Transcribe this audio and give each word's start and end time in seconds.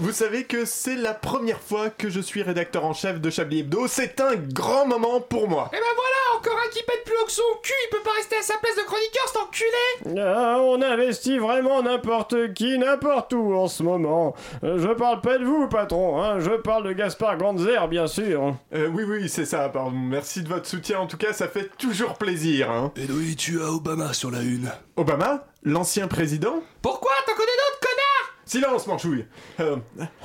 Vous 0.00 0.10
savez 0.10 0.42
que 0.42 0.64
c'est 0.64 0.96
la 0.96 1.14
première 1.14 1.60
fois 1.60 1.88
que 1.88 2.10
je 2.10 2.18
suis 2.18 2.42
rédacteur 2.42 2.84
en 2.84 2.94
chef 2.94 3.20
de 3.20 3.30
Chablis 3.30 3.60
Hebdo. 3.60 3.86
C'est 3.86 4.20
un 4.20 4.34
grand 4.34 4.86
moment 4.86 5.20
pour 5.20 5.48
moi. 5.48 5.70
Et 5.72 5.76
ben 5.76 5.82
voilà, 5.94 6.36
encore 6.40 6.58
un 6.66 6.68
qui 6.70 6.82
pète 6.82 7.04
plus 7.04 7.14
haut 7.14 7.26
que 7.26 7.30
son 7.30 7.42
cul, 7.62 7.72
il 7.86 7.90
peut 7.96 8.02
pas 8.02 8.10
rester 8.16 8.34
à 8.34 8.42
sa 8.42 8.54
place 8.56 8.74
de 8.74 8.82
chroniqueur, 8.82 9.22
cet 9.28 9.36
enculé 9.36 10.20
Ah, 10.20 10.58
on 10.62 10.82
investit 10.82 11.38
vraiment 11.38 11.80
n'importe 11.80 12.54
qui, 12.54 12.76
n'importe 12.76 13.34
où 13.34 13.54
en 13.54 13.68
ce 13.68 13.84
moment. 13.84 14.34
Euh, 14.64 14.80
Je 14.80 14.88
parle 14.94 15.20
pas 15.20 15.38
de 15.38 15.44
vous, 15.44 15.68
patron, 15.68 16.20
hein. 16.20 16.40
je 16.40 16.50
parle 16.50 16.88
de 16.88 16.92
Gaspard 16.92 17.38
Ganzer, 17.38 17.86
bien 17.86 18.08
sûr. 18.08 18.56
Euh, 18.74 18.88
oui, 18.88 19.04
oui, 19.04 19.28
c'est 19.28 19.44
ça, 19.46 19.68
pardon. 19.68 19.92
Merci 19.92 20.42
de 20.42 20.48
votre 20.48 20.66
soutien, 20.66 20.98
en 20.98 21.06
tout 21.06 21.18
cas, 21.18 21.32
ça 21.32 21.46
fait 21.46 21.70
toujours 21.78 22.14
plaisir. 22.14 22.68
Hein. 22.68 22.92
Et 22.96 23.06
oui, 23.08 23.36
tu 23.36 23.62
as 23.62 23.70
Obama 23.70 24.12
sur 24.12 24.32
la 24.32 24.40
une. 24.40 24.72
Obama 24.96 25.44
L'ancien 25.62 26.08
président? 26.08 26.64
Pourquoi? 26.82 27.12
T'en 27.26 27.32
connais 27.34 27.46
d'autres, 27.46 27.80
connard 27.80 28.03
Silence, 28.46 28.86
manchouille 28.86 29.24
Euh, 29.60 29.76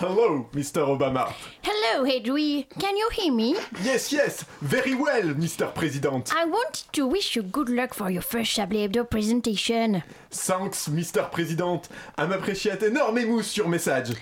Hello, 0.02 0.50
Mr. 0.54 0.82
Obama. 0.88 1.34
Hello, 1.62 2.04
Hedwig. 2.04 2.68
Can 2.80 2.96
you 2.98 3.10
hear 3.14 3.32
me? 3.34 3.56
Yes, 3.84 4.12
yes, 4.12 4.44
very 4.62 4.94
well, 4.96 5.34
Mr. 5.36 5.74
President. 5.74 6.34
I 6.36 6.46
wanted 6.46 6.84
to 6.94 7.08
wish 7.08 7.36
you 7.36 7.44
good 7.44 7.70
luck 7.70 7.94
for 7.94 8.10
your 8.10 8.22
first 8.22 8.52
Chablis 8.52 8.88
Hebdo 8.88 9.10
presentation. 9.10 10.04
Thanks, 10.32 10.90
Mr. 10.90 11.32
President. 11.32 11.88
I'm 12.18 12.32
appreciate 12.34 12.84
enormous 12.84 13.48
sur 13.52 13.68
message. 13.68 14.16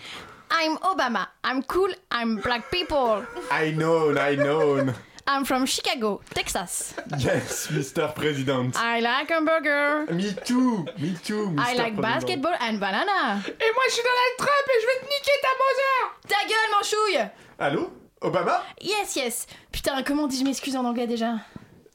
I'm 0.50 0.78
Obama. 0.78 1.28
I'm 1.44 1.62
cool. 1.64 1.90
I'm 2.12 2.38
black 2.38 2.72
people. 2.72 3.26
I 3.52 3.72
know, 3.72 4.16
I 4.18 4.36
know. 4.36 4.94
I'm 5.30 5.44
from 5.44 5.66
Chicago, 5.66 6.22
Texas. 6.34 6.94
Yes, 7.20 7.68
Mr. 7.72 8.14
President. 8.16 8.76
I 8.78 9.02
like 9.02 9.30
hamburger. 9.30 10.06
Me 10.14 10.34
too, 10.46 10.86
me 10.98 11.16
too, 11.24 11.50
Mr. 11.52 11.60
I 11.60 11.74
like 11.74 11.96
President. 11.96 12.02
basketball 12.02 12.56
and 12.62 12.80
banana. 12.80 13.42
Et 13.46 13.72
moi 13.76 13.84
je 13.88 13.94
suis 13.94 14.04
Donald 14.04 14.38
Trump 14.38 14.66
et 14.70 14.82
je 14.82 14.88
vais 14.88 15.00
te 15.00 15.06
niquer 15.06 15.38
ta 15.42 15.50
Mother 15.60 16.20
Ta 16.28 16.48
gueule, 16.48 16.72
manchouille 16.72 17.30
Allô? 17.60 17.92
Obama? 18.22 18.64
Yes, 18.82 19.16
yes. 19.16 19.48
Putain, 19.72 20.02
comment 20.04 20.28
dis-je 20.28 20.44
m'excuse 20.46 20.76
en 20.78 20.86
anglais 20.86 21.08
déjà? 21.08 21.36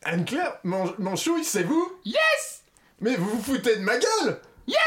Anne-Claire 0.05 0.59
Mon- 0.65 0.95
Manchouille, 0.99 1.45
c'est 1.45 1.63
vous? 1.63 1.91
Yes 2.05 2.65
Mais 3.01 3.17
vous 3.17 3.31
vous 3.31 3.43
foutez 3.43 3.77
de 3.77 3.81
ma 3.83 3.97
gueule? 3.99 4.41
Yes 4.67 4.79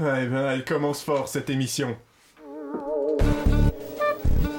Ouais, 0.00 0.26
ben, 0.26 0.50
elle 0.50 0.64
commence 0.64 1.02
fort, 1.02 1.28
cette 1.28 1.48
émission. 1.50 1.96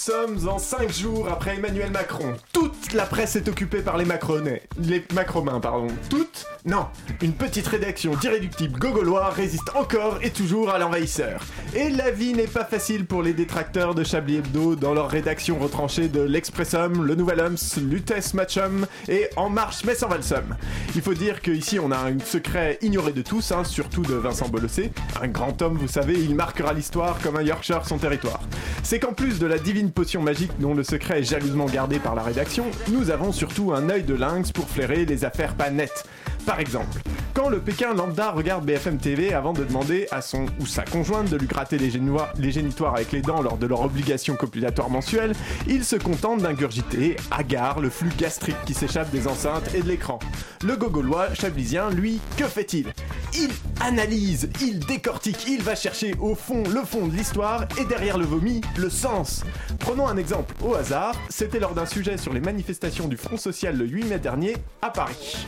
sommes 0.00 0.48
en 0.48 0.58
5 0.58 0.90
jours 0.90 1.28
après 1.30 1.56
Emmanuel 1.56 1.90
Macron. 1.90 2.32
Toute 2.54 2.94
la 2.94 3.04
presse 3.04 3.36
est 3.36 3.48
occupée 3.48 3.82
par 3.82 3.98
les 3.98 4.06
Macronais. 4.06 4.62
Les 4.78 5.04
Macromains, 5.12 5.60
pardon. 5.60 5.88
Toute 6.08 6.46
Non. 6.64 6.86
Une 7.20 7.34
petite 7.34 7.66
rédaction 7.66 8.14
d'irréductibles 8.14 8.78
gogolois 8.78 9.28
résiste 9.28 9.70
encore 9.74 10.18
et 10.22 10.30
toujours 10.30 10.70
à 10.70 10.78
l'envahisseur. 10.78 11.42
Et 11.74 11.90
la 11.90 12.10
vie 12.10 12.32
n'est 12.32 12.46
pas 12.46 12.64
facile 12.64 13.04
pour 13.04 13.22
les 13.22 13.34
détracteurs 13.34 13.94
de 13.94 14.02
Chablis 14.02 14.36
Hebdo 14.36 14.74
dans 14.74 14.94
leur 14.94 15.10
rédaction 15.10 15.58
retranchée 15.58 16.08
de 16.08 16.22
l'Expressum, 16.22 17.04
le 17.04 17.14
Nouvel 17.14 17.40
Homs, 17.40 17.82
Lutès 17.82 18.32
Matchum 18.32 18.86
et 19.06 19.28
En 19.36 19.50
Marche 19.50 19.84
mais 19.84 19.94
sans 19.94 20.08
Valsum. 20.08 20.56
Il 20.94 21.02
faut 21.02 21.12
dire 21.14 21.42
qu'ici 21.42 21.78
on 21.78 21.90
a 21.90 21.98
un 21.98 22.18
secret 22.20 22.78
ignoré 22.80 23.12
de 23.12 23.20
tous, 23.20 23.52
hein, 23.52 23.64
surtout 23.64 24.02
de 24.02 24.14
Vincent 24.14 24.48
Bolossé. 24.48 24.92
Un 25.20 25.28
grand 25.28 25.60
homme, 25.60 25.76
vous 25.76 25.88
savez, 25.88 26.14
il 26.14 26.34
marquera 26.34 26.72
l'histoire 26.72 27.18
comme 27.22 27.36
un 27.36 27.42
Yorkshire 27.42 27.84
son 27.84 27.98
territoire. 27.98 28.40
C'est 28.82 28.98
qu'en 28.98 29.12
plus 29.12 29.38
de 29.38 29.46
la 29.46 29.58
divine 29.58 29.89
potion 29.90 30.22
magique 30.22 30.52
dont 30.58 30.74
le 30.74 30.82
secret 30.82 31.20
est 31.20 31.24
jalousement 31.24 31.66
gardé 31.66 31.98
par 31.98 32.14
la 32.14 32.22
rédaction, 32.22 32.66
nous 32.88 33.10
avons 33.10 33.32
surtout 33.32 33.72
un 33.72 33.88
œil 33.90 34.04
de 34.04 34.14
lynx 34.14 34.52
pour 34.52 34.68
flairer 34.68 35.04
les 35.04 35.24
affaires 35.24 35.54
pas 35.54 35.70
nettes. 35.70 36.04
Par 36.50 36.58
exemple, 36.58 36.98
quand 37.32 37.48
le 37.48 37.60
Pékin 37.60 37.94
lambda 37.94 38.32
regarde 38.32 38.66
BFM 38.66 38.98
TV 38.98 39.32
avant 39.32 39.52
de 39.52 39.62
demander 39.62 40.08
à 40.10 40.20
son 40.20 40.46
ou 40.58 40.66
sa 40.66 40.82
conjointe 40.82 41.30
de 41.30 41.36
lui 41.36 41.46
gratter 41.46 41.78
les, 41.78 41.92
génitoires 42.50 42.96
avec 42.96 43.12
les 43.12 43.22
dents 43.22 43.40
lors 43.40 43.56
de 43.56 43.68
leur 43.68 43.82
obligation 43.82 44.34
copulatoire 44.34 44.90
mensuelle, 44.90 45.34
il 45.68 45.84
se 45.84 45.94
contente 45.94 46.42
d'ingurgiter, 46.42 47.14
hagard, 47.30 47.78
le 47.78 47.88
flux 47.88 48.10
gastrique 48.18 48.56
qui 48.66 48.74
s'échappe 48.74 49.12
des 49.12 49.28
enceintes 49.28 49.72
et 49.76 49.80
de 49.80 49.86
l'écran. 49.86 50.18
Le 50.64 50.74
gogolois 50.74 51.32
chablisien, 51.34 51.88
lui, 51.88 52.20
que 52.36 52.46
fait-il? 52.46 52.92
Il 53.38 53.50
analyse, 53.80 54.50
il 54.60 54.80
décortique, 54.80 55.46
il 55.46 55.62
va 55.62 55.76
chercher 55.76 56.16
au 56.18 56.34
fond 56.34 56.64
le 56.68 56.82
fond 56.82 57.06
de 57.06 57.14
l'histoire 57.14 57.68
et 57.80 57.84
derrière 57.84 58.18
le 58.18 58.24
vomi, 58.24 58.60
le 58.76 58.90
sens. 58.90 59.44
Prenons 59.78 60.08
un 60.08 60.16
exemple 60.16 60.52
au 60.64 60.74
hasard, 60.74 61.14
c'était 61.28 61.60
lors 61.60 61.74
d'un 61.74 61.86
sujet 61.86 62.16
sur 62.16 62.32
les 62.32 62.40
manifestations 62.40 63.06
du 63.06 63.16
Front 63.16 63.36
Social 63.36 63.76
le 63.76 63.86
8 63.86 64.04
mai 64.06 64.18
dernier 64.18 64.56
à 64.82 64.90
Paris. 64.90 65.46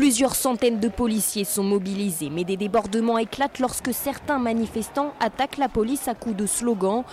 Plusieurs 0.00 0.34
centaines 0.34 0.80
de 0.80 0.88
policiers 0.88 1.44
sont 1.44 1.62
mobilisés, 1.62 2.30
mais 2.30 2.44
des 2.44 2.56
débordements 2.56 3.18
éclatent 3.18 3.58
lorsque 3.58 3.92
certains 3.92 4.38
manifestants 4.38 5.12
attaquent 5.20 5.58
la 5.58 5.68
police 5.68 6.08
à 6.08 6.14
coups 6.14 6.36
de 6.36 6.46
slogans. 6.46 7.04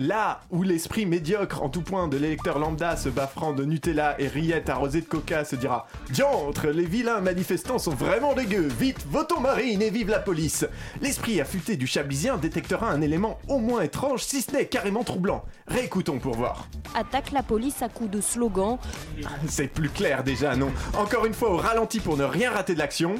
Là 0.00 0.42
où 0.52 0.62
l'esprit 0.62 1.06
médiocre 1.06 1.60
en 1.60 1.68
tout 1.68 1.82
point 1.82 2.06
de 2.06 2.16
l'électeur 2.16 2.60
lambda 2.60 2.96
se 2.96 3.08
baffrant 3.08 3.52
de 3.52 3.64
Nutella 3.64 4.14
et 4.20 4.28
rillettes 4.28 4.68
arrosées 4.68 5.00
de 5.00 5.06
coca 5.06 5.44
se 5.44 5.56
dira 5.56 5.88
Diantre, 6.10 6.68
les 6.68 6.84
vilains 6.84 7.20
manifestants 7.20 7.80
sont 7.80 7.94
vraiment 7.94 8.32
dégueux, 8.32 8.68
vite, 8.78 9.04
votons 9.10 9.40
Marine 9.40 9.82
et 9.82 9.90
vive 9.90 10.08
la 10.08 10.20
police 10.20 10.64
L'esprit 11.02 11.40
affûté 11.40 11.76
du 11.76 11.88
chablisien 11.88 12.36
détectera 12.36 12.88
un 12.88 13.00
élément 13.00 13.40
au 13.48 13.58
moins 13.58 13.80
étrange, 13.80 14.22
si 14.22 14.40
ce 14.40 14.52
n'est 14.52 14.66
carrément 14.66 15.02
troublant. 15.02 15.44
Réécoutons 15.66 16.20
pour 16.20 16.36
voir. 16.36 16.68
attaquent 16.94 17.32
la 17.32 17.42
police 17.42 17.82
à 17.82 17.88
coups 17.88 18.10
de 18.10 18.20
slogans. 18.20 18.78
C'est 19.48 19.66
plus 19.66 19.90
clair 19.90 20.22
déjà, 20.22 20.54
non? 20.54 20.70
Encore 20.96 21.26
une 21.26 21.34
fois 21.34 21.50
au 21.50 21.56
ralenti 21.56 21.98
pour 21.98 22.16
ne 22.16 22.22
rien 22.22 22.52
rater 22.52 22.74
de 22.74 22.78
l'action. 22.78 23.16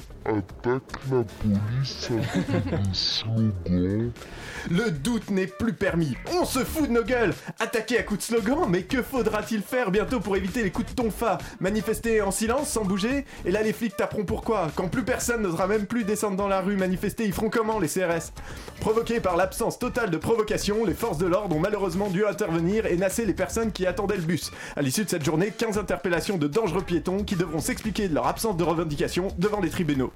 Le 4.71 4.91
doute 4.91 5.31
n'est 5.31 5.47
plus 5.47 5.73
permis. 5.73 6.17
On 6.39 6.45
se 6.45 6.61
fout 6.65 6.89
de 6.89 6.93
nos 6.93 7.03
gueules. 7.05 7.35
Attaquer 7.59 7.99
à 7.99 8.03
coups 8.03 8.21
de 8.21 8.25
slogan, 8.25 8.67
mais 8.69 8.83
que 8.83 9.03
faudra-t-il 9.03 9.63
faire 9.63 9.91
bientôt 9.91 10.21
pour 10.21 10.37
éviter 10.37 10.63
les 10.63 10.71
coups 10.71 10.91
de 10.95 11.03
tonfa? 11.03 11.39
Manifester 11.61 12.21
en 12.23 12.31
silence, 12.31 12.69
sans 12.69 12.85
bouger? 12.85 13.25
Et 13.45 13.51
là, 13.51 13.63
les 13.63 13.73
flics 13.73 13.97
taperont 13.97 14.25
pourquoi? 14.25 14.71
Quand 14.75 14.89
plus 14.89 15.03
personne 15.05 15.43
n'osera 15.43 15.67
même 15.67 15.87
plus 15.87 16.05
descendre 16.05 16.37
dans 16.37 16.49
la 16.49 16.61
rue 16.61 16.77
manifester, 16.77 17.25
ils 17.25 17.33
feront 17.33 17.51
comment 17.51 17.79
les 17.79 17.89
CRS 17.89 18.33
Provoqués 18.81 19.21
par 19.21 19.37
l'absence 19.37 19.79
totale 19.79 20.11
de 20.11 20.17
provocation, 20.17 20.85
les 20.85 20.95
forces 20.95 21.19
de 21.19 21.27
l'ordre 21.27 21.57
ont 21.57 21.61
malheureusement 21.61 22.09
dû 22.09 22.27
intervenir 22.27 22.87
et 22.87 22.97
nasser 22.97 23.25
les 23.25 23.35
personnes 23.35 23.73
qui 23.73 23.87
attendaient 23.87 24.17
le 24.17 24.23
bus. 24.23 24.51
À 24.77 24.83
l'issue 24.83 25.05
de 25.05 25.11
cette 25.11 25.25
journée, 25.25 25.53
15 25.57 25.79
interpellations 25.79 26.39
de 26.39 26.47
dangereux 26.47 26.83
piétons 26.83 27.25
qui 27.25 27.37
devront 27.37 27.61
s'expliquer 27.61 28.09
de 28.09 28.15
leur 28.15 28.27
absence 28.27 28.57
de 28.57 28.65
revendication 28.65 29.29
devant 29.39 29.61
les 29.61 29.71
tribunaux. 29.71 30.13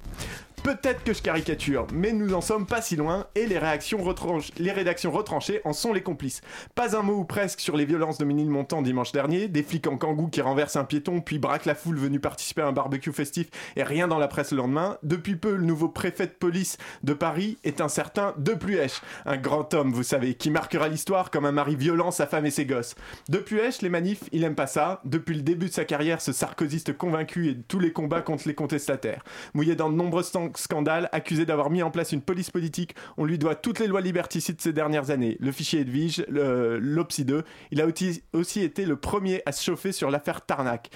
Peut-être 0.62 1.02
que 1.02 1.12
je 1.12 1.20
caricature, 1.22 1.88
mais 1.92 2.12
nous 2.12 2.34
en 2.34 2.41
sommes 2.41 2.66
pas 2.66 2.81
si 2.81 2.94
loin 2.94 3.26
et 3.34 3.47
les, 3.47 3.58
réactions 3.58 3.98
retranch- 3.98 4.31
les 4.59 4.72
rédactions 4.72 5.10
retranchées 5.10 5.60
en 5.65 5.72
sont 5.72 5.93
les 5.93 6.03
complices. 6.03 6.41
Pas 6.75 6.97
un 6.97 7.03
mot 7.03 7.15
ou 7.15 7.25
presque 7.25 7.60
sur 7.60 7.76
les 7.76 7.84
violences 7.84 8.19
de 8.19 8.25
Ménilmontant 8.25 8.82
dimanche 8.82 9.12
dernier, 9.12 9.48
des 9.48 9.62
flics 9.62 9.87
en 9.87 9.97
kangou 9.97 10.28
qui 10.28 10.41
renversent 10.41 10.76
un 10.76 10.84
piéton 10.84 11.20
puis 11.20 11.38
braquent 11.38 11.66
la 11.66 11.75
foule 11.75 11.98
venue 11.98 12.20
participer 12.20 12.62
à 12.62 12.66
un 12.66 12.72
barbecue 12.72 13.12
festif 13.12 13.48
et 13.76 13.82
rien 13.82 14.09
dans 14.09 14.19
la 14.19 14.28
presse 14.28 14.53
le 14.53 14.59
lendemain. 14.59 14.98
Depuis 15.03 15.37
peu, 15.37 15.56
le 15.56 15.65
nouveau 15.65 15.88
préfet 15.88 16.26
de 16.26 16.32
police 16.32 16.78
de 17.03 17.12
Paris 17.12 17.59
est 17.65 17.81
un 17.81 17.88
certain 17.88 18.34
Depuech, 18.38 19.00
un 19.26 19.37
grand 19.37 19.75
homme, 19.75 19.93
vous 19.93 20.03
savez, 20.03 20.34
qui 20.34 20.50
marquera 20.50 20.88
l'histoire 20.88 21.31
comme 21.31 21.47
un 21.47 21.53
mari 21.53 21.76
violent 21.76 22.10
sa 22.10 22.26
femme 22.26 22.47
et 22.47 22.50
ses 22.50 22.66
gosses. 22.66 22.94
Depuech, 23.28 23.82
les 23.82 23.88
manifs, 23.88 24.25
il 24.32 24.44
aime 24.44 24.54
pas 24.54 24.66
ça. 24.66 25.00
Depuis 25.04 25.34
le 25.34 25.43
début 25.43 25.66
de 25.66 25.72
sa 25.72 25.84
carrière, 25.84 26.20
ce 26.20 26.32
sarkoziste 26.32 26.96
convaincu 26.96 27.49
et 27.49 27.56
tous 27.56 27.78
les 27.78 27.93
combats 27.93 28.23
contre 28.23 28.49
les 28.49 28.55
contestataires. 28.55 29.25
Mouillé 29.55 29.75
dans 29.75 29.90
de 29.90 29.94
nombreux 29.94 30.23
scandales, 30.23 31.08
accusé 31.12 31.46
d'avoir 31.46 31.70
mis 31.70 31.82
en 31.82 31.90
place 31.90 32.12
une 32.12 32.23
police 32.23 32.50
politique, 32.50 32.94
on 33.17 33.25
lui 33.25 33.38
doit 33.38 33.55
toutes 33.55 33.78
les 33.78 33.87
lois 33.87 34.00
liberticides 34.22 34.60
ces 34.60 34.72
dernières 34.72 35.10
années. 35.10 35.36
Le 35.40 35.50
fichier 35.52 35.80
Edwige, 35.80 36.24
le- 36.28 36.78
l'OPSI 36.78 37.24
2, 37.24 37.42
il 37.72 37.80
a 37.80 37.86
aussi, 38.32 38.60
été 38.60 38.86
le 38.86 38.96
premier 38.96 39.42
à 39.46 39.52
se 39.52 39.64
chauffer 39.64 39.90
sur 39.92 40.10
l'affaire 40.10 40.46
Tarnac. 40.46 40.90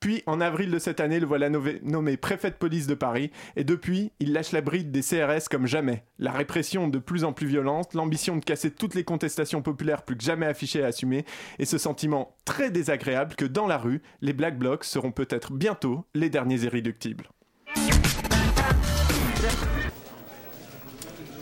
Puis, 0.00 0.22
en 0.26 0.40
avril 0.40 0.70
de 0.70 0.78
cette 0.78 1.00
année, 1.00 1.18
le 1.20 1.24
voilà 1.26 1.48
nommé 1.48 2.16
préfet 2.18 2.50
de 2.50 2.56
police 2.56 2.86
de 2.86 2.94
Paris. 2.94 3.30
Et 3.56 3.64
depuis, 3.64 4.10
il 4.20 4.32
lâche 4.34 4.52
la 4.52 4.60
bride 4.60 4.90
des 4.90 5.00
CRS 5.00 5.48
comme 5.50 5.66
jamais. 5.66 6.04
La 6.18 6.32
répression 6.32 6.88
de 6.88 6.98
plus 6.98 7.24
en 7.24 7.32
plus 7.32 7.46
violente, 7.46 7.94
l'ambition 7.94 8.36
de 8.36 8.44
casser 8.44 8.70
toutes 8.70 8.94
les 8.94 9.04
contestations 9.04 9.62
populaires 9.62 10.02
plus 10.02 10.16
que 10.16 10.24
jamais 10.24 10.46
affichées 10.46 10.80
et 10.80 10.84
assumées, 10.84 11.24
et 11.58 11.64
ce 11.64 11.78
sentiment 11.78 12.36
très 12.44 12.70
désagréable 12.70 13.34
que 13.36 13.46
dans 13.46 13.66
la 13.66 13.78
rue, 13.78 14.02
les 14.20 14.32
Black 14.34 14.58
Blocs 14.58 14.84
seront 14.84 15.12
peut-être 15.12 15.52
bientôt 15.52 16.04
les 16.14 16.28
derniers 16.28 16.64
irréductibles. 16.64 17.28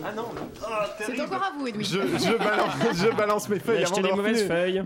Ah 0.04 0.12
non 0.14 0.28
C'est 0.98 1.20
encore 1.20 1.42
à 1.42 1.52
vous, 1.56 1.66
Edwin. 1.66 1.84
je, 1.84 2.00
je 2.00 2.36
balance, 2.38 2.72
je 2.94 3.16
balance 3.16 3.48
mes 3.48 3.60
avant 3.60 4.16
mauvaises 4.16 4.46
feuilles. 4.46 4.82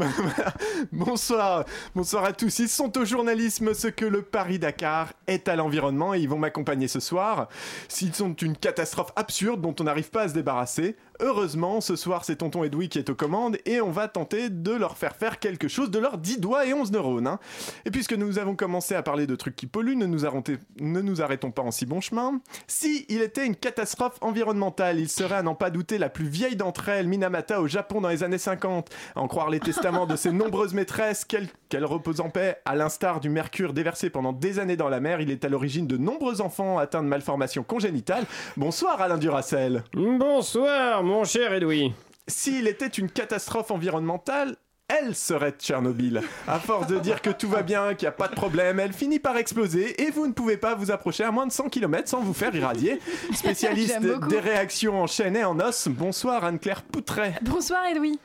Bonsoir, 0.92 1.64
bonsoir 1.94 2.24
à 2.24 2.32
tous. 2.32 2.58
Ils 2.58 2.68
sont 2.68 2.96
au 2.98 3.04
journalisme 3.04 3.72
ce 3.72 3.88
que 3.88 4.04
le 4.04 4.22
Paris-Dakar 4.22 5.12
est 5.26 5.48
à 5.48 5.56
l'environnement 5.56 6.14
et 6.14 6.20
ils 6.20 6.28
vont 6.28 6.38
m'accompagner 6.38 6.88
ce 6.88 7.00
soir. 7.00 7.48
S'ils 7.88 8.14
sont 8.14 8.34
une 8.34 8.56
catastrophe 8.56 9.12
absurde 9.16 9.60
dont 9.60 9.74
on 9.80 9.84
n'arrive 9.84 10.10
pas 10.10 10.22
à 10.22 10.28
se 10.28 10.34
débarrasser, 10.34 10.96
heureusement, 11.20 11.80
ce 11.80 11.96
soir 11.96 12.24
c'est 12.24 12.36
Tonton 12.36 12.64
Edoui 12.64 12.88
qui 12.88 12.98
est 12.98 13.10
aux 13.10 13.14
commandes 13.14 13.56
et 13.66 13.80
on 13.80 13.90
va 13.90 14.08
tenter 14.08 14.50
de 14.50 14.72
leur 14.72 14.96
faire 14.96 15.16
faire 15.16 15.38
quelque 15.38 15.68
chose 15.68 15.90
de 15.90 15.98
leurs 15.98 16.18
10 16.18 16.40
doigts 16.40 16.66
et 16.66 16.74
11 16.74 16.92
neurones. 16.92 17.26
hein. 17.26 17.38
Et 17.84 17.90
puisque 17.90 18.12
nous 18.12 18.38
avons 18.38 18.56
commencé 18.56 18.94
à 18.94 19.02
parler 19.02 19.26
de 19.26 19.36
trucs 19.36 19.56
qui 19.56 19.66
polluent, 19.66 19.96
ne 19.96 20.06
nous, 20.06 21.22
arrêtons 21.22 21.50
pas 21.50 21.62
en 21.62 21.70
si 21.70 21.86
bon 21.86 22.00
chemin. 22.00 22.40
Si 22.66 23.06
il 23.08 23.22
était 23.22 23.46
une 23.46 23.56
catastrophe 23.56 24.18
environnementale, 24.20 24.98
il 25.00 25.08
serait 25.08 25.36
à 25.36 25.42
n'en 25.42 25.54
pas 25.54 25.70
douter 25.70 25.98
la 25.98 26.08
plus 26.08 26.26
vieille 26.28 26.56
d'entre 26.56 26.88
elles, 26.88 27.08
Minamata 27.08 27.60
au 27.60 27.66
Japon 27.66 28.00
dans 28.00 28.08
les 28.08 28.22
années 28.22 28.38
50. 28.38 28.90
À 29.14 29.20
en 29.20 29.28
croire 29.28 29.50
les 29.50 29.60
testaments 29.60 30.06
de 30.06 30.16
ses 30.16 30.32
nombreuses 30.32 30.74
maîtresses, 30.74 31.24
qu'elle 31.24 31.48
qu'elle 31.68 31.84
repose 31.84 32.20
en 32.20 32.30
paix, 32.30 32.58
à 32.64 32.76
l'instar 32.76 33.18
du 33.20 33.28
mercure 33.28 33.72
déversé 33.72 34.08
pendant 34.08 34.32
des 34.32 34.60
années 34.60 34.76
dans 34.76 34.88
la 34.88 35.00
mer, 35.00 35.20
il 35.20 35.30
est 35.30 35.44
à 35.44 35.48
l'origine 35.48 35.86
de 35.86 35.96
nombreux 35.96 36.40
enfants 36.40 36.78
atteints 36.78 37.02
de 37.02 37.08
malformations 37.08 37.64
congénitales. 37.64 38.24
Bonsoir 38.56 39.00
Alain 39.00 39.18
Duracel. 39.18 39.82
Bonsoir, 39.94 41.02
mon 41.06 41.24
cher 41.24 41.52
Edoui. 41.52 41.92
S'il 42.26 42.66
était 42.66 42.86
une 42.86 43.08
catastrophe 43.08 43.70
environnementale, 43.70 44.56
elle 44.88 45.14
serait 45.14 45.52
Tchernobyl. 45.52 46.22
À 46.46 46.58
force 46.58 46.88
de 46.88 46.98
dire 46.98 47.22
que 47.22 47.30
tout 47.30 47.48
va 47.48 47.62
bien, 47.62 47.94
qu'il 47.94 48.06
n'y 48.06 48.08
a 48.08 48.12
pas 48.12 48.28
de 48.28 48.34
problème, 48.34 48.80
elle 48.80 48.92
finit 48.92 49.18
par 49.18 49.36
exploser 49.36 50.02
et 50.02 50.10
vous 50.10 50.26
ne 50.26 50.32
pouvez 50.32 50.56
pas 50.56 50.74
vous 50.74 50.90
approcher 50.90 51.24
à 51.24 51.30
moins 51.30 51.46
de 51.46 51.52
100 51.52 51.68
km 51.68 52.08
sans 52.08 52.20
vous 52.20 52.34
faire 52.34 52.54
irradier. 52.54 53.00
Spécialiste 53.32 54.00
des 54.00 54.40
réactions 54.40 55.00
en 55.00 55.06
chaîne 55.06 55.36
et 55.36 55.44
en 55.44 55.58
os, 55.60 55.88
bonsoir 55.88 56.44
Anne-Claire 56.44 56.82
Poutret. 56.82 57.36
Bonsoir, 57.42 57.84
Edoui. 57.90 58.18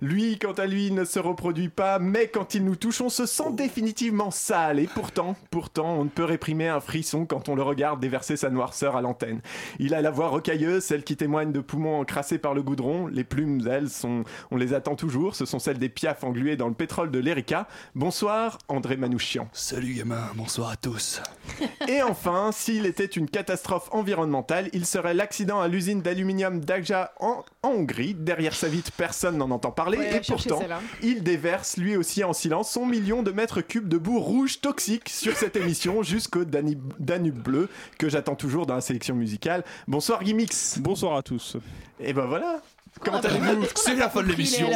Lui, 0.00 0.38
quant 0.38 0.52
à 0.52 0.66
lui, 0.66 0.90
ne 0.90 1.04
se 1.04 1.18
reproduit 1.18 1.68
pas, 1.68 1.98
mais 1.98 2.28
quand 2.28 2.54
il 2.54 2.64
nous 2.64 2.76
touche, 2.76 3.00
on 3.00 3.08
se 3.08 3.26
sent 3.26 3.52
définitivement 3.52 4.30
sale. 4.30 4.78
Et 4.78 4.86
pourtant, 4.86 5.36
pourtant, 5.50 5.94
on 5.98 6.04
ne 6.04 6.10
peut 6.10 6.24
réprimer 6.24 6.68
un 6.68 6.80
frisson 6.80 7.26
quand 7.26 7.48
on 7.48 7.54
le 7.54 7.62
regarde 7.62 8.00
déverser 8.00 8.36
sa 8.36 8.50
noirceur 8.50 8.96
à 8.96 9.02
l'antenne. 9.02 9.40
Il 9.78 9.94
a 9.94 10.02
la 10.02 10.10
voix 10.10 10.28
rocailleuse, 10.28 10.84
celle 10.84 11.04
qui 11.04 11.16
témoigne 11.16 11.52
de 11.52 11.60
poumons 11.60 12.00
encrassés 12.00 12.38
par 12.38 12.54
le 12.54 12.62
goudron. 12.62 13.06
Les 13.06 13.24
plumes, 13.24 13.66
elles, 13.68 13.90
sont, 13.90 14.24
on 14.50 14.56
les 14.56 14.74
attend 14.74 14.96
toujours. 14.96 15.36
Ce 15.36 15.44
sont 15.44 15.58
celles 15.58 15.78
des 15.78 15.88
piafs 15.88 16.24
englués 16.24 16.56
dans 16.56 16.68
le 16.68 16.74
pétrole 16.74 17.10
de 17.10 17.18
l'Erika. 17.18 17.68
Bonsoir, 17.94 18.58
André 18.68 18.96
Manouchian. 18.96 19.48
Salut 19.52 19.94
gamin, 19.94 20.22
bonsoir 20.34 20.70
à 20.70 20.76
tous. 20.76 21.22
Et 21.88 22.02
enfin, 22.02 22.50
s'il 22.52 22.86
était 22.86 23.04
une 23.04 23.28
catastrophe 23.28 23.88
environnementale, 23.92 24.68
il 24.72 24.86
serait 24.86 25.14
l'accident 25.14 25.60
à 25.60 25.68
l'usine 25.68 26.02
d'aluminium 26.02 26.60
d'Agja 26.60 27.12
en, 27.20 27.44
en 27.62 27.68
Hongrie. 27.74 28.14
Derrière 28.14 28.54
sa 28.54 28.68
vitre, 28.68 28.92
personne 28.96 29.36
n'en 29.36 29.50
entend 29.54 29.70
parler. 29.70 29.98
Ouais, 29.98 30.16
et 30.16 30.20
pourtant, 30.20 30.60
il 31.02 31.22
déverse 31.22 31.76
lui 31.76 31.96
aussi 31.96 32.24
en 32.24 32.32
silence 32.32 32.70
son 32.70 32.86
million 32.86 33.22
de 33.22 33.30
mètres 33.30 33.60
cubes 33.60 33.88
de 33.88 33.98
boue 33.98 34.20
rouge 34.20 34.60
toxique 34.60 35.08
sur 35.08 35.36
cette 35.36 35.56
émission 35.56 36.02
jusqu'au 36.02 36.44
Danube 36.44 37.42
bleu 37.42 37.68
que 37.98 38.08
j'attends 38.08 38.36
toujours 38.36 38.66
dans 38.66 38.74
la 38.74 38.80
sélection 38.80 39.14
musicale. 39.14 39.64
Bonsoir 39.88 40.24
Gimmix. 40.24 40.78
Bonsoir 40.78 41.16
à 41.16 41.22
tous. 41.22 41.56
Et 42.00 42.12
ben 42.12 42.26
voilà. 42.26 42.60
Comment 43.02 43.20
Ah, 43.22 43.26
allez-vous 43.28 43.66
C'est 43.74 43.94
la 43.96 44.08
fin 44.08 44.22
de 44.22 44.28
l'émission. 44.28 44.68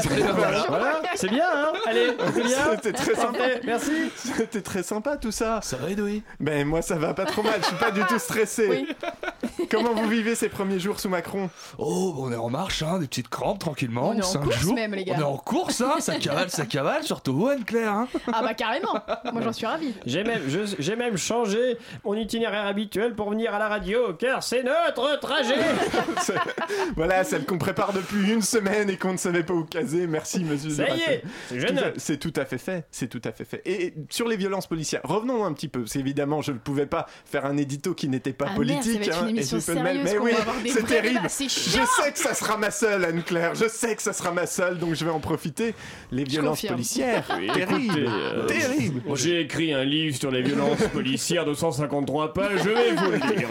Voilà. 0.68 1.02
C'est 1.14 1.28
bien, 1.30 1.46
hein 1.54 1.72
Allez, 1.86 2.08
c'est 2.34 2.42
bien. 2.42 2.56
C'était 2.74 2.92
très 2.92 3.14
sympa. 3.14 3.44
Merci. 3.64 3.92
C'était 4.16 4.60
très 4.62 4.82
sympa 4.82 5.16
tout 5.16 5.30
ça. 5.32 5.60
Ça 5.62 5.76
va 5.76 5.90
Edoui? 5.90 6.22
Ben 6.40 6.66
moi 6.66 6.82
ça 6.82 6.96
va 6.96 7.14
pas 7.14 7.24
trop 7.24 7.42
mal, 7.42 7.54
je 7.60 7.66
suis 7.66 7.76
pas 7.76 7.90
du 7.90 8.00
tout 8.04 8.18
stressé. 8.18 8.68
Oui. 8.68 8.88
Comment 9.70 9.92
vous 9.94 10.08
vivez 10.08 10.34
ces 10.34 10.48
premiers 10.48 10.78
jours 10.78 10.98
sous 11.00 11.08
Macron? 11.08 11.50
Oh, 11.78 12.14
on 12.18 12.32
est 12.32 12.36
en 12.36 12.48
marche, 12.50 12.82
hein, 12.82 12.98
des 12.98 13.06
petites 13.06 13.28
crampes 13.28 13.58
tranquillement. 13.58 14.10
On 14.10 14.14
est 14.18 14.24
en 14.24 14.40
course 14.40 14.56
jours. 14.58 14.74
même, 14.74 14.94
les 14.94 15.04
gars. 15.04 15.14
On 15.16 15.20
est 15.20 15.24
en 15.24 15.36
course, 15.36 15.80
hein, 15.80 15.94
ça 16.00 16.16
cavale, 16.16 16.50
ça 16.50 16.64
cavale, 16.66 17.02
surtout 17.02 17.48
Anne-Claire. 17.48 17.92
Hein. 17.92 18.08
Ah 18.32 18.42
bah 18.42 18.54
carrément. 18.54 18.94
Moi, 19.32 19.42
j'en 19.42 19.52
suis 19.52 19.66
ravie. 19.66 19.94
J'ai 20.06 20.24
même, 20.24 20.42
j'ai 20.78 20.96
même 20.96 21.16
changé 21.16 21.78
mon 22.04 22.14
itinéraire 22.14 22.66
habituel 22.66 23.14
pour 23.14 23.30
venir 23.30 23.54
à 23.54 23.58
la 23.58 23.68
radio, 23.68 24.14
car 24.14 24.42
c'est 24.42 24.62
notre 24.62 25.18
trajet. 25.20 25.54
Voilà, 26.96 27.24
celle 27.24 27.44
qu'on 27.44 27.58
prépare 27.58 27.92
depuis 27.92 28.07
une 28.12 28.42
semaine 28.42 28.90
et 28.90 28.96
qu'on 28.96 29.12
ne 29.12 29.18
savait 29.18 29.42
pas 29.42 29.54
où 29.54 29.64
caser. 29.64 30.06
Merci, 30.06 30.44
monsieur. 30.44 30.70
Ça 30.70 30.84
y 30.88 31.00
est, 31.00 31.22
c'est 31.96 32.16
Tout 32.18 32.28
tout 32.30 32.40
à 32.40 32.44
fait 32.44 32.58
fait. 32.58 32.84
C'est 32.90 33.08
tout 33.08 33.22
à 33.24 33.32
fait 33.32 33.44
fait. 33.44 33.62
Et 33.64 33.94
sur 34.10 34.28
les 34.28 34.36
violences 34.36 34.66
policières, 34.66 35.00
revenons 35.04 35.44
un 35.44 35.52
petit 35.52 35.68
peu. 35.68 35.86
C'est 35.86 35.98
évidemment, 36.00 36.42
je 36.42 36.52
ne 36.52 36.58
pouvais 36.58 36.86
pas 36.86 37.06
faire 37.24 37.46
un 37.46 37.56
édito 37.56 37.94
qui 37.94 38.08
n'était 38.08 38.32
pas 38.32 38.46
Ah, 38.50 38.54
politique. 38.54 39.00
merde, 39.00 39.04
ça 39.12 39.20
va 39.20 39.28
être 39.28 39.30
une 39.30 39.38
hein, 39.38 39.60
sérieuse 39.60 40.04
Mais 40.04 40.18
oui, 40.18 40.32
c'est 40.70 40.86
terrible. 40.86 41.14
débats, 41.14 41.28
Je 41.28 41.46
sais 41.46 42.12
que 42.12 42.18
ça 42.18 42.34
sera 42.34 42.56
ma 42.58 42.70
seule, 42.70 43.04
Anne-Claire. 43.04 43.54
Je 43.54 43.66
sais 43.68 43.96
que 43.96 44.02
ça 44.02 44.12
sera 44.12 44.30
ma 44.32 44.46
seule, 44.46 44.78
donc 44.78 44.94
je 44.94 45.04
vais 45.04 45.10
en 45.10 45.20
profiter. 45.20 45.74
Les 46.12 46.24
violences 46.24 46.62
policières, 46.62 47.26
terrible, 47.26 48.06
euh, 48.08 48.46
terrible. 48.46 49.02
J'ai 49.14 49.40
écrit 49.40 49.72
un 49.72 49.84
livre 49.84 50.16
sur 50.16 50.30
les 50.30 50.42
violences 50.42 50.82
policières 50.92 51.44
de 51.44 51.54
153 51.54 52.32
pages, 52.34 52.60
je 52.64 52.68
vais 52.70 52.92
vous 52.94 53.10
le 53.10 53.16
lire. 53.16 53.48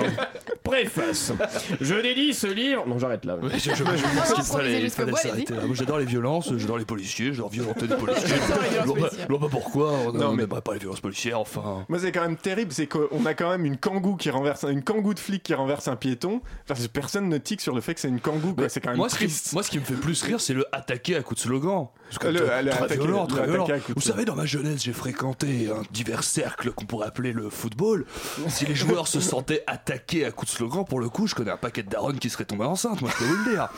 Préface. 0.63 1.31
Je 1.79 1.95
dédie 1.95 2.33
ce 2.33 2.47
livre. 2.47 2.85
Non, 2.87 2.99
j'arrête 2.99 3.25
là. 3.25 3.37
Je, 3.53 3.57
je, 3.57 3.75
je, 3.75 4.41
il 4.63 4.81
jusqu'au 4.81 4.95
fallait 5.01 5.11
bout, 5.11 5.17
allez-y. 5.17 5.29
s'arrêter 5.31 5.53
là. 5.55 5.65
Moi 5.65 5.75
j'adore 5.75 5.97
les 5.99 6.05
violences, 6.05 6.53
j'adore 6.57 6.77
les 6.77 6.85
policiers, 6.85 7.33
j'adore 7.33 7.49
violenter 7.49 7.87
des 7.87 7.95
policiers. 7.95 8.27
Je 8.27 9.27
vois 9.27 9.39
pas- 9.39 9.47
pourquoi 9.49 9.91
on 10.07 10.11
Non, 10.13 10.31
mais- 10.33 10.43
n'aimerait 10.43 10.61
pas 10.61 10.73
les 10.73 10.79
violences 10.79 11.01
policières, 11.01 11.39
enfin. 11.39 11.85
Moi, 11.89 11.99
c'est 11.99 12.11
quand 12.11 12.21
même 12.21 12.37
terrible, 12.37 12.71
c'est 12.71 12.87
qu'on 12.87 13.25
a 13.25 13.33
quand 13.33 13.49
même 13.49 13.65
une 13.65 13.77
kangou 13.77 14.15
qui 14.15 14.29
renverse, 14.29 14.63
une 14.69 14.83
kangou 14.83 15.13
de 15.13 15.19
flic 15.19 15.43
qui 15.43 15.53
renverse 15.53 15.87
un 15.87 15.95
piéton. 15.95 16.41
Enfin, 16.69 16.81
personne 16.91 17.29
ne 17.29 17.37
tique 17.37 17.61
sur 17.61 17.73
le 17.75 17.81
fait 17.81 17.93
que 17.93 17.99
c'est 17.99 18.07
une 18.09 18.19
kangou. 18.19 18.55
C'est 18.69 18.81
quand 18.81 18.89
même 18.89 18.97
moi, 18.97 19.09
ce 19.09 19.15
qui, 19.17 19.25
triste. 19.25 19.53
moi, 19.53 19.63
ce 19.63 19.69
qui 19.69 19.79
me 19.79 19.83
fait 19.85 19.93
plus 19.95 20.21
rire, 20.23 20.39
c'est 20.41 20.53
le 20.53 20.65
attaquer 20.73 21.15
à 21.15 21.21
coups 21.23 21.41
de 21.41 21.47
slogan. 21.47 21.87
Parce 22.09 22.19
que 22.19 22.27
Le- 22.27 22.39
très, 22.39 23.81
Vous 23.95 24.01
savez, 24.01 24.23
dans 24.25 24.35
ma 24.35 24.45
jeunesse, 24.45 24.83
j'ai 24.83 24.93
fréquenté 24.93 25.69
un 25.69 25.81
divers 25.91 26.23
cercle 26.23 26.71
qu'on 26.71 26.85
pourrait 26.85 27.07
appeler 27.07 27.33
le 27.33 27.49
football. 27.49 28.05
Si 28.47 28.65
les 28.65 28.75
joueurs 28.75 29.07
se 29.07 29.19
sentaient 29.19 29.63
attaqués 29.67 30.25
à 30.25 30.31
coups 30.31 30.51
de 30.51 30.57
slogan, 30.57 30.85
pour 30.85 30.99
le 30.99 31.09
coup, 31.09 31.27
je 31.27 31.35
connais 31.35 31.51
un 31.51 31.57
paquet 31.57 31.83
de 31.83 31.89
darons 31.89 32.13
qui 32.13 32.29
seraient 32.29 32.45
tombés 32.45 32.63
enceintes, 32.65 33.01
moi 33.01 33.09
je 33.13 33.17
peux 33.17 33.25
vous 33.25 33.43
le 33.45 33.51
dire. 33.51 33.69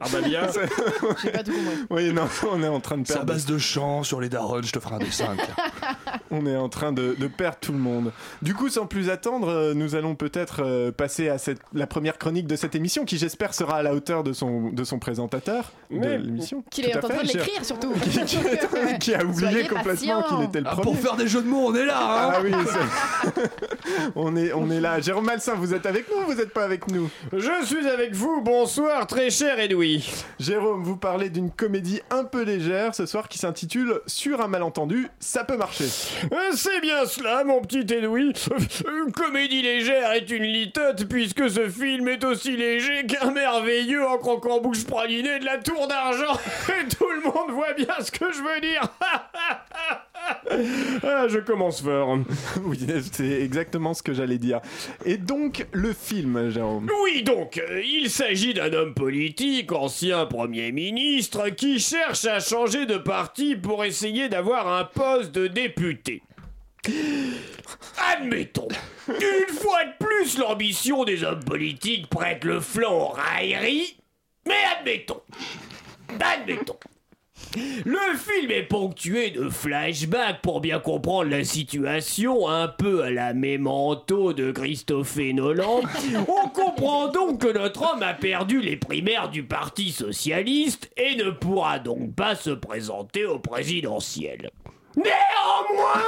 Ah 0.00 0.06
bah 0.12 0.20
bien. 0.22 0.42
J'ai 1.22 1.30
pas 1.30 1.42
tout 1.42 1.52
compris. 1.52 1.86
Oui, 1.90 2.12
non, 2.12 2.28
on 2.50 2.62
est 2.62 2.68
en 2.68 2.80
train 2.80 2.98
de 2.98 3.06
C'est 3.06 3.14
à 3.14 3.16
perdre. 3.16 3.32
base 3.32 3.46
de 3.46 3.56
chants 3.58 4.02
sur 4.02 4.20
les 4.20 4.28
darons, 4.28 4.62
je 4.62 4.72
te 4.72 4.78
ferai 4.80 4.96
un 4.96 4.98
dessin. 4.98 5.34
tiens. 5.36 6.11
On 6.34 6.46
est 6.46 6.56
en 6.56 6.68
train 6.70 6.92
de, 6.92 7.14
de 7.18 7.26
perdre 7.26 7.58
tout 7.60 7.72
le 7.72 7.78
monde. 7.78 8.10
Du 8.40 8.54
coup, 8.54 8.68
sans 8.70 8.86
plus 8.86 9.10
attendre, 9.10 9.48
euh, 9.48 9.74
nous 9.74 9.94
allons 9.94 10.14
peut-être 10.14 10.62
euh, 10.64 10.90
passer 10.90 11.28
à 11.28 11.36
cette, 11.36 11.60
la 11.74 11.86
première 11.86 12.16
chronique 12.16 12.46
de 12.46 12.56
cette 12.56 12.74
émission, 12.74 13.04
qui 13.04 13.18
j'espère 13.18 13.52
sera 13.52 13.76
à 13.76 13.82
la 13.82 13.92
hauteur 13.94 14.24
de 14.24 14.32
son, 14.32 14.70
de 14.70 14.82
son 14.82 14.98
présentateur 14.98 15.70
Mais- 15.90 16.16
de 16.18 16.22
l'émission. 16.24 16.64
Qu'il 16.70 16.86
est 16.86 16.96
en 16.96 17.00
train 17.00 17.22
de 17.22 17.28
l'écrire 17.28 17.64
surtout. 17.64 17.92
qui, 18.02 18.24
qui- 18.24 18.98
qui 18.98 19.14
a 19.14 19.22
oublié 19.24 19.50
Soyez 19.50 19.68
complètement 19.68 20.22
patient. 20.22 20.22
qu'il 20.22 20.44
était 20.46 20.60
le 20.60 20.66
Ah, 20.68 20.70
premier. 20.70 20.82
pour 20.84 20.98
faire 20.98 21.16
des 21.16 21.28
jeux 21.28 21.42
de 21.42 21.48
mots, 21.48 21.66
on 21.68 21.74
est 21.74 21.84
là 21.84 21.98
hein 22.00 22.32
Ah 22.36 22.40
oui, 22.42 22.50
c'est- 22.66 23.50
on, 24.16 24.34
est, 24.34 24.52
on 24.54 24.70
est 24.70 24.80
là. 24.80 25.00
Jérôme 25.00 25.26
Malsain, 25.26 25.54
vous 25.54 25.74
êtes 25.74 25.84
avec 25.86 26.06
nous 26.10 26.22
ou 26.22 26.26
vous 26.32 26.34
n'êtes 26.34 26.52
pas 26.52 26.64
avec 26.64 26.88
nous? 26.90 27.10
Je 27.32 27.64
suis 27.66 27.86
avec 27.88 28.14
vous, 28.14 28.40
bonsoir 28.42 29.06
très 29.06 29.28
cher 29.30 29.58
Edoui. 29.60 30.10
Jérôme, 30.40 30.82
vous 30.82 30.96
parlez 30.96 31.28
d'une 31.30 31.50
comédie 31.50 32.00
un 32.10 32.24
peu 32.24 32.42
légère 32.42 32.94
ce 32.94 33.04
soir 33.04 33.28
qui 33.28 33.38
s'intitule 33.38 34.00
Sur 34.06 34.40
un 34.40 34.48
malentendu, 34.48 35.08
ça 35.20 35.44
peut 35.44 35.56
marcher. 35.58 35.84
Euh, 36.30 36.52
C'est 36.54 36.80
bien 36.80 37.04
cela, 37.06 37.44
mon 37.44 37.60
petit 37.60 37.80
Edoui. 37.80 38.32
Une 39.06 39.12
comédie 39.12 39.62
légère 39.62 40.12
est 40.12 40.30
une 40.30 40.44
litote, 40.44 41.06
puisque 41.08 41.50
ce 41.50 41.68
film 41.68 42.08
est 42.08 42.24
aussi 42.24 42.56
léger 42.56 43.06
qu'un 43.06 43.30
merveilleux 43.30 44.06
en 44.06 44.18
croquant 44.18 44.60
bouche 44.60 44.84
pralinée 44.84 45.38
de 45.38 45.44
la 45.44 45.58
tour 45.58 45.88
d'argent. 45.88 46.38
Et 46.68 46.88
tout 46.88 47.10
le 47.10 47.22
monde 47.22 47.50
voit 47.50 47.72
bien 47.72 47.94
ce 48.00 48.10
que 48.10 48.32
je 48.32 48.42
veux 48.42 48.60
dire. 48.60 48.82
ah, 51.02 51.26
je 51.28 51.38
commence 51.38 51.82
fort. 51.82 52.18
oui, 52.64 52.78
c'est 53.12 53.40
exactement 53.40 53.94
ce 53.94 54.02
que 54.02 54.12
j'allais 54.12 54.38
dire. 54.38 54.60
Et 55.04 55.16
donc, 55.16 55.66
le 55.72 55.92
film, 55.92 56.50
Jérôme? 56.50 56.88
Oui, 57.02 57.22
donc, 57.22 57.58
euh, 57.58 57.82
il 57.84 58.10
s'agit 58.10 58.54
d'un 58.54 58.72
homme 58.72 58.94
politique, 58.94 59.72
ancien 59.72 60.26
Premier 60.26 60.72
ministre, 60.72 61.48
qui 61.50 61.78
cherche 61.78 62.24
à 62.24 62.40
changer 62.40 62.86
de 62.86 62.96
parti 62.96 63.56
pour 63.56 63.84
essayer 63.84 64.28
d'avoir 64.28 64.68
un 64.68 64.84
poste 64.84 65.32
de 65.32 65.46
député. 65.46 66.11
Admettons, 67.98 68.66
une 69.06 69.54
fois 69.54 69.84
de 69.84 70.04
plus, 70.04 70.36
l'ambition 70.38 71.04
des 71.04 71.22
hommes 71.22 71.44
politiques 71.44 72.08
prête 72.08 72.42
le 72.42 72.58
flanc 72.58 72.92
aux 72.92 73.08
railleries, 73.08 73.96
mais 74.46 74.54
admettons, 74.76 75.22
admettons. 76.20 76.78
Le 77.84 78.16
film 78.16 78.50
est 78.50 78.64
ponctué 78.64 79.30
de 79.30 79.48
flashbacks 79.48 80.40
pour 80.42 80.60
bien 80.60 80.80
comprendre 80.80 81.30
la 81.30 81.44
situation, 81.44 82.48
un 82.48 82.66
peu 82.66 83.04
à 83.04 83.10
la 83.10 83.32
mémento 83.32 84.32
de 84.32 84.50
Christophe 84.50 85.18
Nolan. 85.18 85.82
On 86.28 86.48
comprend 86.48 87.08
donc 87.08 87.42
que 87.42 87.52
notre 87.52 87.92
homme 87.92 88.02
a 88.02 88.14
perdu 88.14 88.60
les 88.60 88.76
primaires 88.76 89.28
du 89.28 89.44
Parti 89.44 89.90
Socialiste 89.90 90.90
et 90.96 91.14
ne 91.14 91.30
pourra 91.30 91.78
donc 91.78 92.14
pas 92.14 92.34
se 92.34 92.50
présenter 92.50 93.24
au 93.24 93.38
présidentiel. 93.38 94.50
Néanmoins 94.96 96.02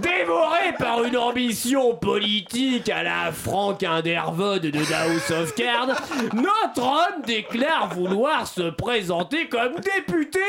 Dévoré 0.00 0.72
par 0.78 1.04
une 1.04 1.16
ambition 1.16 1.94
politique 1.94 2.88
à 2.88 3.02
la 3.02 3.32
Frank 3.32 3.82
Underwood 3.82 4.62
de 4.62 4.92
House 4.92 5.30
of 5.30 5.54
Cards, 5.54 6.00
notre 6.34 6.82
homme 6.82 7.22
déclare 7.26 7.92
vouloir 7.94 8.46
se 8.46 8.70
présenter 8.70 9.48
comme 9.48 9.74
député 9.76 10.40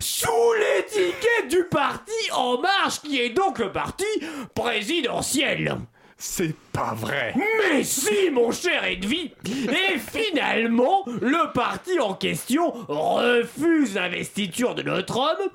sous 0.00 0.26
l'étiquette 0.58 1.48
du 1.48 1.64
parti 1.64 2.12
En 2.32 2.58
Marche, 2.58 3.00
qui 3.02 3.20
est 3.20 3.30
donc 3.30 3.58
le 3.58 3.70
parti 3.70 4.06
présidentiel. 4.54 5.76
C'est 6.18 6.56
pas 6.72 6.94
vrai. 6.94 7.34
Mais 7.36 7.84
si, 7.84 8.30
mon 8.30 8.50
cher 8.50 8.84
Edwy 8.84 9.32
Et 9.44 9.98
finalement, 9.98 11.04
le 11.06 11.52
parti 11.52 12.00
en 12.00 12.14
question 12.14 12.72
refuse 12.88 13.94
l'investiture 13.96 14.74
de 14.74 14.82
notre 14.82 15.18
homme 15.18 15.50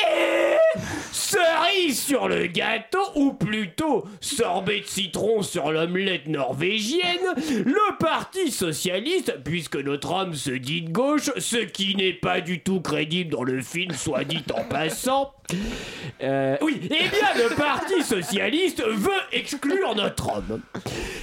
et 0.00 0.78
cerise 1.12 2.00
sur 2.00 2.28
le 2.28 2.46
gâteau, 2.46 2.98
ou 3.14 3.32
plutôt 3.32 4.04
sorbet 4.20 4.80
de 4.80 4.86
citron 4.86 5.42
sur 5.42 5.70
l'omelette 5.70 6.26
norvégienne, 6.26 7.34
le 7.36 7.98
Parti 7.98 8.50
Socialiste, 8.50 9.42
puisque 9.44 9.76
notre 9.76 10.12
homme 10.12 10.34
se 10.34 10.50
dit 10.50 10.82
de 10.82 10.90
gauche, 10.90 11.30
ce 11.38 11.56
qui 11.56 11.94
n'est 11.96 12.12
pas 12.12 12.40
du 12.40 12.60
tout 12.60 12.80
crédible 12.80 13.30
dans 13.30 13.44
le 13.44 13.60
film, 13.62 13.92
soit 13.92 14.24
dit 14.24 14.44
en 14.54 14.64
passant. 14.64 15.32
Euh, 16.22 16.56
oui, 16.62 16.80
eh 16.84 16.88
bien 16.88 17.34
le 17.36 17.54
Parti 17.54 18.02
Socialiste 18.02 18.82
veut 18.82 19.10
exclure 19.32 19.94
notre 19.94 20.36
homme. 20.36 20.60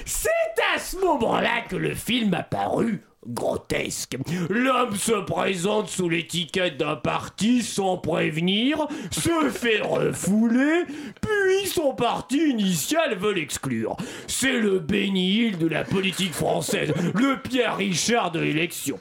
C'est 0.04 0.30
à 0.74 0.78
ce 0.78 0.96
moment-là 0.98 1.62
que 1.68 1.76
le 1.76 1.94
film 1.94 2.34
a 2.34 2.42
paru 2.42 3.02
grotesque. 3.26 4.16
L'homme 4.48 4.96
se 4.96 5.12
présente 5.12 5.88
sous 5.88 6.08
l'étiquette 6.08 6.78
d'un 6.78 6.96
parti 6.96 7.62
sans 7.62 7.98
prévenir, 7.98 8.86
se 9.10 9.50
fait 9.50 9.80
refouler, 9.80 10.84
puis 11.20 11.66
son 11.66 11.94
parti 11.94 12.50
initial 12.50 13.16
veut 13.16 13.32
l'exclure. 13.32 13.96
C'est 14.26 14.58
le 14.58 14.84
Hill 14.90 15.58
de 15.58 15.66
la 15.66 15.84
politique 15.84 16.32
française, 16.32 16.92
le 17.14 17.40
Pierre 17.40 17.76
Richard 17.76 18.30
de 18.30 18.40
l'élection. 18.40 18.98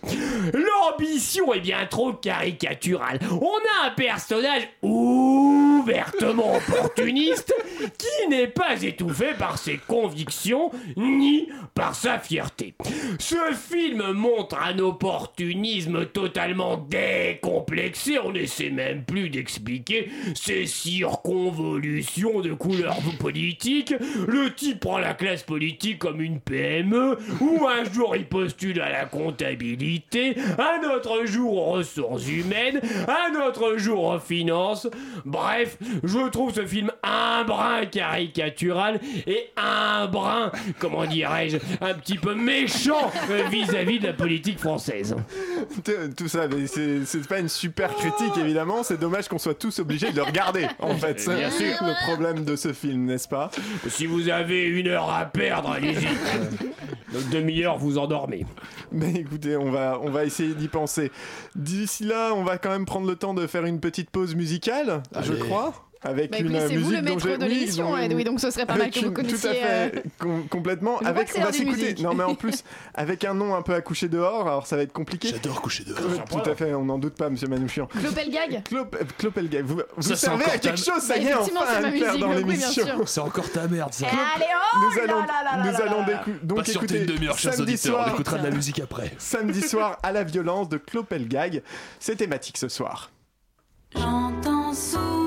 L'ambition 0.53 1.53
est 1.53 1.61
bien 1.61 1.85
trop 1.89 2.13
caricaturale. 2.13 3.19
On 3.31 3.45
a 3.47 3.87
un 3.87 3.91
personnage 3.91 4.67
ouvertement 4.81 6.55
opportuniste 6.55 7.53
qui 7.97 8.27
n'est 8.29 8.47
pas 8.47 8.81
étouffé 8.81 9.33
par 9.37 9.57
ses 9.57 9.77
convictions 9.77 10.71
ni 10.97 11.49
par 11.73 11.95
sa 11.95 12.19
fierté. 12.19 12.75
Ce 13.19 13.35
film 13.53 14.11
montre 14.11 14.57
un 14.61 14.79
opportunisme 14.79 16.05
totalement 16.07 16.77
décomplexé, 16.77 18.19
on 18.19 18.31
n'essaie 18.31 18.69
même 18.69 19.03
plus 19.03 19.29
d'expliquer 19.29 20.09
ces 20.35 20.65
circonvolutions 20.65 22.41
de 22.41 22.53
couleurs 22.53 22.97
politiques. 23.19 23.93
Le 24.27 24.53
type 24.53 24.79
prend 24.79 24.97
la 24.97 25.13
classe 25.13 25.43
politique 25.43 25.99
comme 25.99 26.21
une 26.21 26.39
PME, 26.39 27.17
ou 27.41 27.67
un 27.67 27.83
jour 27.91 28.15
il 28.15 28.25
postule 28.25 28.81
à 28.81 28.89
la 28.89 29.05
comptabilité, 29.05 30.35
un 30.57 30.89
autre 30.89 31.25
jour 31.25 31.57
aux 31.57 31.71
ressources 31.71 32.27
humaines, 32.27 32.81
un 33.07 33.39
autre 33.47 33.77
jour 33.77 34.03
aux 34.05 34.19
finances. 34.19 34.87
Bref, 35.25 35.77
je 36.03 36.29
trouve 36.29 36.53
ce 36.53 36.65
film 36.65 36.91
un 37.03 37.43
caricatural 37.91 38.99
et 39.27 39.49
un 39.57 40.07
brin, 40.07 40.51
comment 40.79 41.05
dirais-je, 41.05 41.57
un 41.81 41.93
petit 41.93 42.17
peu 42.17 42.35
méchant 42.35 43.11
euh, 43.29 43.43
vis-à-vis 43.49 43.99
de 43.99 44.07
la 44.07 44.13
politique 44.13 44.59
française. 44.59 45.15
Tout 46.17 46.27
ça, 46.27 46.47
c'est 46.65 47.27
pas 47.27 47.39
une 47.39 47.49
super 47.49 47.93
critique 47.95 48.37
évidemment. 48.37 48.83
C'est 48.83 48.99
dommage 48.99 49.27
qu'on 49.27 49.37
soit 49.37 49.53
tous 49.53 49.79
obligés 49.79 50.11
de 50.11 50.15
le 50.17 50.23
regarder. 50.23 50.67
En 50.79 50.95
fait, 50.95 51.19
c'est 51.19 51.35
Bien 51.35 51.51
sûr. 51.51 51.73
le 51.81 51.93
problème 52.11 52.45
de 52.45 52.55
ce 52.55 52.73
film, 52.73 53.05
n'est-ce 53.05 53.27
pas? 53.27 53.49
Si 53.87 54.05
vous 54.05 54.29
avez 54.29 54.63
une 54.65 54.87
heure 54.87 55.09
à 55.13 55.25
perdre, 55.25 55.71
allez-y. 55.71 56.07
Notre 57.13 57.29
demi-heure, 57.29 57.77
vous 57.77 57.97
endormez. 57.97 58.45
Mais 58.91 59.11
écoutez, 59.15 59.55
on 59.57 59.71
va, 59.71 59.99
on 60.01 60.09
va 60.09 60.25
essayer 60.25 60.53
d'y 60.53 60.67
penser. 60.67 61.11
D'ici 61.55 62.03
là, 62.03 62.31
on 62.35 62.43
va 62.43 62.57
quand 62.57 62.69
même 62.69 62.85
prendre 62.85 63.07
le 63.07 63.15
temps 63.15 63.33
de 63.33 63.47
faire 63.47 63.65
une 63.65 63.79
petite 63.79 64.09
pause 64.09 64.35
musicale, 64.35 65.01
je 65.21 65.33
crois. 65.33 65.88
Avec 66.01 66.31
Bah, 66.31 66.37
une 66.39 66.45
écoutez, 66.45 66.59
c'est 66.61 66.75
vous 66.77 66.79
musique 66.91 66.95
le 66.95 67.01
maître 67.01 67.27
de 67.37 67.43
oui, 67.45 67.49
l'émission, 67.59 67.97
Edoui, 67.97 68.23
donc 68.23 68.39
ce 68.39 68.49
serait 68.51 68.65
pas 68.65 68.75
mal 68.77 68.89
que 68.89 68.99
vous 68.99 69.07
une- 69.07 69.13
Tout 69.13 69.19
à 69.19 69.23
connaissiez, 69.25 69.49
fait, 69.49 69.61
euh, 69.65 69.89
com- 70.17 70.47
complètement. 70.49 70.97
je 71.01 71.07
Avec, 71.07 71.29
on 71.37 71.41
va 71.41 71.51
s'écouter. 71.51 71.95
Non, 72.01 72.13
mais 72.13 72.23
en 72.23 72.35
plus, 72.35 72.63
avec 72.95 73.25
un 73.25 73.33
nom 73.33 73.53
un 73.53 73.61
peu 73.61 73.73
à 73.73 73.81
coucher 73.81 74.07
dehors, 74.07 74.47
alors 74.47 74.65
ça 74.65 74.77
va 74.77 74.83
être 74.83 74.93
compliqué. 74.93 75.27
J'adore 75.27 75.61
coucher 75.61 75.83
dehors. 75.83 75.99
Euh, 75.99 76.17
Tout 76.41 76.49
à 76.49 76.55
fait, 76.55 76.73
on 76.73 76.85
n'en 76.85 76.99
doute 76.99 77.15
pas, 77.15 77.29
monsieur 77.29 77.49
Manouchian. 77.49 77.87
Clopelgag 77.87 78.63
Clop- 78.63 78.95
euh, 78.95 79.03
Clopelgag, 79.17 79.65
vous, 79.65 79.81
vous 79.97 80.15
servez 80.15 80.45
à 80.45 80.57
quelque 80.57 80.77
ta- 80.81 80.93
chose, 80.93 81.03
ça 81.03 81.17
y 81.17 81.25
est, 81.25 81.33
enfin, 81.33 81.49
à 81.67 81.91
musique, 81.91 82.19
dans 82.21 82.29
oui, 82.29 82.35
l'émission. 82.37 82.85
C'est 83.05 83.19
encore 83.19 83.51
ta 83.51 83.67
merde, 83.67 83.93
ça. 83.93 84.07
Allez, 84.07 84.45
oh 84.73 84.77
Nous 84.79 85.01
allons, 85.03 85.21
nous 85.65 85.81
allons 85.81 86.05
donc 86.43 86.69
écouter 86.69 86.99
une 87.01 87.05
demi-heure, 87.07 87.37
chers 87.37 87.53
samedi 87.53 87.73
auditeurs. 87.73 87.95
On 87.95 88.03
soir, 88.03 88.13
écoutera 88.13 88.37
de 88.37 88.43
la 88.45 88.51
musique 88.55 88.79
après. 88.79 89.11
samedi 89.17 89.61
soir 89.67 89.97
à 90.01 90.13
la 90.13 90.23
violence 90.23 90.69
de 90.69 90.77
Clopelgag. 90.77 91.61
C'est 91.99 92.15
thématique 92.15 92.57
ce 92.57 92.69
soir. 92.69 93.11
J'entends 93.93 94.73
souvent 94.73 95.18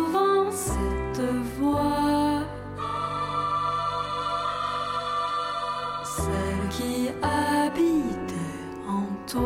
Je 9.35 9.39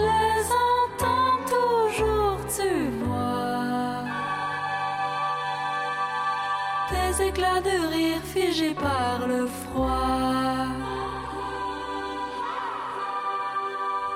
les 0.00 0.46
entends 0.70 1.38
toujours, 1.54 2.38
tu 2.56 2.72
vois. 3.04 4.04
Des 6.90 7.14
éclats 7.24 7.60
de 7.60 7.76
rire 7.92 8.22
figés 8.22 8.74
par 8.74 9.26
le 9.26 9.46
froid. 9.46 10.66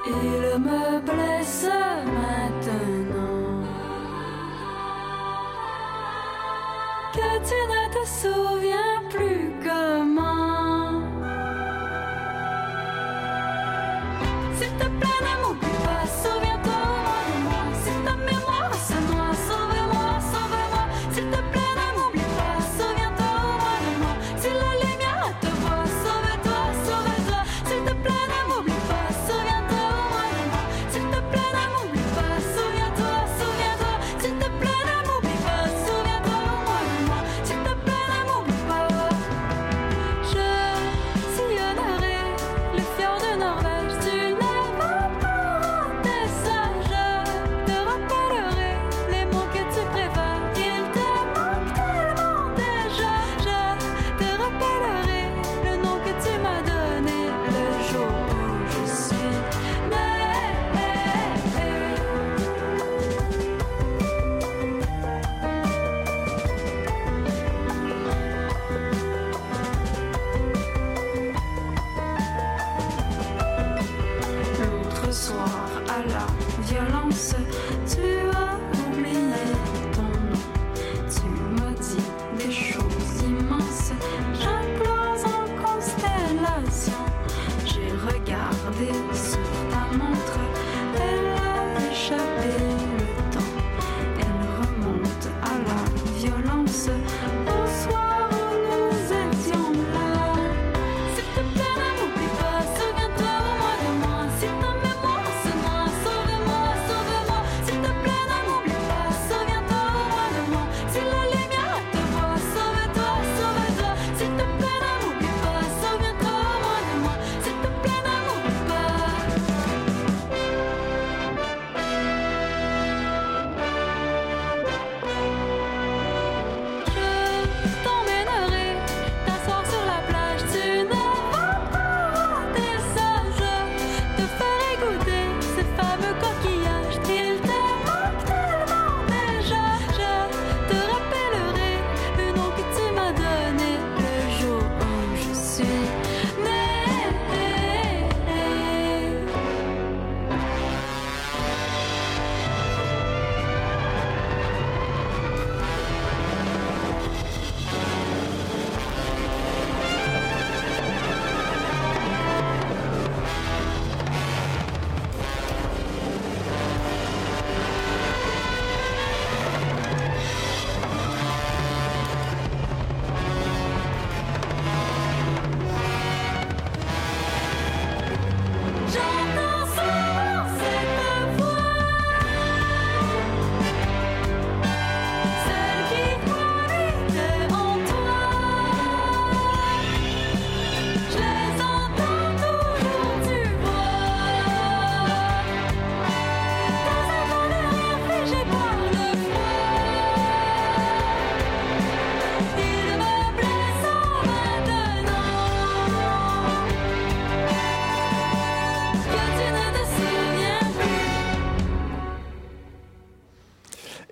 Il 0.07 0.59
me 0.61 1.01
blesse 1.01 1.67
maintenant 2.07 3.67
que 7.13 7.29
tu 7.49 7.59
ne 7.73 7.83
te 7.93 8.03
souviens 8.07 8.90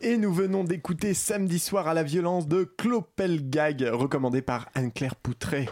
Et 0.00 0.16
nous 0.16 0.32
venons 0.32 0.64
d'écouter 0.64 1.12
Samedi 1.14 1.58
soir 1.58 1.88
à 1.88 1.94
la 1.94 2.02
violence 2.02 2.46
de 2.46 2.64
Clopelgag, 2.64 3.88
recommandé 3.92 4.42
par 4.42 4.68
Anne-Claire 4.74 5.16
Poutré. 5.16 5.68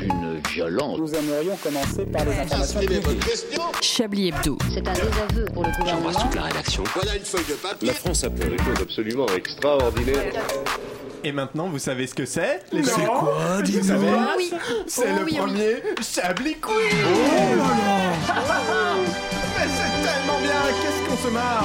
Une 0.00 0.40
violence. 0.50 0.98
Nous 0.98 1.14
aimerions 1.14 1.56
commencer 1.62 2.06
par 2.06 2.24
les 2.24 2.32
informations. 2.32 2.80
Chablis 3.80 4.28
Hebdo. 4.28 4.58
C'est 4.72 4.88
un 4.88 4.92
désaveu 4.92 5.44
pour 5.54 5.62
le 5.62 5.70
gouvernement. 5.78 6.10
la 6.34 6.42
rédaction. 6.42 6.82
Voilà 6.94 7.14
une 7.16 7.22
feuille 7.24 7.44
de 7.48 7.54
papier. 7.54 7.86
La 7.88 7.94
France 7.94 8.24
a 8.24 8.30
fait 8.30 8.48
des 8.50 8.58
choses 8.58 8.82
absolument 8.82 9.26
extraordinaires. 9.36 10.32
Et 11.22 11.30
maintenant, 11.32 11.68
vous 11.68 11.78
savez 11.78 12.06
ce 12.08 12.14
que 12.14 12.26
c'est 12.26 12.62
les 12.72 12.82
C'est 12.82 13.06
quoi 13.06 13.56
Vous 13.56 13.62
Dis-nous 13.62 13.84
savez 13.84 14.08
Ah 14.10 14.34
oui. 14.36 14.52
C'est 14.88 15.04
Oh 15.06 15.18
le 15.20 15.24
oui, 15.24 15.30
oui. 15.30 15.38
premier 15.38 15.76
Chablis 16.02 16.56
Quiz 16.60 16.74
Mais 19.56 19.68
c'est 19.68 20.02
tellement 20.02 20.40
bien 20.42 20.60
Qu'est-ce 20.82 21.08
qu'on 21.08 21.28
se 21.28 21.32
marre 21.32 21.64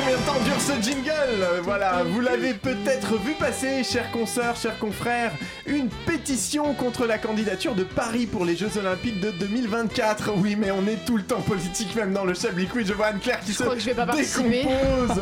combien 0.00 0.16
de 0.16 0.22
temps 0.26 0.44
dure 0.44 0.60
ce 0.60 0.82
jingle 0.82 1.60
Voilà, 1.62 2.02
vous 2.04 2.20
l'avez 2.20 2.54
peut-être 2.54 3.16
vu 3.18 3.32
passer, 3.32 3.82
chers 3.84 4.10
consoeurs, 4.10 4.56
chers 4.56 4.78
confrères, 4.78 5.32
une 5.66 5.88
pétition 6.06 6.74
contre 6.74 7.06
la 7.06 7.18
candidature 7.18 7.74
de 7.74 7.84
Paris 7.84 8.26
pour 8.26 8.44
les 8.44 8.56
Jeux 8.56 8.70
Olympiques 8.78 9.20
de 9.20 9.30
2024. 9.32 10.32
Oui, 10.36 10.56
mais 10.56 10.70
on 10.70 10.86
est 10.86 11.04
tout 11.06 11.16
le 11.16 11.22
temps 11.22 11.40
politique, 11.40 11.94
même 11.96 12.12
dans 12.12 12.24
le 12.24 12.34
Chablis 12.34 12.66
Quiz. 12.66 12.86
Je 12.88 12.92
vois 12.94 13.06
Anne-Claire 13.06 13.40
qui 13.40 13.52
Je 13.52 13.58
se 13.58 13.62
crois 13.62 13.74
que 13.74 13.80
je 13.80 13.86
vais 13.86 13.94
pas 13.94 14.06
participer. 14.06 14.62
décompose 14.62 15.20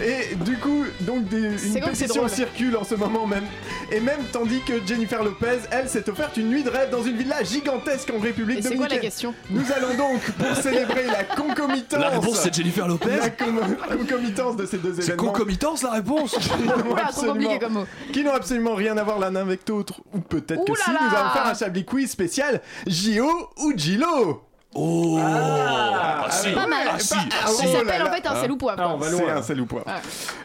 Et 0.00 0.34
du 0.36 0.56
coup, 0.58 0.84
donc 1.00 1.28
des, 1.28 1.66
une 1.66 1.80
pétition 1.80 2.14
drôle. 2.22 2.30
circule 2.30 2.76
en 2.76 2.84
ce 2.84 2.94
moment 2.94 3.26
même. 3.26 3.44
Et 3.92 4.00
même 4.00 4.20
tandis 4.32 4.60
que 4.60 4.74
Jennifer 4.86 5.22
Lopez, 5.22 5.58
elle, 5.70 5.88
s'est 5.88 6.08
offerte 6.08 6.36
une 6.36 6.48
nuit 6.48 6.62
de 6.62 6.70
rêve 6.70 6.90
dans 6.90 7.02
une 7.02 7.16
villa 7.16 7.42
gigantesque 7.42 8.10
en 8.16 8.20
République 8.20 8.58
Et 8.58 8.62
c'est 8.62 8.68
quoi 8.76 8.88
la 8.88 8.94
dominicaine. 8.96 9.00
question? 9.00 9.34
Nous 9.50 9.64
allons 9.72 9.94
donc, 9.96 10.20
pour 10.32 10.56
célébrer 10.56 11.06
la 11.06 11.24
concomitance... 11.36 12.00
La 12.00 12.08
réponse 12.10 12.40
c'est 12.40 12.54
Jennifer 12.54 12.86
Lopez. 12.88 13.18
La 13.20 13.30
concomitance 13.98 14.56
de 14.56 14.66
ces 14.66 14.78
deux 14.78 14.94
C'est 14.94 15.12
événements 15.12 15.32
concomitance 15.32 15.82
la 15.82 15.90
réponse 15.92 16.34
compliqué 17.26 17.58
comme 17.58 17.72
mot. 17.74 17.86
qui 18.12 18.24
n'ont 18.24 18.32
absolument 18.34 18.74
rien 18.74 18.96
à 18.96 19.02
voir 19.02 19.18
l'un 19.18 19.34
avec 19.36 19.68
l'autre, 19.68 20.00
ou 20.14 20.20
peut-être 20.20 20.64
que 20.64 20.76
si, 20.78 20.90
nous 20.90 21.16
allons 21.16 21.30
faire 21.30 21.46
un 21.46 21.54
Chablis 21.54 21.84
Quiz 21.84 22.10
spécial 22.10 22.60
JO 22.86 23.28
ou 23.58 23.72
Gilo 23.76 24.42
Oh 24.72 25.18
Ah, 25.20 26.26
Ah, 26.26 26.30
si. 26.30 26.52
Pas 26.52 26.66
mal. 26.68 26.86
Ah, 26.92 26.98
si. 27.00 27.14
Ah, 27.16 27.18
Ah, 27.42 27.46
oh 27.48 27.52
Ça 27.54 27.66
s'appelle 27.66 28.02
en 28.02 28.12
fait 28.12 28.24
un 28.24 28.40
sel 28.40 28.52
ou 28.52 28.56
poivre. 28.56 28.80
Ah, 28.80 28.94
on 28.94 28.98
va 28.98 29.08
C'est 29.10 29.20
loin. 29.20 29.36
un 29.36 29.42
sel 29.42 29.60
ou 29.60 29.66
poivre. 29.66 29.84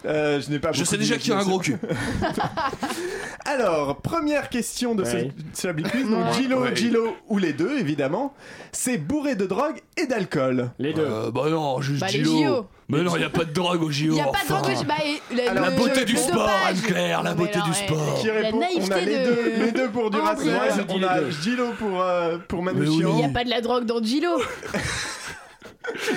Euh, 0.03 0.41
je 0.41 0.49
n'ai 0.49 0.57
pas 0.57 0.71
Je 0.71 0.79
beaucoup 0.79 0.89
sais 0.89 0.97
déjà 0.97 1.17
qui 1.17 1.31
a 1.31 1.37
un 1.37 1.43
gros 1.43 1.59
cul. 1.59 1.77
Alors, 3.45 3.97
première 3.97 4.49
question 4.49 4.95
de 4.95 5.03
Ouais. 5.03 5.31
ce 5.53 5.61
Chablis 5.67 5.83
Quiz. 5.83 6.09
Donc, 6.09 6.33
Gilo, 6.33 6.61
Ouais. 6.61 6.75
Gilo 6.75 7.15
ou 7.27 7.37
les 7.37 7.53
deux, 7.53 7.77
évidemment. 7.77 8.33
C'est 8.71 8.97
bourré 8.97 9.35
de 9.35 9.45
drogue 9.45 9.79
et 9.97 10.07
d'alcool. 10.07 10.71
Les 10.79 10.93
deux. 10.93 11.05
Euh, 11.07 11.29
bah 11.31 11.43
non, 11.49 11.79
juste 11.81 12.01
Bah, 12.01 12.07
les 12.07 12.23
Gilo. 12.23 12.65
JO. 12.89 12.95
Mais 12.97 13.03
non, 13.03 13.15
y 13.17 13.23
a 13.23 13.29
pas 13.29 13.45
de 13.45 13.51
drogue 13.51 13.81
au 13.83 13.91
JO. 13.91 14.05
Il 14.05 14.11
n'y 14.11 14.21
a 14.21 14.25
pas 14.27 14.43
de 14.43 14.47
drogue 14.47 14.77
au- 14.79 14.83
bah, 14.83 14.93
et 15.03 15.35
la, 15.35 15.71
beauté 15.71 16.05
du 16.05 16.15
sport. 16.17 16.49
Anne-Claire, 16.67 17.23
la 17.23 17.33
beauté 17.33 17.59
du 17.65 17.73
sport. 17.73 18.19
Qui 18.21 18.27
La 18.27 18.33
répond 18.33 18.57
On 18.57 18.61
a 18.61 18.65
naïveté 18.65 19.05
les 19.05 19.19
de- 19.19 19.25
deux, 19.25 19.65
les 19.65 19.71
deux 19.71 19.89
pour 19.89 20.11
Duracell. 20.11 20.85
On 20.89 21.03
a. 21.03 21.29
Gilo 21.29 21.71
pour, 21.79 22.01
euh, 22.01 22.37
pour. 22.47 22.63
Chion. 22.63 23.09
Il 23.13 23.15
n'y 23.15 23.25
a 23.25 23.29
pas 23.29 23.43
de 23.43 23.49
la 23.49 23.61
drogue 23.61 23.85
dans 23.85 24.01
Gilo. 24.03 24.39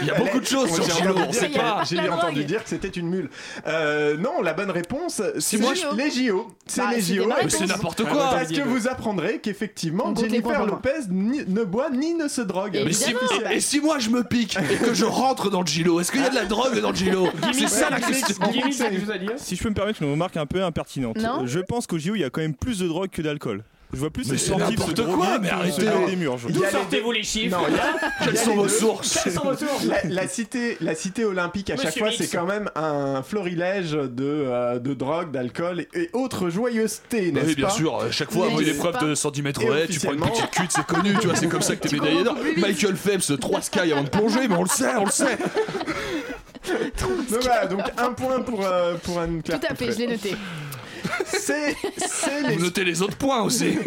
Il 0.01 0.07
y 0.07 0.11
a 0.11 0.15
beaucoup 0.15 0.41
de 0.41 0.47
choses 0.47 0.71
sur 0.73 0.97
Gilo, 0.97 1.15
on 1.29 1.33
sait 1.33 1.49
pas. 1.49 1.83
J'ai 1.89 1.99
entendu 2.09 2.45
dire 2.45 2.63
que 2.63 2.69
c'était 2.71 2.89
une 2.89 3.09
mule. 3.09 3.31
Euh, 3.67 4.17
non, 4.17 4.43
la 4.43 4.53
bonne 4.55 4.71
réponse, 4.71 5.21
c'est 5.39 5.59
moi, 5.59 5.73
les 5.97 6.11
JO. 6.11 6.49
C'est 6.67 6.81
Bah, 6.81 6.91
les 6.95 7.01
JO. 7.01 7.29
c'est 7.49 7.67
n'importe 7.67 8.05
quoi. 8.05 8.31
Parce 8.33 8.49
que 8.53 8.63
vous 8.63 8.89
apprendrez 8.89 9.41
qu'effectivement, 9.41 10.15
Jennifer. 10.15 10.67
Lopez 10.67 10.91
ni- 11.11 11.45
ne 11.47 11.65
boit 11.65 11.91
ni 11.91 12.15
ne 12.15 12.29
se 12.29 12.41
drogue. 12.41 12.77
Et 12.77 12.85
Mais 12.85 12.93
si, 12.93 13.05
Évidemment. 13.11 13.51
et, 13.51 13.57
et 13.57 13.61
si 13.61 13.81
moi 13.81 13.99
je 13.99 14.11
me 14.11 14.23
pique 14.25 14.57
et 14.71 14.77
que 14.77 14.95
je 14.95 15.05
rentre 15.05 15.51
dans 15.51 15.61
le 15.61 15.67
Gilo, 15.67 16.01
est-ce 16.01 16.11
qu'il 16.13 16.21
y 16.21 16.25
a 16.25 16.31
de 16.31 16.35
la 16.35 16.45
drogue 16.45 16.79
dans 16.81 16.91
le 16.91 16.97
Gilo 16.97 17.29
C'est 17.53 17.69
ça 17.69 17.91
la 17.91 18.01
question. 18.01 18.37
Si 19.37 19.57
je 19.57 19.63
peux 19.63 19.69
me 19.71 19.75
permettre 19.75 20.03
une 20.03 20.11
remarque 20.11 20.37
un 20.37 20.47
peu 20.47 20.63
impertinente. 20.63 21.17
Je 21.45 21.61
pense 21.61 21.87
qu'au 21.87 21.99
JO, 21.99 22.15
il 22.15 22.21
y 22.21 22.25
a 22.25 22.31
quand 22.31 22.41
même 22.41 22.55
plus 22.55 22.79
de 22.81 22.89
drogue 22.89 23.11
que 23.11 23.23
d'alcool. 23.23 23.63
Je 23.91 23.99
vois 24.01 24.11
plus 24.11 24.27
Mais 24.27 24.33
les 24.33 24.39
c'est 24.39 24.55
n'importe 24.55 25.03
quoi, 25.15 25.39
mais 25.39 25.49
arrêtez. 25.49 25.81
des 26.09 26.17
murs. 26.17 26.37
les 26.47 26.71
Sortez-vous 26.71 27.11
les 27.13 27.23
chiffres. 27.23 27.57
Non, 27.59 27.65
il 27.69 27.75
y 27.75 27.79
a- 27.79 28.11
Quelles 28.23 28.33
les 28.33 28.39
sont 28.39 28.55
vos 28.55 28.63
deux. 28.65 28.69
sources 28.69 29.19
Quelles 29.25 29.33
sont 29.33 29.45
vos 29.45 29.57
sources 29.57 29.85
La, 29.87 29.97
la 30.05 30.29
cité, 30.29 30.77
la 30.83 30.95
cité 30.95 31.25
olympique 31.25 31.71
à 31.71 31.77
chaque 31.77 31.97
fois, 31.99 32.11
c'est 32.17 32.29
quand 32.29 32.45
même 32.45 32.69
un 32.77 33.23
florilège 33.23 33.93
de, 33.93 34.09
euh, 34.21 34.79
de 34.79 34.93
drogue, 34.93 35.31
d'alcool 35.31 35.87
et, 35.95 36.01
et 36.03 36.11
autres 36.13 36.51
joyeusetés, 36.51 37.31
Bah 37.31 37.41
n'est-ce 37.41 37.49
oui, 37.51 37.55
bien 37.55 37.67
pas 37.69 37.73
sûr, 37.73 37.97
euh, 37.97 38.11
chaque 38.11 38.31
fois 38.31 38.47
avant 38.49 38.61
une 38.61 38.69
épreuve 38.69 38.99
de 39.09 39.15
110 39.15 39.41
mètres 39.43 39.63
haies, 39.63 39.87
tu 39.89 40.01
prends 40.01 40.13
une 40.13 40.21
petite 40.21 40.51
cuite, 40.51 40.71
c'est 40.73 40.85
connu, 40.87 41.15
tu 41.21 41.27
vois, 41.27 41.37
c'est 41.37 41.49
comme 41.49 41.63
ça 41.63 41.75
que 41.75 41.89
t'es 41.89 41.97
médaillé 41.99 42.25
d'or. 42.25 42.37
Michael 42.59 42.97
Phelps, 42.97 43.33
3 43.41 43.63
sky 43.63 43.93
avant 43.93 44.03
de 44.05 44.11
plonger, 44.11 44.49
mais 44.49 44.55
on 44.57 44.65
le 44.65 44.69
sait, 44.69 44.97
on 44.99 45.07
le 45.07 45.11
sait. 45.11 45.39
Donc 46.69 47.41
voilà, 47.43 47.67
donc 47.67 47.81
un 47.97 48.13
point 48.13 48.41
pour, 48.41 48.63
euh, 48.67 48.95
pour 49.03 49.19
Anne-Claire. 49.21 49.59
Tout 49.61 49.67
à 49.71 49.75
fait, 49.75 49.93
je 49.93 49.99
l'ai 49.99 50.07
noté. 50.09 50.35
C'est 51.27 51.75
c'est 51.97 52.43
les, 52.43 52.57
Vous 52.57 52.65
notez 52.65 52.85
les 52.85 53.03
autres 53.03 53.17
points 53.17 53.43
aussi. 53.43 53.79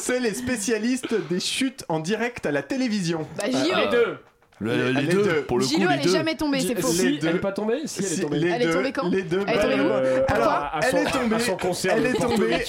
C'est 0.00 0.20
les 0.20 0.34
spécialistes 0.34 1.14
des 1.28 1.40
chutes 1.40 1.84
en 1.88 2.00
direct 2.00 2.46
à 2.46 2.52
la 2.52 2.62
télévision. 2.62 3.26
Bah, 3.36 3.44
Les 3.46 3.52
JO. 3.52 3.90
deux. 3.90 4.18
Le- 4.58 4.90
les, 4.90 5.02
Les 5.02 5.08
deux, 5.12 5.22
deux. 5.22 5.42
pour 5.42 5.58
le 5.58 5.64
coup, 5.64 5.70
Gilo, 5.70 5.86
les 5.88 5.94
elle 5.96 6.00
est 6.00 6.04
deux. 6.04 6.12
jamais 6.12 6.34
tombée, 6.34 6.60
c'est 6.60 6.80
faux. 6.80 6.88
Si, 6.88 7.18
elle 7.22 7.36
est 7.36 7.38
pas 7.40 7.52
tombée 7.52 7.82
Si, 7.84 8.02
elle 8.02 8.12
est 8.18 8.22
tombée. 8.22 8.38
les 8.38 8.48
Elle 8.48 8.62
est 8.62 8.72
tombée 8.72 8.92
quand 8.92 9.08
Les 9.10 9.22
deux. 9.22 9.42
Elle 9.46 9.54
est 9.54 9.60
tombée 9.62 9.74
où 9.82 9.92
euh, 9.92 10.20
Pourquoi 10.26 10.46
à 10.72 10.80
elle 10.82 10.90
son- 10.90 10.96
est 10.96 11.10
tombée. 11.10 11.36
à 11.36 11.38
son 11.40 11.56
concert 11.58 11.94
Elle 11.98 12.06
est 12.06 12.12
tombée. 12.14 12.46
Elle 12.48 12.52
est 12.54 12.64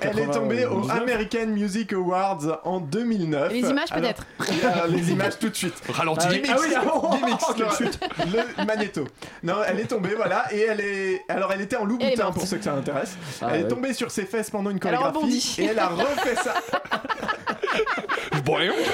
80, 0.00 0.26
tombée 0.32 0.64
au 0.66 0.80
19. 0.80 0.96
American 1.00 1.46
Music 1.46 1.92
Awards 1.92 2.60
en 2.64 2.80
2009. 2.80 3.52
Et 3.52 3.62
les 3.62 3.70
images, 3.70 3.88
peut-être 3.90 4.26
Les 4.90 5.10
images 5.12 5.38
tout 5.38 5.48
de 5.48 5.54
suite. 5.54 5.74
Ralenti. 5.88 6.26
Ah. 6.28 6.32
Gimmicks, 6.32 6.50
Ah 6.52 6.56
oui, 6.60 6.74
ah, 6.76 6.82
oh, 6.92 7.10
Gimmicks, 7.16 7.40
oh, 7.48 7.52
le- 8.26 8.38
le 8.58 8.64
magnéto. 8.66 9.04
Non, 9.44 9.54
elle 9.64 9.78
est 9.78 9.84
tombée, 9.86 10.14
voilà, 10.16 10.46
et 10.52 10.62
elle 10.62 10.80
est. 10.80 11.22
Alors, 11.28 11.52
elle 11.52 11.60
était 11.60 11.76
en 11.76 11.84
loup-boutin 11.84 12.24
morte. 12.24 12.34
pour 12.34 12.46
ceux 12.48 12.56
que 12.56 12.64
ça 12.64 12.72
intéresse. 12.72 13.16
Ah 13.42 13.50
elle 13.54 13.60
est 13.60 13.68
tombée 13.68 13.92
sur 13.92 14.10
ses 14.10 14.24
fesses 14.24 14.50
pendant 14.50 14.70
une 14.70 14.80
Elle 14.84 14.94
a 14.94 14.96
chorégraphie 14.98 15.16
rebondi. 15.18 15.56
et 15.60 15.64
elle 15.66 15.78
a 15.78 15.86
refait 15.86 16.34
ça. 16.34 16.54
Voyons. 18.44 18.74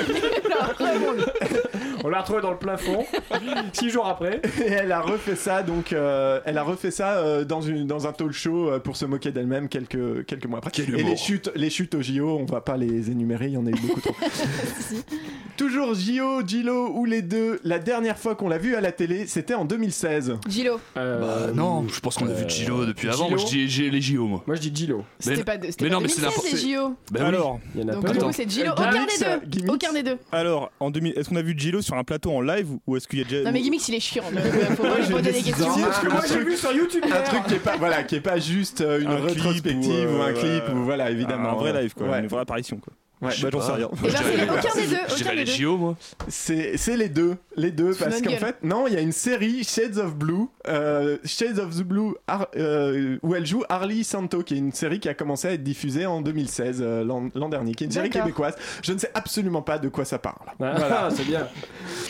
On 2.07 2.11
l'a 2.11 2.21
retrouvé 2.21 2.43
dans 2.43 2.51
le 2.51 2.59
plafond. 2.59 3.07
Six 3.73 3.89
jours 3.89 4.07
après. 4.07 4.43
Et 4.63 4.71
elle 4.71 4.93
a 4.93 5.01
refait 5.01 5.37
ça, 5.37 5.63
donc 5.63 5.95
euh, 5.95 6.39
elle 6.45 6.59
a 6.59 6.63
refait 6.63 6.91
ça 6.91 7.17
euh, 7.17 7.47
dans, 7.47 7.63
une, 7.63 7.87
dans 7.87 8.07
un 8.07 8.13
talk 8.13 8.33
show 8.33 8.69
euh, 8.69 8.79
pour 8.79 8.99
se 8.99 9.07
moquer 9.07 9.33
d'elle-même 9.33 9.71
quelques, 9.71 10.27
quelques 10.27 10.45
mois 10.45 10.59
après. 10.59 10.71
Quel 10.71 10.91
et 10.91 10.99
humour. 11.01 11.09
les 11.09 11.17
chutes, 11.17 11.51
les 11.55 11.71
chutes 11.71 11.95
au 11.95 12.03
JO, 12.03 12.37
on 12.39 12.45
va 12.45 12.61
pas 12.61 12.77
les 12.77 13.11
énumérer, 13.11 13.47
il 13.47 13.53
y 13.53 13.57
en 13.57 13.65
a 13.65 13.71
eu 13.71 13.81
beaucoup 13.81 14.03
trop. 14.03 14.15
Toujours 15.57 15.95
JO, 15.95 16.47
Gilo 16.47 16.91
ou 16.95 17.07
les 17.07 17.23
deux. 17.23 17.59
La 17.65 17.79
dernière 17.79 18.19
fois 18.19 18.35
qu'on 18.35 18.49
l'a 18.51 18.59
vu 18.59 18.75
à 18.75 18.83
la 18.83 18.93
télé, 18.93 19.27
c'était 19.27 19.55
en 19.55 19.65
2016. 19.65 20.37
Gilo. 20.47 20.81
Bah 20.95 21.53
non, 21.55 21.87
je 21.89 22.01
pense 22.01 22.17
qu'on 22.17 22.29
a 22.29 22.33
vu 22.35 22.45
Gilo 22.49 22.85
depuis 22.85 23.09
avant. 23.09 23.31
Moi 23.31 23.39
je 23.39 23.47
dis 23.47 23.69
j'ai 23.69 23.89
les 23.89 24.03
JO 24.03 24.27
moi. 24.27 24.43
Moi 24.47 24.57
je 24.57 24.61
dis 24.61 24.73
Gilo. 24.75 25.05
C'était 25.19 25.37
Mais- 25.37 25.45
pas, 25.45 25.57
de, 25.57 25.67
c'était 25.71 25.85
mais 25.85 25.91
pas 25.91 25.97
non, 25.97 26.03
mais 26.03 26.09
c'est 26.09 26.21
2016 26.21 26.53
les 26.53 26.75
JO. 26.75 26.89
Bah 27.13 27.21
oui. 27.21 27.27
Alors, 27.27 27.61
Il 27.75 27.81
y 27.81 27.85
en 27.85 27.89
a 27.89 27.93
Donc 27.93 28.05
pas 28.07 28.15
coup 28.15 28.33
c'est 28.33 28.51
Gilo. 28.51 28.73
Aucun 28.73 29.07
des 29.07 29.61
deux. 29.63 29.73
Aucun 29.73 29.93
des 29.95 30.03
deux. 30.03 30.19
alors 30.33 30.71
en 30.81 30.91
2000, 30.91 31.15
est-ce 31.17 31.31
qu'on 31.31 31.37
a 31.37 31.43
vu 31.43 31.55
Gilo 31.57 31.81
sur 31.81 31.94
un 31.99 32.05
plateau 32.05 32.31
en 32.33 32.41
live 32.41 32.69
ou 32.87 32.97
est-ce 32.97 33.07
qu'il 33.09 33.19
y 33.21 33.23
a 33.23 33.25
déjà 33.25 33.45
Non 33.45 33.53
mais 33.53 33.61
Gimmicks 33.61 33.89
il 33.89 33.95
est 33.95 34.01
chiant. 34.01 34.25
donc, 34.31 34.45
euh, 34.45 34.77
Faut 34.77 34.83
pas 34.83 34.97
lui 34.99 35.05
j'ai 35.07 35.13
poser 35.13 35.33
des 35.33 35.43
questions. 35.43 35.75
Si, 35.75 35.81
parce 35.83 35.99
que 36.01 36.09
Moi 36.09 36.21
j'ai 36.29 36.45
vu 36.45 36.57
sur 36.57 36.73
YouTube 36.73 37.05
Un 37.11 37.23
truc 37.23 37.45
qui 37.47 37.55
est 37.55 37.59
pas, 37.59 37.77
voilà, 37.77 38.03
qui 38.03 38.17
est 38.17 38.21
pas 38.21 38.39
juste 38.39 38.81
euh, 38.81 39.01
une 39.01 39.09
Un 39.09 39.17
clip 39.17 39.29
rétrospective 39.29 40.11
ou, 40.11 40.17
ou, 40.19 40.23
euh, 40.23 40.27
un 40.29 40.33
clip 40.33 40.75
ou 40.75 40.85
voilà 40.85 41.11
évidemment. 41.11 41.51
un 41.51 41.55
vrai 41.55 41.73
live 41.83 41.95
quoi, 41.95 42.09
Ouais. 42.09 42.21
une 42.21 42.27
vraie 42.29 42.41
apparition 42.43 42.77
quoi. 42.79 42.93
Ouais. 43.25 43.33
Bah 43.43 43.49
j'en 43.53 43.61
sais 43.61 43.73
rien. 43.73 43.89
Et 43.93 44.09
ben 44.09 44.11
c'est 44.23 44.37
les- 44.37 44.45
aucun 44.51 44.75
des 44.81 44.87
deux. 44.87 44.97
Je 45.09 45.23
Aucun 45.23 45.31
des 45.31 45.37
les 45.37 45.45
deux. 45.45 45.53
JO 45.53 45.77
moi. 45.77 45.97
C'est 46.29 46.77
c'est 46.77 46.97
les 46.97 47.09
deux, 47.09 47.37
les 47.57 47.71
deux 47.71 47.93
Tu 47.95 48.03
parce 48.05 48.21
qu'en 48.21 48.37
fait 48.37 48.57
non, 48.63 48.87
il 48.87 48.95
y 48.95 48.97
a 48.97 49.01
une 49.01 49.13
série 49.13 49.65
Shades 49.65 49.99
of 49.99 50.15
Blue, 50.15 50.47
euh, 50.69 51.17
Shades 51.25 51.59
of 51.59 51.75
the 51.77 51.83
Blue, 51.83 52.15
euh, 52.57 53.17
où 53.23 53.35
elle 53.35 53.47
joue 53.47 53.63
Harley 53.69 54.03
Santo, 54.03 54.43
qui 54.43 54.55
est 54.55 54.59
une 54.59 54.73
série 54.73 55.01
qui 55.01 55.09
a 55.09 55.15
commencé 55.15 55.49
à 55.49 55.53
être 55.53 55.63
diffusée 55.63 56.07
en 56.07 56.21
2016 56.21 56.79
euh, 56.81 57.05
l'an 57.05 57.29
l'an 57.35 57.49
dernier, 57.49 57.75
qui 57.75 57.85
est 57.85 57.87
une 57.87 57.93
série 57.93 58.09
D'accord. 58.11 58.27
québécoise. 58.27 58.55
Je 58.83 58.93
ne 58.93 58.99
sais 58.99 59.11
absolument 59.15 59.63
pas 59.63 59.79
de 59.79 59.89
quoi 59.89 60.05
ça 60.05 60.19
parle. 60.19 60.35
Voilà, 60.59 61.09
c'est 61.15 61.25
bien. 61.25 61.47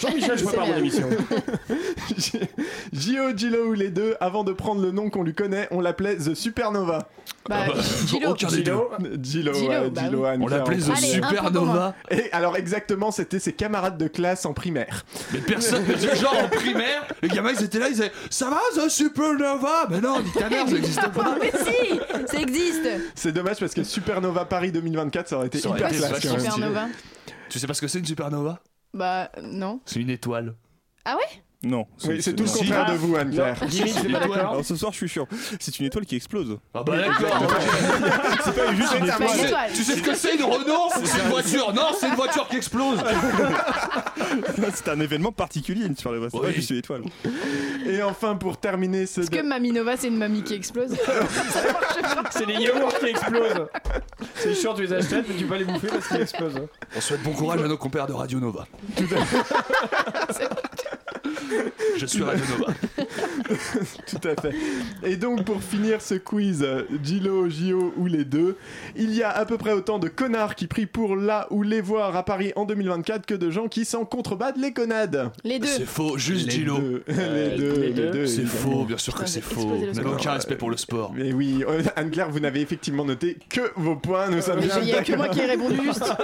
Jean-Michel, 0.01 0.33
je 0.33 0.37
C'est 0.39 0.45
prépare 0.47 0.67
mon 0.67 0.73
bien. 0.73 0.81
émission. 0.81 1.09
Gio, 2.93 3.37
Gilo 3.37 3.69
ou 3.69 3.73
les 3.73 3.91
deux, 3.91 4.15
avant 4.21 4.45
de 4.45 4.53
prendre 4.53 4.81
le 4.83 4.91
nom 4.91 5.11
qu'on 5.11 5.23
lui 5.23 5.35
connaît, 5.35 5.69
on 5.71 5.81
l'appelait 5.81 6.17
The 6.17 6.35
Supernova. 6.35 7.09
Bah 7.49 7.67
Gilo. 8.07 8.35
Gilo. 8.37 8.91
Gilo, 9.23 9.53
Gilo, 9.53 9.53
ouais, 9.69 9.91
bah 9.91 10.03
Gilo, 10.05 10.23
oui. 10.23 10.29
Anne 10.29 10.43
On 10.43 10.47
l'appelait 10.47 10.77
The 10.79 10.85
pour 10.87 10.97
Supernova. 11.05 11.95
Et 12.11 12.31
alors 12.33 12.57
exactement, 12.57 13.11
c'était 13.11 13.39
ses 13.39 13.53
camarades 13.53 13.99
de 13.99 14.09
classe 14.09 14.45
en 14.47 14.53
primaire. 14.55 15.05
Mais 15.33 15.39
personne, 15.41 15.85
genre 16.17 16.37
en 16.45 16.49
primaire, 16.49 17.07
les 17.23 17.29
gamins 17.29 17.53
ils 17.59 17.65
étaient 17.65 17.79
là, 17.79 17.89
ils 17.89 17.95
disaient 17.95 18.13
Ça 18.31 18.51
va 18.51 18.59
The 18.75 18.89
Supernova? 18.89 19.87
Mais 19.91 20.01
non, 20.01 20.21
nique 20.23 20.35
ta 20.35 20.49
mère, 20.49 20.69
ça 20.69 20.77
existe 20.77 21.09
pas. 21.13 21.37
Mais 21.41 21.51
si, 21.53 22.01
ça 22.27 22.41
existe. 22.41 22.89
C'est 23.15 23.33
dommage 23.33 23.59
parce 23.59 23.75
que 23.75 23.83
Supernova 23.85 24.45
Paris 24.45 24.73
2024, 24.73 25.29
ça 25.29 25.37
aurait 25.37 25.47
été 25.49 25.59
Ça 25.59 25.69
aurait 25.69 25.79
hyper 25.79 25.89
été 25.91 25.99
classe. 25.99 26.11
vachement 26.13 26.31
quand 26.35 26.41
même. 26.43 26.53
Supernova. 26.53 26.87
Tu 27.49 27.59
sais 27.59 27.67
pas 27.67 27.75
ce 27.75 27.81
que 27.81 27.89
c'est 27.89 27.99
une 28.01 28.07
supernova? 28.07 28.61
Bah 28.93 29.31
non. 29.43 29.81
C'est 29.87 30.01
une 30.01 30.11
étoile. 30.11 30.55
Ah 31.05 31.17
ouais? 31.17 31.43
Non. 31.65 31.87
Oui, 32.05 32.21
c'est 32.23 32.35
tout 32.35 32.45
le 32.45 32.51
contraire 32.51 32.87
de 32.91 32.97
vous, 32.97 33.17
Anne-Claire. 33.17 33.57
C'est 33.71 34.09
pas 34.13 34.21
d'accord 34.21 34.61
ce 34.65 34.77
soir, 34.77 34.93
je 34.93 34.97
suis 34.99 35.09
chiant. 35.09 35.27
C'est 35.61 35.79
une 35.79 35.87
étoile 35.87 36.05
qui 36.07 36.17
explose. 36.17 36.59
Ah 36.75 36.83
bah 36.83 36.97
d'accord. 36.99 37.49
C'est 38.45 38.55
pas 38.55 38.75
juste 38.75 38.95
une 38.99 39.05
étoile. 39.07 39.29
Tu 39.29 39.39
sais- 39.39 39.55
Tu 39.75 39.83
sais 39.85 39.97
ce 39.97 40.03
que 40.03 40.15
c'est 40.15 40.35
une 40.37 40.45
Renault 40.45 40.89
C'est 41.05 41.23
une 41.23 41.29
voiture. 41.31 41.73
Non, 41.75 41.89
c'est 41.99 42.09
une 42.09 42.15
voiture 42.15 42.47
qui 42.49 42.57
explose. 42.57 42.99
C'est 44.75 44.89
un 44.89 45.01
événement 45.01 45.33
particulier, 45.33 45.87
une 45.87 45.97
super 45.97 46.13
C'est 46.31 46.41
pas 46.41 46.53
juste 46.53 46.71
une 46.71 46.77
étoile. 46.79 47.03
Et 47.87 48.03
enfin, 48.03 48.35
pour 48.37 48.57
terminer 48.57 49.07
ce. 49.07 49.21
Est-ce 49.23 49.31
que 49.31 49.43
Mamie 49.43 49.73
Nova, 49.73 49.97
c'est 49.97 50.09
une 50.09 50.17
mamie 50.17 50.43
qui 50.43 50.55
explose 50.55 50.91
C'est 52.31 52.47
les 52.47 52.55
yaourts 52.55 52.99
qui 52.99 53.07
explosent. 53.07 53.67
C'est 54.37 54.55
chiant, 54.55 54.75
tu 54.75 54.83
les 54.83 54.93
achètes, 54.93 55.25
mais 55.29 55.35
tu 55.37 55.45
peux 55.45 55.51
pas 55.51 55.59
les 55.59 55.65
bouffer 55.65 55.89
parce 55.89 56.09
qu'ils 56.09 56.21
explosent. 56.21 56.61
On 56.97 57.01
souhaite 57.01 57.23
bon 57.23 57.33
courage 57.33 57.63
à 57.63 57.69
nos 57.69 57.77
compères 57.77 58.07
de 58.07 58.13
Radio 58.13 58.41
Nova. 58.41 58.67
Je 61.97 62.07
suis 62.07 62.23
Radio 62.23 62.45
Nova. 62.59 62.73
Tout 64.07 64.29
à 64.29 64.41
fait. 64.41 64.55
Et 65.03 65.17
donc, 65.17 65.45
pour 65.45 65.63
finir 65.63 66.01
ce 66.01 66.15
quiz, 66.15 66.63
euh, 66.63 66.83
Gilo, 67.03 67.49
Gio 67.49 67.93
ou 67.97 68.07
les 68.07 68.25
deux, 68.25 68.57
il 68.97 69.15
y 69.15 69.23
a 69.23 69.31
à 69.31 69.45
peu 69.45 69.59
près 69.59 69.73
autant 69.73 69.99
de 69.99 70.09
connards 70.09 70.55
qui 70.55 70.67
prient 70.67 70.87
pour 70.87 71.17
là 71.17 71.47
ou 71.51 71.63
les 71.63 71.81
voir 71.81 72.17
à 72.17 72.25
Paris 72.25 72.53
en 72.57 72.65
2024 72.65 73.27
que 73.27 73.35
de 73.35 73.51
gens 73.51 73.69
qui 73.69 73.85
s'en 73.85 74.05
contrebadent 74.05 74.57
les 74.59 74.73
connades. 74.73 75.31
Les 75.45 75.59
deux. 75.59 75.67
C'est 75.67 75.87
faux, 75.87 76.19
juste 76.19 76.47
Les 76.47 76.53
Gilo. 76.53 76.79
deux. 76.79 77.05
Les 77.09 77.57
deux, 77.57 77.81
les 77.81 77.93
deux, 78.11 78.27
C'est 78.27 78.47
faux, 78.47 78.85
bien 78.85 78.99
sûr 78.99 79.15
que 79.15 79.27
c'est 79.27 79.41
faux. 79.43 79.61
Vous 79.69 79.87
n'avez 79.87 80.09
aucun 80.09 80.33
respect 80.33 80.57
pour 80.57 80.71
le 80.71 80.77
sport. 80.77 81.13
Mais 81.15 81.33
oui, 81.33 81.65
euh, 81.69 81.83
Anne-Claire, 81.97 82.31
vous 82.31 82.41
n'avez 82.41 82.61
effectivement 82.61 83.05
noté 83.05 83.39
que 83.49 83.61
vos 83.77 83.97
points, 83.97 84.29
nous 84.31 84.41
sommes 84.43 84.61
Mais 84.61 84.67
bien 84.67 84.81
Il 84.81 84.89
y 84.89 84.93
a 84.95 85.03
que 85.03 85.13
moi 85.15 85.29
qui 85.29 85.41
ai 85.41 85.47
répondu 85.47 85.79
juste. 85.85 86.05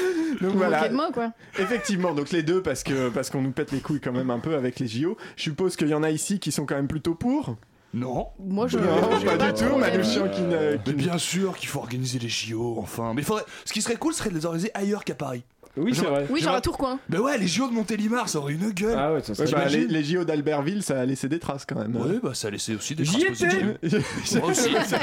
Donc 0.40 0.54
voilà. 0.54 0.78
moquez 0.78 0.90
de 0.90 0.94
moi, 0.94 1.10
quoi. 1.12 1.32
Effectivement, 1.58 2.14
donc 2.14 2.30
les 2.30 2.42
deux 2.42 2.62
parce 2.62 2.82
que 2.82 3.08
parce 3.10 3.30
qu'on 3.30 3.42
nous 3.42 3.52
pète 3.52 3.72
les 3.72 3.80
couilles 3.80 4.00
quand 4.00 4.12
même 4.12 4.30
un 4.30 4.38
peu 4.38 4.54
avec 4.54 4.78
les 4.78 4.88
JO. 4.88 5.16
Je 5.36 5.42
suppose 5.42 5.76
qu'il 5.76 5.88
y 5.88 5.94
en 5.94 6.02
a 6.02 6.10
ici 6.10 6.38
qui 6.38 6.52
sont 6.52 6.66
quand 6.66 6.74
même 6.74 6.88
plutôt 6.88 7.14
pour. 7.14 7.56
Non. 7.94 8.28
Moi, 8.38 8.66
je. 8.68 8.78
Non, 8.78 9.20
pas 9.24 9.36
du 9.36 9.52
tout, 9.52 9.76
Manouchian 9.76 10.28
qui 10.28 10.40
ne. 10.42 10.78
Mais 10.86 10.92
bien 10.94 11.18
sûr 11.18 11.56
qu'il 11.56 11.68
faut 11.68 11.80
organiser 11.80 12.18
les 12.18 12.28
JO, 12.28 12.76
enfin. 12.78 13.12
Mais 13.14 13.22
faudrait... 13.22 13.44
ce 13.64 13.72
qui 13.72 13.82
serait 13.82 13.96
cool 13.96 14.14
serait 14.14 14.30
de 14.30 14.34
les 14.34 14.46
organiser 14.46 14.70
ailleurs 14.74 15.04
qu'à 15.04 15.14
Paris. 15.14 15.44
Oui, 15.76 15.94
c'est 15.94 16.04
vrai. 16.04 16.26
Oui, 16.30 16.40
genre 16.40 16.54
à 16.54 16.60
Tourcoing. 16.60 16.98
Bah 17.08 17.20
ouais, 17.20 17.38
les 17.38 17.46
JO 17.46 17.66
de 17.68 17.72
Montélimar, 17.72 18.28
ça 18.28 18.38
aurait 18.38 18.52
une 18.54 18.70
gueule. 18.70 18.96
Ah 18.98 19.14
ouais, 19.14 19.22
ça 19.22 19.32
Ouais, 19.32 19.46
serait 19.46 19.64
bah, 19.64 19.68
les, 19.70 19.86
les 19.86 20.04
JO 20.04 20.24
d'Albertville, 20.24 20.82
ça 20.82 21.00
a 21.00 21.04
laissé 21.06 21.28
des 21.28 21.38
traces 21.38 21.64
quand 21.64 21.76
même. 21.76 21.96
Ouais, 21.96 22.18
bah 22.22 22.34
ça 22.34 22.48
a 22.48 22.50
laissé 22.50 22.74
aussi 22.74 22.94
des 22.94 23.04
J'y 23.04 23.18
traces 23.24 23.40
étais. 23.42 23.56
positives. 23.80 24.04
Moi 24.40 24.50
aussi. 24.50 24.70
Merci. 24.72 24.94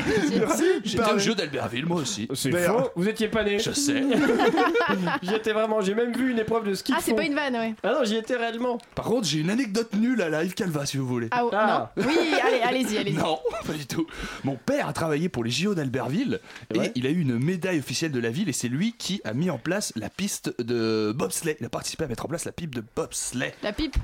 J'étais 0.83 0.97
Pareil. 0.99 1.15
au 1.15 1.19
jeu 1.19 1.35
d'Albertville, 1.35 1.85
moi 1.85 2.01
aussi. 2.01 2.27
C'est 2.33 2.51
faux, 2.51 2.89
vous 2.95 3.07
étiez 3.07 3.27
pas 3.27 3.43
né. 3.43 3.59
Je 3.59 3.71
sais. 3.71 4.03
J'y 5.23 5.35
étais 5.35 5.53
vraiment, 5.53 5.81
j'ai 5.81 5.93
même 5.95 6.13
vu 6.15 6.31
une 6.31 6.39
épreuve 6.39 6.67
de 6.67 6.73
ski. 6.73 6.93
Ah, 6.95 6.99
c'est 7.01 7.13
pas 7.13 7.23
une 7.23 7.35
vanne, 7.35 7.55
ouais. 7.55 7.73
Ah 7.83 7.93
non, 7.93 8.03
j'y 8.03 8.15
étais 8.15 8.35
réellement. 8.35 8.77
Par 8.95 9.05
contre, 9.05 9.27
j'ai 9.27 9.39
une 9.39 9.49
anecdote 9.49 9.93
nulle 9.95 10.21
à 10.21 10.29
la 10.29 10.43
Yves 10.43 10.53
Calva, 10.53 10.85
si 10.85 10.97
vous 10.97 11.07
voulez. 11.07 11.27
Ah, 11.31 11.41
oh, 11.45 11.49
Ah. 11.53 11.91
non. 11.97 12.03
Oui, 12.07 12.15
allez, 12.45 12.61
allez-y, 12.61 12.97
allez-y. 12.97 13.15
Non, 13.15 13.39
pas 13.65 13.73
du 13.73 13.85
tout. 13.85 14.05
Mon 14.43 14.55
père 14.55 14.87
a 14.87 14.93
travaillé 14.93 15.29
pour 15.29 15.43
les 15.43 15.51
JO 15.51 15.73
d'Albertville 15.75 16.39
et 16.73 16.79
Ouais. 16.79 16.91
il 16.95 17.05
a 17.07 17.09
eu 17.09 17.19
une 17.21 17.37
médaille 17.39 17.79
officielle 17.79 18.11
de 18.11 18.19
la 18.19 18.29
ville 18.29 18.49
et 18.49 18.53
c'est 18.53 18.67
lui 18.69 18.93
qui 18.97 19.21
a 19.25 19.33
mis 19.33 19.49
en 19.49 19.57
place 19.57 19.91
la 19.95 20.09
piste 20.09 20.53
de 20.63 21.11
bobsleigh. 21.15 21.57
Il 21.59 21.65
a 21.65 21.69
participé 21.69 22.03
à 22.03 22.07
mettre 22.07 22.25
en 22.25 22.27
place 22.29 22.45
la 22.45 22.51
pipe 22.51 22.75
de 22.75 22.83
bobsleigh. 22.95 23.53
La 23.63 23.73
pipe. 23.73 23.95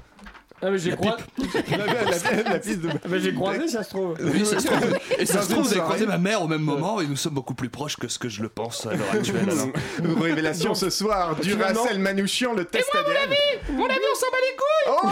Ah 0.62 0.72
mais 0.72 0.78
j'ai 0.78 0.92
croisé. 0.96 1.18
La, 1.70 1.78
la- 1.86 1.86
la- 1.86 2.50
la 2.54 2.60
piste 2.60 2.80
de. 2.80 2.90
Ah, 2.90 3.08
mais 3.10 3.20
j'ai 3.20 3.34
croisé, 3.34 3.68
ça 3.68 3.84
se 3.84 3.90
trouve. 3.90 4.16
Oui, 4.22 4.46
ça 4.46 4.58
se 4.62 4.68
trouve. 4.68 4.98
Et 5.20 5.26
ça 5.26 5.42
se 5.42 5.48
trouve, 5.50 5.58
une 5.58 5.64
vous 5.64 5.68
avez 5.68 5.76
soirée. 5.76 5.82
croisé 5.82 6.06
ma 6.06 6.18
mère 6.18 6.42
au 6.42 6.48
même 6.48 6.62
moment 6.62 7.02
et 7.02 7.08
nous 7.08 7.18
sommes 7.18 7.34
beaucoup 7.34 7.56
plus 7.56 7.68
proches 7.70 7.98
que 7.98 8.08
ce 8.08 8.18
que 8.18 8.30
je 8.30 8.42
le 8.42 8.48
pense 8.48 8.86
à 8.86 8.94
l'heure 8.94 9.12
actuelle. 9.14 9.50
alors. 9.50 9.68
Révélation 10.24 10.74
ce 10.74 10.90
soir 10.90 11.36
du 11.36 11.56
Racel 11.56 12.00
Manouchian, 12.00 12.54
le 12.54 12.64
test 12.64 12.90
ADN. 12.96 13.36
Mon 13.78 13.86
ami, 13.86 14.00
on 14.12 14.16
s'en 14.16 14.28
bat 14.32 14.38
les 14.50 14.56
couilles 14.56 14.94
Oh, 15.04 15.08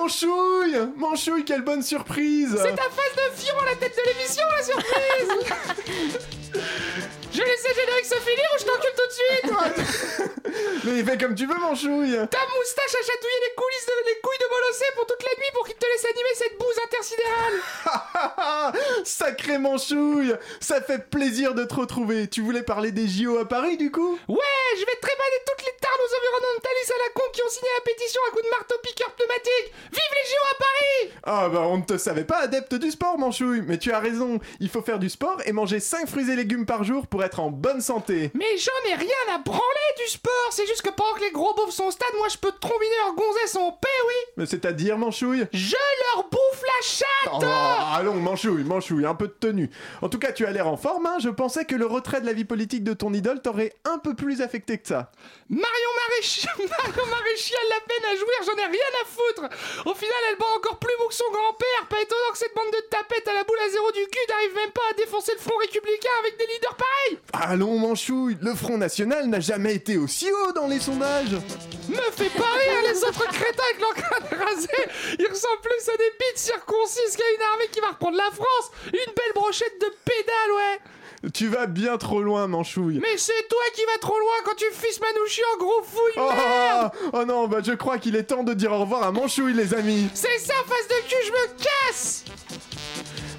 mon 0.00 0.08
chouille 0.08 0.88
Mon 0.96 1.14
chouille, 1.14 1.44
quelle 1.44 1.62
bonne 1.62 1.82
surprise 1.82 2.52
C'est 2.56 2.74
ta 2.74 2.82
face 2.84 3.16
de 3.16 3.36
fion 3.38 3.54
à 3.60 3.64
la 3.66 3.76
tête 3.76 3.92
de 3.94 4.02
l'émission, 4.18 4.44
la 4.56 4.64
surprise 4.64 6.26
Je 7.36 7.42
vais 7.42 7.48
laisser 7.50 7.68
le 7.68 7.74
générique 7.74 8.06
se 8.06 8.14
finir 8.14 8.48
ou 8.54 8.58
je 8.58 8.64
t'encule 8.64 8.96
tout 8.96 9.06
de 9.06 9.12
suite 9.12 9.50
Mais 10.84 11.04
fais 11.04 11.18
comme 11.18 11.34
tu 11.34 11.46
veux, 11.46 11.58
mon 11.58 11.74
chouille. 11.74 12.16
Ta 12.30 12.40
moustache 12.48 12.94
a 12.94 13.02
chatouillé 13.04 13.38
les 13.44 13.54
coulisses 13.54 13.86
de 13.86 13.92
les 14.06 14.20
couilles 14.22 14.38
de 14.38 14.48
Molossé 14.48 14.84
pour 14.94 15.06
toute 15.06 15.22
la 15.22 15.34
nuit 15.36 15.50
pour 15.52 15.66
qu'il 15.66 15.76
te 15.76 15.84
laisse 15.84 16.04
animer 16.06 16.34
cette 16.34 16.56
bouse 16.56 16.78
intersidérale. 16.86 17.60
Sacré 19.04 19.58
manchouille 19.58 20.34
Ça 20.60 20.80
fait 20.80 21.10
plaisir 21.10 21.52
de 21.52 21.64
te 21.64 21.74
retrouver. 21.74 22.28
Tu 22.28 22.40
voulais 22.40 22.62
parler 22.62 22.90
des 22.90 23.06
JO 23.06 23.36
à 23.36 23.46
Paris, 23.46 23.76
du 23.76 23.90
coup? 23.90 24.18
Ouais, 24.28 24.68
je 24.78 24.86
vais 24.86 24.96
trébaner 25.02 25.38
toutes 25.46 25.66
les 25.66 25.76
tarnos 25.78 26.14
environnementalistes 26.16 26.94
à 26.94 26.98
la 27.04 27.12
con 27.12 27.28
qui 27.34 27.42
ont 27.42 27.50
signé 27.50 27.68
la 27.76 27.84
pétition 27.84 28.20
à 28.28 28.30
coup 28.30 28.40
de 28.40 28.48
marteau-piqueur 28.48 29.10
pneumatique. 29.12 29.74
Vive 29.92 30.14
les 30.14 30.30
JO 30.30 30.35
Ah 31.28 31.48
bah 31.48 31.62
on 31.66 31.78
ne 31.78 31.82
te 31.82 31.98
savait 31.98 32.24
pas 32.24 32.38
adepte 32.38 32.74
du 32.76 32.90
sport, 32.92 33.18
manchouille. 33.18 33.62
Mais 33.66 33.78
tu 33.78 33.90
as 33.90 33.98
raison, 33.98 34.38
il 34.60 34.68
faut 34.68 34.80
faire 34.80 35.00
du 35.00 35.10
sport 35.10 35.38
et 35.44 35.52
manger 35.52 35.80
5 35.80 36.08
fruits 36.08 36.30
et 36.30 36.36
légumes 36.36 36.66
par 36.66 36.84
jour 36.84 37.08
pour 37.08 37.24
être 37.24 37.40
en 37.40 37.50
bonne 37.50 37.80
santé. 37.80 38.30
Mais 38.34 38.56
j'en 38.56 38.90
ai 38.90 38.94
rien 38.94 39.34
à 39.34 39.38
branler 39.38 39.60
du 40.04 40.10
sport 40.12 40.32
C'est 40.52 40.66
juste 40.66 40.82
que 40.82 40.90
pendant 40.90 41.14
que 41.14 41.22
les 41.22 41.32
gros 41.32 41.52
beaufs 41.54 41.72
sont 41.72 41.86
au 41.86 41.90
stade, 41.90 42.08
moi 42.18 42.28
je 42.28 42.38
peux 42.38 42.52
trombiner 42.60 42.94
leur 43.04 43.14
gonzesse 43.14 43.56
en 43.56 43.72
paix, 43.72 43.88
oui 44.06 44.14
Mais 44.36 44.46
c'est-à-dire, 44.46 44.96
manchouille 44.98 45.46
Je 45.52 45.76
leur 46.14 46.28
bouffe 46.28 46.62
la 46.62 46.86
chatte 46.86 47.06
Oh, 47.32 47.94
allons, 47.96 48.14
manchouille, 48.14 48.62
manchouille, 48.62 49.04
un 49.04 49.14
peu 49.16 49.26
de 49.26 49.32
tenue. 49.32 49.68
En 50.02 50.08
tout 50.08 50.18
cas, 50.20 50.30
tu 50.30 50.46
as 50.46 50.52
l'air 50.52 50.68
en 50.68 50.76
forme, 50.76 51.06
hein. 51.06 51.16
Je 51.20 51.28
pensais 51.28 51.64
que 51.64 51.74
le 51.74 51.86
retrait 51.86 52.20
de 52.20 52.26
la 52.26 52.32
vie 52.32 52.44
politique 52.44 52.84
de 52.84 52.94
ton 52.94 53.12
idole 53.12 53.42
t'aurait 53.42 53.72
un 53.84 53.98
peu 53.98 54.14
plus 54.14 54.42
affecté 54.42 54.78
que 54.78 54.86
ça. 54.86 55.10
Marion 55.48 55.90
Maréchal, 56.08 56.52
Marion 56.58 57.06
Maréchal, 57.10 57.58
la 57.70 57.80
peine 57.80 58.12
à 58.12 58.14
jouir, 58.14 58.36
j'en 58.46 58.62
ai 58.62 58.66
rien 58.66 58.92
à 59.02 59.06
foutre 59.06 59.56
Au 59.90 59.94
final, 59.94 60.14
elle 60.30 60.38
bat 60.38 60.46
encore 60.56 60.78
plus 60.78 60.94
mou 61.00 61.08
que 61.08 61.14
son 61.16 61.30
grand-père 61.32 61.88
Pas 61.88 62.00
étonnant 62.02 62.30
que 62.32 62.38
cette 62.38 62.54
bande 62.54 62.70
de 62.72 62.80
tapettes 62.90 63.26
à 63.26 63.32
la 63.34 63.44
boule 63.44 63.58
à 63.64 63.70
zéro 63.70 63.90
du 63.92 64.04
cul 64.06 64.26
n'arrive 64.28 64.54
même 64.54 64.70
pas 64.70 64.82
à 64.90 64.94
défoncer 64.94 65.32
le 65.32 65.40
front 65.40 65.56
républicain 65.56 66.10
avec 66.20 66.36
des 66.38 66.46
leaders 66.46 66.76
pareils. 66.76 67.18
Allons, 67.32 67.78
manchouille, 67.78 68.36
le 68.40 68.54
Front 68.54 68.76
National 68.76 69.26
n'a 69.26 69.40
jamais 69.40 69.74
été 69.74 69.96
aussi 69.96 70.30
haut 70.30 70.52
dans 70.52 70.66
les 70.66 70.80
sondages. 70.80 71.32
Me 71.88 72.10
fais 72.12 72.30
pas 72.30 72.52
rire, 72.52 72.82
les 72.92 73.02
autres 73.02 73.28
crétins 73.28 73.62
avec 73.70 73.80
leur 73.80 73.94
crâne 73.94 74.38
rasé 74.46 74.68
Ils 75.18 75.28
ressemblent 75.28 75.62
plus 75.62 75.88
à 75.88 75.96
des 75.96 76.12
bites 76.20 76.38
circoncises 76.38 77.16
qu'à 77.16 77.30
une 77.36 77.42
armée 77.52 77.68
qui 77.72 77.80
va 77.80 77.88
reprendre 77.88 78.16
la 78.16 78.30
France. 78.30 78.70
Une 78.86 79.12
belle 79.14 79.32
brochette 79.34 79.80
de 79.80 79.92
pédales, 80.04 80.52
ouais 80.56 80.80
Tu 81.34 81.48
vas 81.48 81.66
bien 81.66 81.96
trop 81.98 82.22
loin, 82.22 82.46
manchouille. 82.46 82.98
Mais 83.00 83.16
c'est 83.16 83.48
toi 83.48 83.58
qui 83.74 83.82
vas 83.84 83.98
trop 84.00 84.18
loin 84.18 84.34
quand 84.44 84.54
tu 84.56 84.64
fisses 84.72 85.00
Manouchi 85.00 85.40
en 85.54 85.58
gros 85.58 85.82
fouille, 85.82 86.12
Oh, 86.18 86.30
merde 86.30 86.90
oh 87.12 87.24
non, 87.24 87.48
bah 87.48 87.58
je 87.64 87.72
crois 87.72 87.98
qu'il 87.98 88.14
est 88.16 88.24
temps 88.24 88.42
de 88.44 88.54
dire 88.54 88.72
au 88.72 88.78
revoir 88.80 89.02
à 89.02 89.12
Manchouille, 89.12 89.54
les 89.54 89.74
amis. 89.74 90.08
C'est 90.14 90.38
ça, 90.38 90.54
face 90.66 90.88
de 90.88 91.08
cul, 91.08 91.16
je 91.26 91.32
me 91.32 91.48
casse 91.58 92.24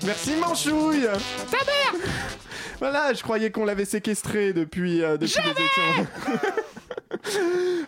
Merci, 0.06 0.36
Manchouille. 0.36 1.04
Ta 1.50 1.58
mère 1.58 2.02
Voilà, 2.80 3.14
je 3.14 3.24
croyais 3.24 3.52
qu'on 3.52 3.66
l'avait 3.66 3.86
séquestré 3.86 4.54
depuis, 4.54 5.02
euh, 5.04 5.18
depuis 5.18 5.42
les 5.44 5.52
élections. 5.52 6.08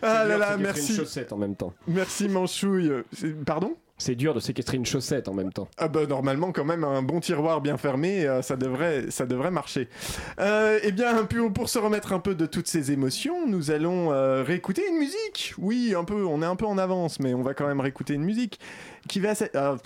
ah 0.02 0.24
là 0.24 0.36
là, 0.38 0.54
une 0.56 0.62
merci. 0.62 0.96
chaussette 0.96 1.32
en 1.32 1.36
même 1.36 1.56
temps. 1.56 1.72
Merci, 1.86 2.28
Manchouille. 2.28 2.90
Pardon? 3.46 3.76
C'est 4.00 4.14
dur 4.14 4.32
de 4.32 4.40
séquestrer 4.40 4.78
une 4.78 4.86
chaussette 4.86 5.28
en 5.28 5.34
même 5.34 5.52
temps. 5.52 5.68
Ah 5.76 5.86
bah 5.86 6.06
normalement 6.06 6.52
quand 6.52 6.64
même 6.64 6.84
un 6.84 7.02
bon 7.02 7.20
tiroir 7.20 7.60
bien 7.60 7.76
fermé, 7.76 8.26
euh, 8.26 8.40
ça 8.40 8.56
devrait 8.56 9.10
ça 9.10 9.26
devrait 9.26 9.50
marcher. 9.50 9.88
Euh, 10.40 10.78
eh 10.82 10.90
bien 10.90 11.26
pour, 11.54 11.68
se 11.68 11.78
remettre 11.78 12.14
un 12.14 12.18
peu 12.18 12.34
de 12.34 12.46
toutes 12.46 12.66
ces 12.66 12.92
émotions, 12.92 13.46
nous 13.46 13.70
allons 13.70 14.10
euh, 14.10 14.42
réécouter 14.42 14.82
une 14.88 14.96
musique. 14.96 15.54
Oui, 15.58 15.94
un 15.94 16.04
peu, 16.04 16.24
on 16.24 16.40
est 16.40 16.46
un 16.46 16.56
peu 16.56 16.64
en 16.64 16.78
avance, 16.78 17.20
mais 17.20 17.34
on 17.34 17.42
va 17.42 17.52
quand 17.52 17.66
même 17.66 17.80
réécouter 17.80 18.14
une 18.14 18.24
musique 18.24 18.58
qui 19.06 19.20
va. 19.20 19.34
ah, 19.54 19.76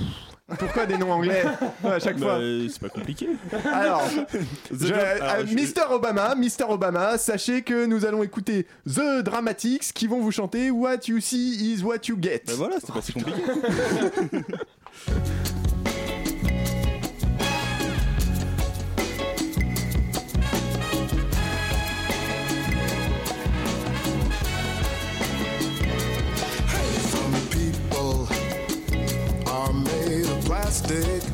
pourquoi 0.59 0.85
des 0.87 0.99
noms 0.99 1.13
anglais 1.13 1.43
à 1.85 1.99
chaque 1.99 2.19
Bah, 2.19 2.37
fois 2.37 2.41
c'est 2.71 2.81
pas 2.81 2.89
compliqué. 2.91 3.29
Alors, 3.73 4.03
The 4.71 4.73
je- 4.73 4.87
Job- 4.87 4.97
euh, 4.99 5.19
alors, 5.23 5.47
je- 5.47 5.55
Mister 5.55 5.83
Obama, 5.91 6.35
Mister 6.35 6.65
Obama, 6.69 7.17
sachez 7.19 7.63
que 7.63 7.87
nous 7.87 8.05
allons 8.05 8.23
écouter 8.23 8.67
The 8.87 9.23
Dramatics 9.23 9.93
qui 9.95 10.07
vont 10.07 10.21
vous 10.21 10.33
chanter 10.33 10.71
What 10.71 11.07
you 11.09 11.21
see 11.21 11.73
is 11.75 11.83
what 11.83 12.01
you 12.09 12.19
get. 12.21 12.43
Bah 12.47 12.53
voilà, 12.57 12.77
c'était 12.81 12.93
pas 12.93 13.03
si 13.03 13.13
compliqué. 13.13 13.43
of 30.91 31.34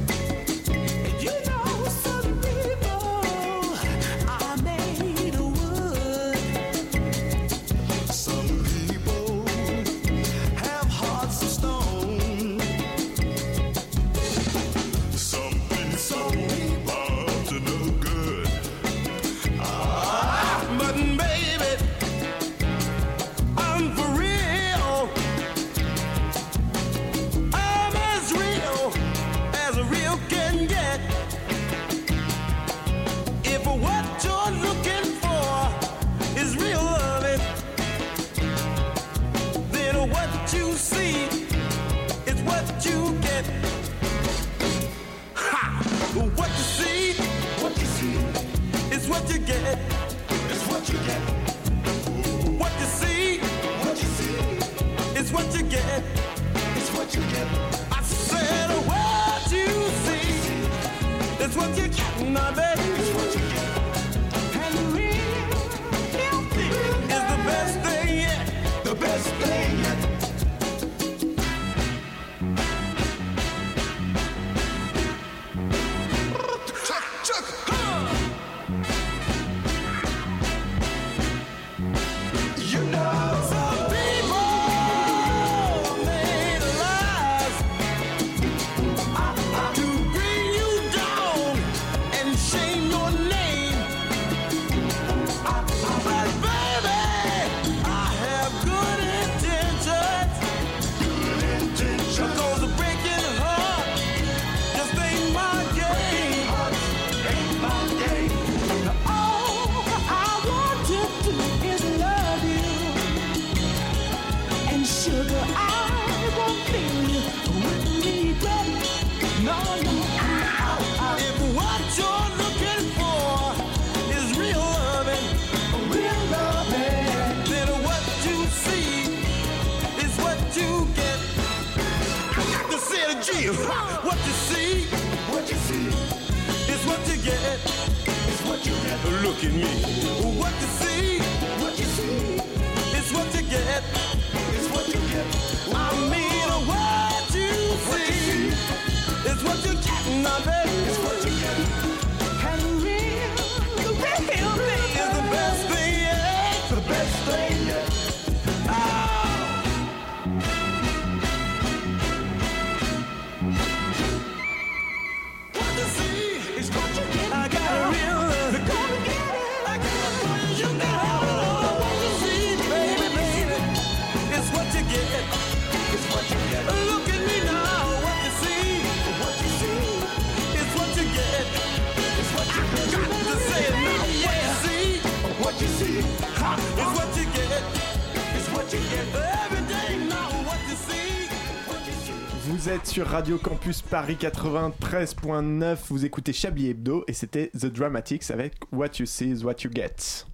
sur 192.90 193.06
Radio 193.06 193.38
Campus 193.38 193.82
Paris 193.82 194.16
93.9, 194.20 195.76
vous 195.88 196.04
écoutez 196.04 196.32
Chablis 196.32 196.70
Hebdo 196.70 197.04
et 197.06 197.12
c'était 197.12 197.52
The 197.56 197.66
Dramatics 197.66 198.28
avec 198.32 198.54
What 198.72 198.88
You 198.98 199.06
See 199.06 199.30
is 199.30 199.44
What 199.44 199.62
You 199.62 199.70
Get. 199.72 200.26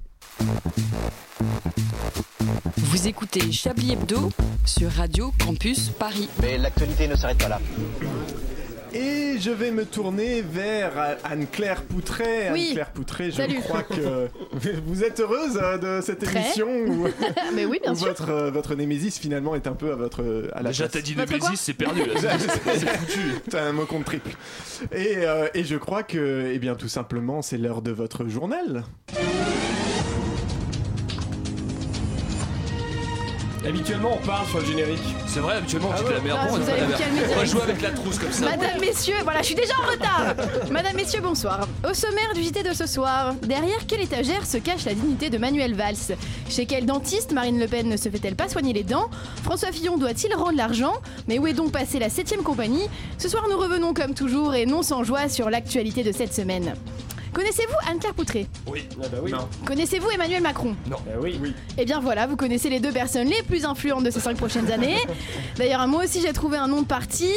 Vous 2.79 3.09
écoutez 3.09 3.53
Chablis 3.53 3.93
Hebdo 3.93 4.31
sur 4.65 4.91
Radio 4.91 5.35
Campus 5.39 5.91
Paris. 5.91 6.31
Mais 6.41 6.57
l'actualité 6.57 7.07
ne 7.07 7.15
s'arrête 7.15 7.37
pas 7.37 7.49
là. 7.49 7.61
Et 8.99 9.39
je 9.39 9.51
vais 9.51 9.71
me 9.71 9.85
tourner 9.85 10.41
vers 10.43 11.17
Anne-Claire 11.25 11.83
Poutret. 11.83 12.51
Oui. 12.53 12.69
Anne-Claire 12.69 12.91
Poutret, 12.93 13.31
je 13.31 13.37
Salut. 13.37 13.59
crois 13.61 13.83
que 13.83 14.29
vous 14.87 15.05
êtes 15.05 15.21
heureuse 15.21 15.61
euh, 15.63 15.99
de 15.99 16.03
cette 16.05 16.21
Très. 16.25 16.41
émission 16.41 16.67
où, 16.69 17.07
Mais 17.55 17.67
oui, 17.67 17.79
bien 17.83 17.93
où 17.93 17.97
sûr. 17.97 18.07
votre, 18.09 18.31
euh, 18.31 18.51
votre 18.51 18.75
Némésis 18.75 19.19
finalement 19.19 19.55
est 19.55 19.67
un 19.67 19.75
peu 19.75 19.93
à 19.93 19.97
votre 19.97 20.49
à 20.55 20.63
la 20.63 20.71
Déjà, 20.71 20.89
t'as 20.89 21.03
dit 21.03 21.13
Votre 21.15 21.33
Némésis, 21.33 21.61
c'est 21.61 21.75
perdu. 21.75 22.01
là. 22.07 22.15
C'est 22.39 22.79
c'est 22.79 22.87
foutu. 22.89 23.21
T'as 23.51 23.65
un 23.67 23.73
mot 23.73 23.85
contre 23.85 24.07
triple. 24.07 24.31
Et, 24.93 25.17
euh, 25.19 25.49
et 25.55 25.65
je 25.65 25.77
crois 25.77 26.03
que, 26.03 26.51
eh 26.53 26.59
bien, 26.59 26.75
tout 26.75 26.89
simplement, 26.89 27.43
c'est 27.43 27.59
l'heure 27.59 27.83
de 27.83 27.91
votre 27.91 28.27
journal. 28.29 28.85
Habituellement, 33.67 34.19
on 34.23 34.25
parle 34.25 34.47
sur 34.47 34.61
le 34.61 34.65
générique. 34.67 35.03
C'est 35.27 35.41
vrai, 35.41 35.57
habituellement, 35.57 35.89
Ah 35.93 35.97
c'était 35.97 36.09
ouais. 36.11 36.15
la 36.15 36.21
meilleure 36.21 36.39
Ah, 36.41 36.47
bande. 36.49 36.61
vous 36.61 36.71
allez 36.71 36.83
vous 36.83 36.93
calmer 36.93 37.19
On 37.19 37.23
va 37.23 37.27
direct. 37.35 37.51
jouer 37.51 37.63
avec 37.63 37.83
la 37.83 37.91
trousse 37.91 38.19
comme 38.19 38.31
ça. 38.33 38.45
Madame, 38.45 38.81
messieurs, 38.81 39.15
voilà, 39.25 39.41
je 39.41 39.47
suis 39.47 39.55
déjà 39.57 39.73
en 39.83 39.91
retard. 39.91 40.35
Madame, 40.71 40.95
messieurs, 40.95 41.21
bonsoir. 41.21 41.67
Au 41.89 41.93
sommaire 41.93 42.33
du 42.35 42.43
JT 42.45 42.63
de 42.63 42.73
ce 42.73 42.87
soir, 42.87 43.35
derrière 43.43 43.87
quelle 43.89 44.03
étagère 44.03 44.47
se 44.47 44.59
cache 44.59 44.85
la 44.85 44.95
dignité 44.95 45.31
de 45.31 45.39
Manuel 45.39 45.75
Valls? 45.75 46.17
Chez 46.49 46.67
quel 46.67 46.87
dentiste 46.87 47.33
Marine 47.33 47.59
Le 47.59 47.67
Pen 47.67 47.89
ne 47.89 47.97
se 47.97 48.09
fait-elle 48.09 48.37
pas 48.37 48.49
soigner 48.49 48.73
les 48.73 48.85
dents? 48.85 49.11
François 49.43 49.73
Fillon 49.73 49.97
doit-il 49.99 50.33
rendre 50.35 50.57
l'argent? 50.57 50.95
Mais 51.27 51.41
où 51.41 51.47
est 51.49 51.53
donc 51.55 51.73
passée 51.73 51.99
la 51.99 52.09
7ème 52.09 52.43
compagnie? 52.45 52.89
Ce 53.19 53.29
soir, 53.29 53.47
nous 53.51 53.59
revenons 53.59 53.95
comme 53.95 54.15
toujours 54.15 54.55
et 54.55 54.65
non 54.67 54.83
sans 54.83 55.03
joie 55.03 55.29
sur 55.29 55.51
l'actualité 55.51 56.05
de 56.05 56.13
cette 56.13 56.33
semaine. 56.33 56.75
Connaissez-vous 57.37 57.91
Anne-Claire 57.91 58.15
Poutré? 58.15 58.47
Oui. 58.67 58.89
Ah 58.99 59.09
bah 59.13 59.19
oui. 59.23 59.31
Connaissez-vous 59.67 60.09
Emmanuel 60.09 60.43
Macron? 60.43 60.75
Ah 60.91 60.97
oui. 61.21 61.39
oui. 61.39 61.53
Eh 61.77 61.85
bien 61.85 62.01
voilà, 62.01 62.27
vous 62.27 62.35
connaissez 62.35 62.71
les 62.71 62.81
deux 62.81 62.93
personnes 62.93 63.29
les 63.29 63.43
plus 63.43 63.67
influentes 63.67 64.05
de 64.05 64.11
ces 64.11 64.21
cinq 64.21 64.39
prochaines 64.39 64.73
années. 64.73 64.97
D'ailleurs, 65.59 65.87
moi 65.87 66.05
aussi 66.05 66.23
j'ai 66.23 66.33
trouvé 66.33 66.57
un 66.57 66.67
nom 66.67 66.81
de 66.81 66.87
parti. 66.87 67.29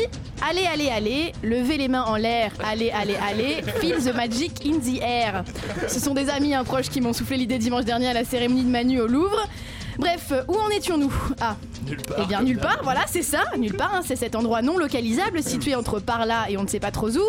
Allez, 0.49 0.65
allez, 0.73 0.87
allez, 0.87 1.33
levez 1.43 1.75
les 1.75 1.89
mains 1.89 2.03
en 2.03 2.15
l'air, 2.15 2.53
allez, 2.63 2.91
allez, 2.91 3.17
allez, 3.29 3.61
feel 3.81 3.97
the 3.97 4.15
magic 4.15 4.65
in 4.65 4.79
the 4.79 5.01
air. 5.01 5.43
Ce 5.89 5.99
sont 5.99 6.13
des 6.13 6.29
amis, 6.29 6.55
un 6.55 6.63
proche 6.63 6.87
qui 6.87 7.01
m'ont 7.01 7.11
soufflé 7.11 7.35
l'idée 7.35 7.57
dimanche 7.57 7.83
dernier 7.83 8.07
à 8.07 8.13
la 8.13 8.23
cérémonie 8.23 8.63
de 8.63 8.69
Manu 8.69 9.01
au 9.01 9.07
Louvre. 9.07 9.49
Bref, 9.99 10.31
où 10.47 10.55
en 10.55 10.69
étions-nous? 10.69 11.13
Ah, 11.41 11.57
Nulle 11.85 12.01
part. 12.01 12.17
eh 12.23 12.25
bien, 12.25 12.41
nulle 12.41 12.57
part, 12.57 12.79
voilà, 12.83 13.01
c'est 13.05 13.21
ça, 13.21 13.43
nulle 13.57 13.75
part, 13.75 13.93
hein, 13.93 14.01
c'est 14.05 14.15
cet 14.15 14.35
endroit 14.35 14.61
non 14.61 14.77
localisable 14.77 15.43
situé 15.43 15.75
entre 15.75 15.99
par 15.99 16.25
là 16.25 16.45
et 16.49 16.57
on 16.57 16.63
ne 16.63 16.67
sait 16.67 16.79
pas 16.79 16.91
trop 16.91 17.09
où, 17.09 17.23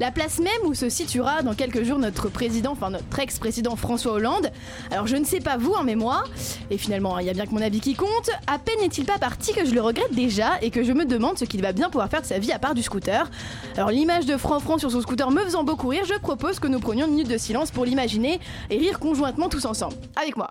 la 0.00 0.10
place 0.10 0.40
même 0.40 0.50
où 0.64 0.74
se 0.74 0.88
situera 0.88 1.42
dans 1.42 1.54
quelques 1.54 1.84
jours 1.84 1.98
notre 2.00 2.28
président, 2.28 2.72
enfin 2.72 2.90
notre 2.90 3.18
ex-président 3.18 3.76
François 3.76 4.12
Hollande. 4.12 4.50
Alors 4.90 5.06
je 5.06 5.14
ne 5.14 5.24
sais 5.24 5.38
pas 5.38 5.56
vous, 5.56 5.74
hein, 5.76 5.82
mais 5.84 5.94
moi, 5.94 6.24
et 6.70 6.78
finalement, 6.78 7.16
il 7.20 7.26
y 7.26 7.30
a 7.30 7.32
bien 7.32 7.46
que 7.46 7.52
mon 7.52 7.62
avis 7.62 7.80
qui 7.80 7.94
compte, 7.94 8.30
à 8.48 8.58
peine 8.58 8.80
n'est-il 8.80 9.04
pas 9.04 9.18
parti 9.18 9.52
que 9.52 9.64
je 9.64 9.72
le 9.72 9.80
regrette 9.80 10.12
déjà 10.12 10.60
et 10.62 10.70
que 10.70 10.82
je 10.82 10.92
me 10.92 11.04
demande 11.04 11.38
ce 11.38 11.44
qu'il 11.44 11.62
va 11.62 11.70
bien 11.70 11.90
pouvoir 11.90 12.08
faire 12.08 12.22
de 12.22 12.26
sa 12.26 12.40
vie 12.40 12.50
à 12.50 12.58
part 12.58 12.74
du 12.74 12.82
scooter. 12.82 13.30
Alors 13.76 13.90
l'image 13.90 14.26
de 14.26 14.36
Franfran 14.36 14.78
sur 14.78 14.90
son 14.90 15.00
scooter 15.00 15.30
me 15.30 15.44
faisant 15.44 15.62
beaucoup 15.62 15.86
rire, 15.88 16.04
je 16.04 16.18
propose 16.18 16.58
que 16.58 16.66
nous 16.66 16.80
prenions 16.80 17.06
une 17.06 17.12
minute 17.12 17.28
de 17.28 17.38
silence 17.38 17.70
pour 17.70 17.84
l'imaginer 17.84 18.40
et 18.70 18.78
rire 18.78 18.98
conjointement 18.98 19.48
tous 19.48 19.64
ensemble. 19.64 19.94
Avec 20.16 20.36
moi. 20.36 20.50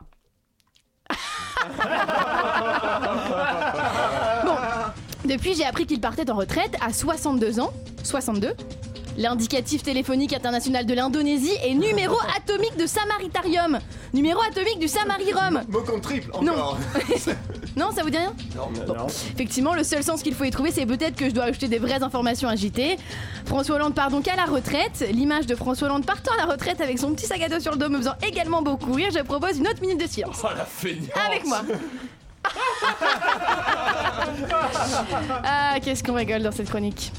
Bon, 4.46 4.56
depuis 5.26 5.56
j'ai 5.56 5.66
appris 5.66 5.86
qu'il 5.86 6.00
partait 6.02 6.30
en 6.30 6.36
retraite 6.36 6.76
à 6.86 6.94
62 6.94 7.60
ans. 7.60 7.74
62 8.04 8.54
L'indicatif 9.18 9.82
téléphonique 9.84 10.34
international 10.34 10.86
de 10.86 10.94
l'Indonésie 10.94 11.54
est 11.64 11.74
numéro 11.74 12.18
atomique 12.38 12.76
de 12.78 12.86
Samaritarium. 12.86 13.80
Numéro 14.14 14.42
atomique 14.42 14.80
du 14.80 14.88
Samarirum. 14.88 15.62
Mot 15.70 15.82
contre 15.82 16.02
triple, 16.02 16.32
Non. 16.42 16.52
encore. 16.54 16.78
Non, 17.78 17.92
ça 17.94 18.04
vous 18.04 18.10
dit 18.10 18.18
rien 18.18 18.34
Non. 18.88 19.08
Effectivement, 19.34 19.74
le 19.74 19.84
seul 19.84 20.02
sens 20.02 20.24
qu'il 20.24 20.34
faut 20.34 20.46
y 20.46 20.50
trouver, 20.50 20.72
c'est 20.72 20.86
peut-être 20.86 21.16
que 21.18 21.26
je 21.28 21.34
dois 21.34 21.44
ajouter 21.46 21.68
des 21.68 21.78
vraies 21.78 22.02
informations 22.04 22.48
à 22.48 22.56
JT. 22.56 22.98
François 23.46 23.76
Hollande 23.76 23.94
part 23.94 24.10
donc 24.10 24.30
à 24.30 24.36
la 24.38 24.46
retraite. 24.46 25.06
L'image 25.12 25.46
de 25.46 25.56
François 25.56 25.88
Hollande 25.90 26.06
partant 26.06 26.32
à 26.36 26.38
la 26.46 26.54
retraite 26.54 26.80
avec 26.80 27.00
son 27.00 27.14
petit 27.14 27.26
sac 27.26 27.42
à 27.42 27.50
dos 27.50 27.60
sur 27.60 27.72
le 27.74 27.78
dos 27.78 27.90
me 27.90 27.98
faisant 27.98 28.16
également 28.26 28.62
beaucoup 28.62 28.94
rire, 28.94 29.10
je 29.14 29.20
propose 29.22 29.58
une 29.58 29.68
autre 29.68 29.82
minute 29.82 30.00
de 30.00 30.08
silence. 30.08 30.40
Oh 30.44 30.48
la 30.56 30.64
feignante. 30.64 31.10
Avec 31.28 31.46
moi. 31.46 31.62
ah, 35.44 35.76
qu'est-ce 35.84 36.04
qu'on 36.04 36.14
rigole 36.14 36.44
dans 36.44 36.52
cette 36.52 36.70
chronique. 36.70 37.12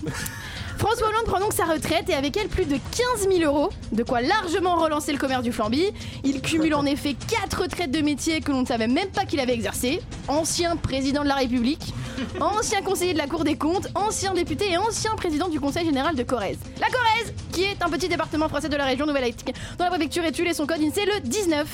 François 0.79 1.09
Hollande 1.09 1.25
prend 1.25 1.41
donc 1.41 1.53
sa 1.53 1.65
retraite 1.65 2.09
et 2.09 2.15
avec 2.15 2.37
elle 2.37 2.49
plus 2.49 2.67
de 2.67 2.77
15 3.17 3.29
000 3.31 3.41
euros, 3.51 3.71
de 3.93 4.03
quoi 4.03 4.21
largement 4.21 4.77
relancer 4.77 5.13
le 5.13 5.19
commerce 5.19 5.43
du 5.43 5.53
flamby. 5.53 5.87
Il 6.23 6.41
cumule 6.43 6.75
en 6.75 6.85
effet 6.85 7.15
4 7.15 7.63
retraites 7.63 7.91
de 7.91 8.01
métier 8.01 8.41
que 8.41 8.53
l'on 8.53 8.63
ne 8.63 8.67
savait 8.67 8.87
même 8.87 9.09
pas 9.09 9.25
qu'il 9.25 9.41
avait 9.41 9.55
exercé. 9.55 10.03
Ancien 10.29 10.77
président 10.77 11.23
de 11.23 11.29
la 11.29 11.35
République, 11.37 11.95
ancien 12.41 12.83
conseiller 12.83 13.15
de 13.15 13.19
la 13.19 13.27
Cour 13.27 13.45
des 13.45 13.57
comptes, 13.57 13.89
ancien 13.95 14.35
député 14.35 14.71
et 14.71 14.77
ancien 14.77 15.15
président 15.17 15.49
du 15.49 15.61
Conseil 15.61 15.87
général 15.87 16.15
de 16.15 16.23
Corrèze. 16.23 16.59
La 16.81 16.89
Corrèze 16.89 17.33
qui 17.53 17.65
est 17.65 17.83
un 17.83 17.89
petit 17.89 18.09
département 18.09 18.49
français 18.49 18.69
de 18.69 18.77
la 18.77 18.85
région 18.85 19.07
Nouvelle-Aquitaine, 19.07 19.55
dont 19.79 19.85
la 19.85 19.91
préfecture 19.91 20.25
est 20.25 20.33
Tulle 20.33 20.49
et 20.49 20.55
son 20.55 20.67
code 20.67 20.81
INSEE 20.81 21.07
le 21.07 21.21
19. 21.21 21.67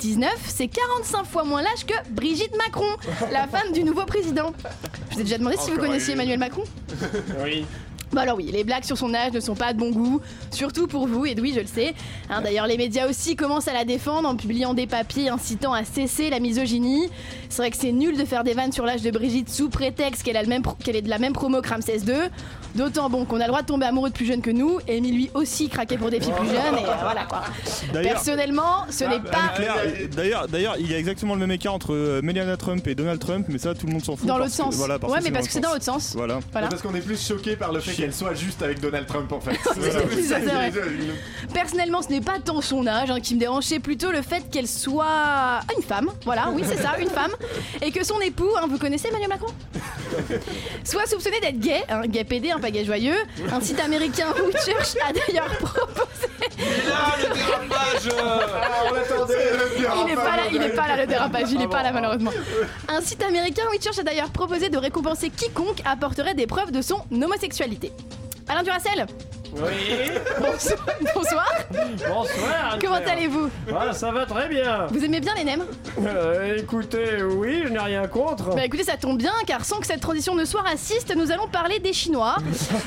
19, 0.00 0.30
c'est 0.48 0.66
45 0.66 1.24
fois 1.24 1.44
moins 1.44 1.62
l'âge 1.62 1.86
que 1.86 1.94
Brigitte 2.10 2.56
Macron, 2.56 2.88
la 3.30 3.46
femme 3.46 3.72
du 3.72 3.84
nouveau 3.84 4.04
président. 4.04 4.52
Je 5.10 5.14
vous 5.14 5.20
ai 5.20 5.22
déjà 5.24 5.38
demandé 5.38 5.56
si 5.60 5.70
vous 5.70 5.78
connaissiez. 5.78 6.14
Emmanuel 6.14 6.40
Macron 6.40 6.64
Oui. 7.44 7.64
Bon 8.12 8.20
alors 8.20 8.36
oui, 8.36 8.50
les 8.52 8.62
blagues 8.62 8.84
sur 8.84 8.98
son 8.98 9.14
âge 9.14 9.32
ne 9.32 9.40
sont 9.40 9.54
pas 9.54 9.72
de 9.72 9.78
bon 9.78 9.90
goût, 9.90 10.20
surtout 10.50 10.86
pour 10.86 11.06
vous, 11.06 11.24
Edoui, 11.24 11.54
je 11.54 11.60
le 11.60 11.66
sais. 11.66 11.94
Hein, 12.28 12.42
D'ailleurs, 12.42 12.66
les 12.66 12.76
médias 12.76 13.08
aussi 13.08 13.36
commencent 13.36 13.68
à 13.68 13.72
la 13.72 13.86
défendre 13.86 14.28
en 14.28 14.36
publiant 14.36 14.74
des 14.74 14.86
papiers 14.86 15.30
incitant 15.30 15.72
à 15.72 15.82
cesser 15.84 16.28
la 16.28 16.38
misogynie. 16.38 17.08
C'est 17.48 17.62
vrai 17.62 17.70
que 17.70 17.76
c'est 17.78 17.90
nul 17.90 18.18
de 18.18 18.24
faire 18.26 18.44
des 18.44 18.52
vannes 18.52 18.72
sur 18.72 18.84
l'âge 18.84 19.00
de 19.00 19.10
Brigitte 19.10 19.48
sous 19.48 19.70
prétexte 19.70 20.24
qu'elle 20.24 20.36
est 20.36 21.02
de 21.02 21.08
la 21.08 21.18
même 21.18 21.32
promo 21.32 21.62
que 21.62 21.68
Ramsès 21.70 22.00
II. 22.06 22.28
D'autant 22.74 23.10
bon 23.10 23.24
qu'on 23.24 23.36
a 23.36 23.44
le 23.44 23.48
droit 23.48 23.62
de 23.62 23.66
tomber 23.66 23.86
amoureux 23.86 24.08
de 24.08 24.14
plus 24.14 24.26
jeunes 24.26 24.40
que 24.40 24.50
nous, 24.50 24.78
et 24.88 24.96
Amy 24.96 25.12
lui 25.12 25.30
aussi 25.34 25.68
craquait 25.68 25.98
pour 25.98 26.10
des 26.10 26.20
filles 26.20 26.32
plus 26.38 26.48
jeunes, 26.48 26.78
et 26.78 26.84
euh, 26.86 26.94
voilà 27.02 27.24
quoi. 27.24 27.42
D'ailleurs- 27.92 28.14
Personnellement, 28.14 28.86
ce 28.90 29.04
n'est 29.04 29.20
pas... 29.20 29.38
Anne-Claire, 29.56 29.74
D'ailleurs, 30.16 30.48
d'ailleurs, 30.48 30.76
il 30.78 30.90
y 30.90 30.94
a 30.94 30.98
exactement 30.98 31.34
le 31.34 31.40
même 31.40 31.50
écart 31.50 31.74
entre 31.74 31.94
euh, 31.94 32.20
Melania 32.22 32.56
Trump 32.56 32.86
et 32.86 32.94
Donald 32.94 33.20
Trump, 33.20 33.46
mais 33.48 33.58
ça, 33.58 33.74
tout 33.74 33.86
le 33.86 33.92
monde 33.92 34.04
s'en 34.04 34.16
fout. 34.16 34.26
Dans 34.26 34.38
l'autre 34.38 34.50
sens. 34.50 34.76
Voilà, 34.76 34.98
Ouais, 35.02 35.18
mais 35.22 35.30
parce 35.30 35.46
que 35.46 35.52
c'est 35.52 35.60
dans 35.60 35.72
l'autre 35.72 35.84
sens. 35.84 36.14
Voilà. 36.14 36.40
Voilà. 36.52 36.68
Parce 36.68 36.82
qu'on 36.82 36.94
est 36.94 37.00
plus 37.00 37.20
choqué 37.22 37.56
par 37.56 37.72
le 37.72 37.80
fait 37.80 37.92
qu'elle 37.92 38.14
soit 38.14 38.34
juste 38.34 38.62
avec 38.62 38.80
Donald 38.80 39.06
Trump 39.06 39.30
en 39.32 39.40
fait. 39.40 39.52
Personnellement, 41.52 42.02
ce 42.02 42.08
n'est 42.08 42.20
pas 42.20 42.38
tant 42.42 42.60
son 42.60 42.86
âge 42.86 43.10
hein, 43.10 43.20
qui 43.20 43.34
me 43.34 43.40
dérange, 43.40 43.64
c'est 43.64 43.80
plutôt 43.80 44.10
le 44.10 44.22
fait 44.22 44.44
qu'elle 44.50 44.68
soit 44.68 45.04
ah, 45.06 45.60
une 45.76 45.82
femme. 45.82 46.08
Voilà, 46.24 46.50
oui, 46.52 46.62
c'est 46.66 46.80
ça, 46.80 46.98
une 46.98 47.08
femme. 47.10 47.32
Et 47.80 47.90
que 47.90 48.04
son 48.04 48.20
époux, 48.20 48.48
hein, 48.56 48.66
vous 48.68 48.78
connaissez 48.78 49.08
Emmanuel 49.08 49.28
Macron? 49.28 49.52
Soit 50.84 51.06
soupçonné 51.06 51.40
d'être 51.40 51.58
gay, 51.58 51.82
un 51.88 52.06
gay 52.06 52.24
PD, 52.24 52.52
gay 52.70 52.84
joyeux. 52.84 53.16
Un 53.50 53.60
site 53.60 53.80
américain 53.80 54.28
Church 54.64 54.94
a 55.06 55.12
d'ailleurs 55.12 55.56
proposé. 55.58 56.28
Là, 56.88 57.16
le 57.18 57.34
dérapage 57.34 58.08
Il 59.98 60.06
n'est 60.06 60.14
pas 60.14 60.36
là, 60.36 60.42
il 60.52 60.62
est 60.62 60.68
pas 60.70 60.88
là 60.88 60.96
le 60.96 61.06
dérapage, 61.06 61.52
il 61.52 61.62
est 61.62 61.68
pas 61.68 61.82
là 61.82 61.92
malheureusement. 61.92 62.32
Un 62.88 63.00
site 63.00 63.22
américain 63.22 63.62
Church 63.82 63.98
a 63.98 64.02
d'ailleurs 64.02 64.30
proposé 64.30 64.68
de 64.68 64.78
récompenser 64.78 65.30
quiconque 65.30 65.82
apporterait 65.84 66.34
des 66.34 66.46
preuves 66.46 66.72
de 66.72 66.82
son 66.82 67.02
homosexualité. 67.12 67.92
Alain 68.48 68.62
Duracel 68.62 69.06
Oui. 69.54 70.10
Bonsoir. 70.40 70.78
Bonsoir. 71.14 71.52
Bonsoir. 72.08 72.78
Comment 72.80 72.94
allez-vous? 73.06 73.50
Ah, 73.74 73.92
ça 73.92 74.10
va 74.10 74.24
très 74.24 74.48
bien. 74.48 74.86
Vous 74.90 75.04
aimez 75.04 75.20
bien 75.20 75.34
les 75.34 75.44
nems? 75.44 75.66
Euh, 76.00 76.56
écoutez, 76.56 77.22
oui, 77.22 77.62
je 77.64 77.68
n'ai 77.68 77.78
rien 77.78 78.06
contre. 78.08 78.54
Bah 78.54 78.64
écoutez, 78.64 78.84
ça 78.84 78.96
tombe 78.96 79.18
bien 79.18 79.32
car 79.46 79.64
sans 79.64 79.78
que 79.78 79.86
cette 79.86 80.00
transition 80.00 80.34
ne 80.34 80.46
soit 80.46 80.62
raciste, 80.62 81.14
nous 81.14 81.30
allons 81.30 81.48
parler 81.48 81.80
des 81.80 81.92
Chinois. 81.92 82.36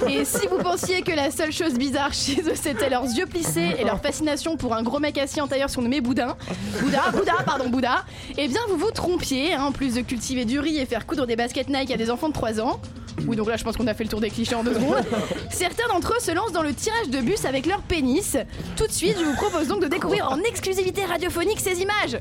Et 0.09 0.25
si 0.25 0.47
vous 0.47 0.57
pensiez 0.57 1.03
que 1.03 1.11
la 1.11 1.29
seule 1.29 1.51
chose 1.51 1.75
bizarre 1.75 2.13
chez 2.13 2.41
eux 2.41 2.55
c'était 2.55 2.89
leurs 2.89 3.03
yeux 3.03 3.27
plissés 3.27 3.75
et 3.77 3.83
leur 3.83 4.01
fascination 4.01 4.57
pour 4.57 4.73
un 4.73 4.81
gros 4.81 4.99
mec 4.99 5.17
assis 5.19 5.41
en 5.41 5.47
tailleur 5.47 5.69
surnommé 5.69 6.01
Boudin, 6.01 6.35
Bouddha, 6.81 7.11
Bouddha, 7.11 7.33
pardon, 7.45 7.69
Bouddha, 7.69 8.03
eh 8.37 8.47
bien 8.47 8.61
vous 8.69 8.77
vous 8.77 8.91
trompiez, 8.91 9.53
hein, 9.53 9.65
en 9.65 9.71
plus 9.71 9.93
de 9.95 10.01
cultiver 10.01 10.45
du 10.45 10.59
riz 10.59 10.77
et 10.79 10.85
faire 10.85 11.05
coudre 11.05 11.27
des 11.27 11.35
baskets 11.35 11.69
Nike 11.69 11.91
à 11.91 11.97
des 11.97 12.09
enfants 12.09 12.29
de 12.29 12.33
3 12.33 12.59
ans. 12.59 12.79
Oui, 13.27 13.35
donc 13.35 13.47
là 13.47 13.55
je 13.57 13.63
pense 13.63 13.77
qu'on 13.77 13.87
a 13.87 13.93
fait 13.93 14.03
le 14.03 14.09
tour 14.09 14.21
des 14.21 14.29
clichés 14.29 14.55
en 14.55 14.63
deux 14.63 14.73
secondes. 14.73 15.03
Certains 15.49 15.87
d'entre 15.87 16.13
eux 16.13 16.19
se 16.19 16.31
lancent 16.31 16.51
dans 16.51 16.63
le 16.63 16.73
tirage 16.73 17.09
de 17.09 17.21
bus 17.21 17.45
avec 17.45 17.65
leur 17.65 17.81
pénis. 17.81 18.37
Tout 18.75 18.87
de 18.87 18.91
suite, 18.91 19.15
je 19.19 19.23
vous 19.25 19.35
propose 19.35 19.67
donc 19.67 19.81
de 19.81 19.87
découvrir 19.87 20.29
en 20.31 20.39
exclusivité 20.41 21.05
radiophonique 21.05 21.59
ces 21.59 21.81
images. 21.81 22.19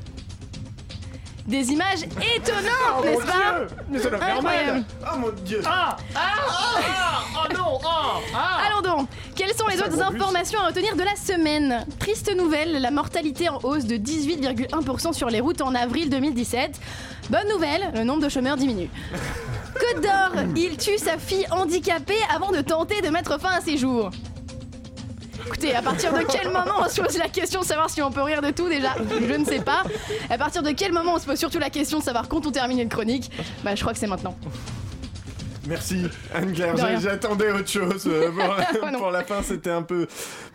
Des 1.46 1.72
images 1.72 2.04
étonnantes, 2.37 2.70
Oh, 3.00 3.04
n'est-ce 3.04 3.18
mon 3.18 3.26
pas 3.26 3.66
Dieu 3.66 3.76
Mais 3.90 3.98
ça 3.98 4.09
Incroyable. 4.35 4.85
Oh 5.02 5.18
mon 5.18 5.30
dieu 5.44 5.61
Ah 5.66 5.94
Ah 6.14 6.20
Ah 6.48 7.22
Oh 7.35 7.52
non 7.52 7.78
Ah 7.85 8.20
Ah 8.35 8.61
Allons 8.66 8.96
donc, 8.96 9.09
quelles 9.37 9.52
sont 9.54 9.66
les 9.66 9.78
autres 9.78 10.00
informations 10.00 10.59
à 10.61 10.68
retenir 10.68 10.96
de 10.96 11.02
la 11.02 11.14
semaine? 11.16 11.85
Triste 11.98 12.35
nouvelle, 12.35 12.80
la 12.80 12.90
mortalité 12.90 13.50
en 13.50 13.59
hausse 13.62 13.85
de 13.85 13.96
18,1% 13.96 15.12
sur 15.12 15.28
les 15.28 15.40
routes 15.40 15.61
en 15.61 15.74
avril 15.74 16.09
2017. 16.09 16.80
Bonne 17.28 17.48
nouvelle, 17.50 17.90
le 17.94 18.04
nombre 18.04 18.22
de 18.22 18.30
chômeurs 18.30 18.57
diminue. 18.57 18.88
Côte 19.74 20.02
d'Or, 20.02 20.42
il 20.56 20.76
tue 20.76 20.98
sa 20.98 21.18
fille 21.18 21.46
handicapée 21.50 22.18
avant 22.34 22.52
de 22.52 22.60
tenter 22.60 23.00
de 23.00 23.08
mettre 23.08 23.40
fin 23.40 23.50
à 23.50 23.60
ses 23.60 23.76
jours. 23.76 24.10
Écoutez, 25.46 25.75
à 25.75 25.83
partir 25.83 26.12
de 26.12 26.22
quel 26.22 26.46
moment 26.46 26.81
on 26.81 26.88
se 26.88 27.00
pose 27.00 27.18
la 27.18 27.29
question 27.29 27.60
de 27.60 27.66
savoir 27.66 27.90
si 27.90 28.00
on 28.00 28.10
peut 28.10 28.22
rire 28.22 28.40
de 28.40 28.50
tout 28.50 28.68
déjà 28.68 28.94
Je 29.10 29.35
ne 29.35 29.44
sais 29.44 29.60
pas. 29.60 29.83
À 30.31 30.38
partir 30.38 30.62
de 30.62 30.70
quel 30.70 30.92
moment 30.92 31.14
on 31.14 31.18
se 31.18 31.27
pose 31.27 31.38
surtout 31.38 31.58
la 31.58 31.70
question 31.70 31.98
de 31.98 32.04
savoir 32.04 32.29
quand 32.29 32.46
on 32.46 32.50
termine 32.50 32.81
une 32.81 32.88
chronique? 32.88 33.31
Bah 33.62 33.75
je 33.75 33.81
crois 33.81 33.92
que 33.92 33.98
c'est 33.98 34.06
maintenant. 34.06 34.37
Merci 35.67 36.06
Anne-Claire, 36.35 36.75
j'attendais 37.00 37.50
autre 37.52 37.69
chose. 37.69 38.04
euh, 38.06 38.31
pour, 38.31 38.90
non. 38.92 38.98
pour 38.98 39.10
la 39.10 39.25
fin, 39.25 39.42
c'était 39.42 39.71
un 39.71 39.83
peu 39.83 40.06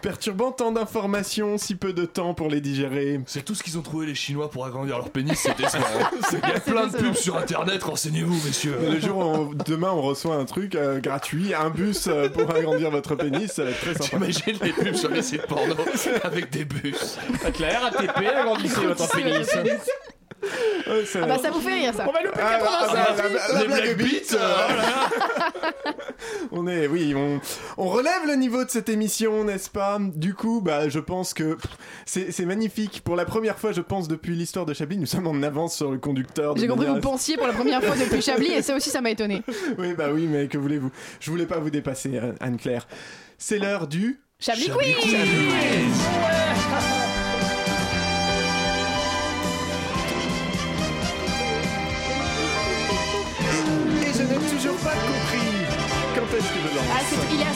perturbant. 0.01 0.51
Tant 0.51 0.71
d'informations, 0.71 1.57
si 1.57 1.75
peu 1.75 1.93
de 1.93 2.05
temps 2.05 2.33
pour 2.33 2.47
les 2.49 2.61
digérer. 2.61 3.19
C'est 3.25 3.43
tout 3.43 3.55
ce 3.55 3.63
qu'ils 3.63 3.77
ont 3.77 3.81
trouvé 3.81 4.05
les 4.05 4.15
Chinois 4.15 4.49
pour 4.49 4.65
agrandir 4.65 4.97
leur 4.97 5.09
pénis, 5.09 5.37
c'est 5.37 5.57
décevant. 5.57 5.85
Il 6.31 6.39
y 6.49 6.51
a 6.51 6.59
plein 6.59 6.87
de 6.87 6.97
pubs 6.97 7.15
sur 7.15 7.37
internet, 7.37 7.81
renseignez-vous, 7.83 8.39
messieurs. 8.45 8.77
Mais 8.81 8.89
le 8.91 8.99
jour 8.99 9.17
où 9.17 9.21
on- 9.23 9.51
demain 9.65 9.91
on 9.91 10.01
reçoit 10.01 10.35
un 10.35 10.45
truc 10.45 10.75
euh, 10.75 10.99
gratuit, 10.99 11.53
un 11.53 11.69
bus 11.69 12.07
euh, 12.07 12.29
pour 12.29 12.49
agrandir 12.55 12.91
votre 12.91 13.15
pénis, 13.15 13.51
ça 13.51 13.63
va 13.63 13.71
être 13.71 13.79
très 13.81 13.93
sympa. 13.93 14.09
T'imagines 14.25 14.57
les 14.61 14.71
pubs 14.73 14.95
sur 14.95 15.09
les 15.09 15.21
sites 15.21 15.47
porno 15.47 15.75
avec 16.23 16.49
des 16.51 16.65
bus. 16.65 17.17
Claire, 17.53 17.85
ATP, 17.85 18.17
agrandissez 18.27 18.81
votre 18.85 19.09
pénis. 19.11 19.47
Ça- 21.05 21.19
Ah 21.23 21.27
bah 21.27 21.37
ça 21.41 21.51
vous 21.51 21.59
fait 21.59 21.73
rire 21.73 21.93
ça. 21.93 22.05
On 22.07 22.11
va 22.11 22.21
louper 22.23 22.39
Ah, 22.41 22.59
ah, 22.61 22.87
85 22.87 22.93
bah, 22.93 23.23
la- 23.23 23.29
la- 23.29 23.53
la 23.53 23.61
Les 23.61 23.67
blague 23.67 23.97
bite, 23.97 24.37
euh, 24.39 25.81
On 26.51 26.67
est, 26.67 26.87
oui, 26.87 27.13
on, 27.15 27.39
on 27.77 27.87
relève 27.87 28.25
le 28.27 28.35
niveau 28.35 28.63
de 28.63 28.69
cette 28.69 28.89
émission, 28.89 29.43
n'est-ce 29.43 29.69
pas? 29.69 29.97
Du 29.99 30.33
coup, 30.33 30.61
bah, 30.61 30.89
je 30.89 30.99
pense 30.99 31.33
que 31.33 31.57
c'est 32.05 32.45
magnifique. 32.45 33.01
Pour 33.03 33.15
la 33.15 33.25
première 33.25 33.57
fois, 33.59 33.71
je 33.71 33.81
pense, 33.81 34.07
depuis 34.07 34.35
l'histoire 34.35 34.65
de 34.65 34.73
Chablis, 34.73 34.97
nous 34.97 35.05
sommes 35.05 35.27
en 35.27 35.41
avance 35.43 35.75
sur 35.75 35.91
le 35.91 35.97
conducteur. 35.97 36.55
J'ai 36.57 36.67
compris, 36.67 36.85
manière 36.87 37.01
vous 37.01 37.09
pensiez 37.09 37.37
pour 37.37 37.47
la 37.47 37.53
première 37.53 37.83
fois 37.83 37.95
depuis 37.95 38.21
Chablis 38.21 38.51
et 38.53 38.61
ça 38.61 38.75
aussi 38.75 38.89
ça 38.89 39.01
m'a 39.01 39.11
étonné. 39.11 39.43
Oui, 39.77 39.93
bah 39.93 40.07
oui, 40.13 40.27
mais 40.27 40.47
que 40.47 40.57
voulez-vous? 40.57 40.91
Je 41.19 41.29
voulais 41.31 41.45
pas 41.45 41.59
vous 41.59 41.69
dépasser, 41.69 42.17
euh, 42.17 42.33
Anne-Claire. 42.39 42.87
C'est 43.37 43.59
l'heure 43.59 43.87
du... 43.87 44.19
Chablis 44.39 44.67
Chablis 44.67 44.93
Quiz 44.95 45.15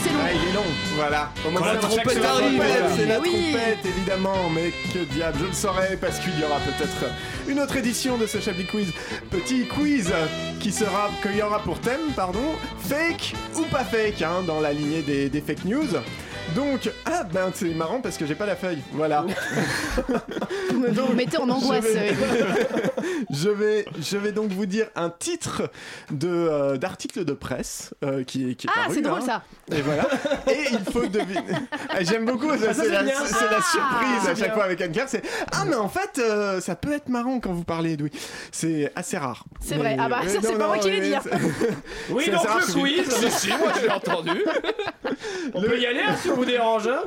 c'est- 0.04 0.10
long. 0.14 0.20
Ah, 0.24 0.30
il 0.34 0.50
est 0.50 0.54
long, 0.54 0.64
voilà. 0.96 1.32
Quand 1.44 1.66
la 1.66 1.74
C'est 1.74 1.80
trompette 1.80 2.10
c'est 2.14 2.20
la 2.20 2.30
arrive, 2.32 2.58
trompette, 2.58 2.80
voilà. 2.80 2.96
c'est 2.96 3.06
la 3.06 3.20
Mais 3.20 3.28
oui. 3.30 3.52
trompette, 3.52 3.86
évidemment. 3.86 4.50
Mais 4.54 4.72
que 4.94 5.00
diable, 5.14 5.38
je 5.42 5.46
le 5.46 5.54
saurai 5.54 5.98
parce 6.00 6.20
qu'il 6.20 6.40
y 6.40 6.44
aura 6.44 6.60
peut-être 6.60 7.12
une 7.48 7.60
autre 7.60 7.76
édition 7.78 8.18
de 8.18 8.26
ce 8.28 8.40
Chablis 8.40 8.66
Quiz. 8.66 8.92
Petit 9.32 9.66
quiz 9.68 10.12
qui 10.60 10.72
sera, 10.72 11.10
qu'il 11.22 11.36
y 11.38 11.42
aura 11.42 11.60
pour 11.64 11.80
thème, 11.80 12.12
pardon, 12.16 12.44
fake 12.80 13.34
ou 13.56 13.62
pas 13.64 13.84
fake, 13.84 14.22
hein, 14.22 14.44
dans 14.46 14.60
la 14.62 14.72
lignée 14.74 15.02
des, 15.02 15.30
des 15.30 15.42
fake 15.42 15.66
news. 15.66 15.88
Donc, 16.56 16.92
ah 17.06 17.24
ben 17.24 17.52
c'est 17.54 17.74
marrant 17.74 18.00
parce 18.00 18.18
que 18.18 18.26
j'ai 18.28 18.36
pas 18.36 18.46
la 18.46 18.56
feuille, 18.56 18.80
voilà. 18.92 19.26
Vous 20.70 20.80
me, 20.80 20.90
vous 20.90 21.08
me 21.10 21.16
mettez 21.16 21.38
en 21.38 21.50
angoisse. 21.50 21.84
Je 21.86 21.90
vais- 21.94 22.12
euh, 22.12 22.46
je 23.32 23.50
vais, 23.50 23.86
je 24.00 24.18
vais 24.18 24.32
donc 24.32 24.52
vous 24.52 24.66
dire 24.66 24.88
un 24.96 25.10
titre 25.10 25.64
de 26.12 26.28
euh, 26.28 26.78
d'article 26.78 27.26
de 27.26 27.34
presse 27.34 27.94
euh, 28.04 28.24
qui, 28.24 28.52
est- 28.52 28.56
qui 28.56 28.68
est 28.68 28.70
Ah, 28.76 28.88
c'est 28.92 29.02
drôle 29.02 29.20
hein. 29.22 29.26
ça. 29.70 29.76
Et 29.76 29.82
voilà. 29.82 30.08
Et 30.52 30.66
il 30.74 30.92
faut 30.92 31.06
deviner. 31.08 31.42
Ah, 31.90 31.98
J'aime 32.04 32.26
beaucoup. 32.26 32.50
ça, 32.58 32.74
ça, 32.74 32.84
c'est 32.84 32.90
la, 32.90 33.00
Ah, 33.00 33.62
surprise 33.62 34.24
à 34.30 34.36
chaque 34.36 34.38
bien. 34.46 34.54
fois 34.54 34.64
avec 34.66 34.82
Anne-Claire. 34.82 35.08
C'est 35.10 35.24
ah 35.52 35.64
mais 35.66 35.76
en 35.76 35.90
fait 35.90 36.20
euh, 36.20 36.60
ça 36.62 36.76
peut 36.76 36.92
être 36.94 37.10
marrant 37.10 37.40
quand 37.40 37.52
vous 37.54 37.64
parlez 37.64 37.94
Edoui. 37.94 38.12
C'est 38.52 38.92
assez 38.96 39.18
rare. 39.18 39.46
C'est 39.62 39.76
vrai. 39.76 39.96
Ah 40.00 40.10
bah, 40.10 40.22
ça, 40.28 40.40
c'est 40.42 40.58
pas 40.58 40.68
moi 40.68 40.78
qui 40.78 40.90
l'ai 40.92 41.02
dit, 41.02 41.16
hein. 41.16 41.22
Oui, 42.10 42.30
donc 42.30 42.44
le 42.44 42.62
c'est- 42.64 42.80
quiz. 42.80 43.10
Si, 43.10 43.32
si, 43.32 43.48
moi 43.50 43.72
je 43.76 43.82
l'ai 43.88 43.92
entendu. 43.92 44.44
On 45.54 45.62
peut 45.62 45.80
y 45.80 45.86
aller 45.86 46.02
on 46.34 46.36
vous 46.36 46.46
dérange. 46.46 46.88
hein. 46.88 47.02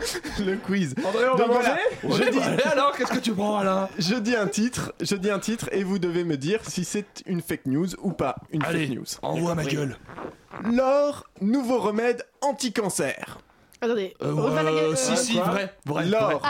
Le 0.45 0.57
quiz. 0.57 0.95
André, 1.05 1.29
on 1.29 1.37
va 1.37 1.47
voilà. 1.47 1.77
manger 2.03 2.25
Je 2.25 2.31
dis, 2.31 2.63
alors, 2.71 2.97
qu'est-ce 2.97 3.13
que 3.13 3.19
tu 3.19 3.33
prends 3.33 3.57
Alain 3.59 3.89
je 3.99 4.15
dis 4.15 4.35
un 4.37 4.47
titre, 4.47 4.93
je 5.01 5.15
dis 5.17 5.31
un 5.31 5.39
titre 5.39 5.69
et 5.73 5.85
vous 5.85 5.99
devez 5.99 6.25
me 6.25 6.37
dire 6.37 6.61
si 6.65 6.85
c'est 6.85 7.23
une 7.27 7.41
fake 7.43 7.67
news 7.67 7.89
ou 8.03 8.13
pas 8.13 8.37
une 8.53 8.63
Allez, 8.65 8.87
fake 8.87 8.97
news. 8.97 9.05
envoie 9.23 9.55
ma 9.55 9.65
gueule. 9.65 9.97
L'or, 10.65 11.25
nouveau 11.41 11.79
remède 11.79 12.23
anti-cancer. 12.41 13.39
Attendez. 13.87 14.17
Euh, 14.21 14.35
euh, 14.37 14.95
si, 14.97 15.17
si, 15.17 15.35
quoi 15.35 15.45
vrai, 15.45 15.75
vrai. 15.85 16.07
L'or. 16.07 16.43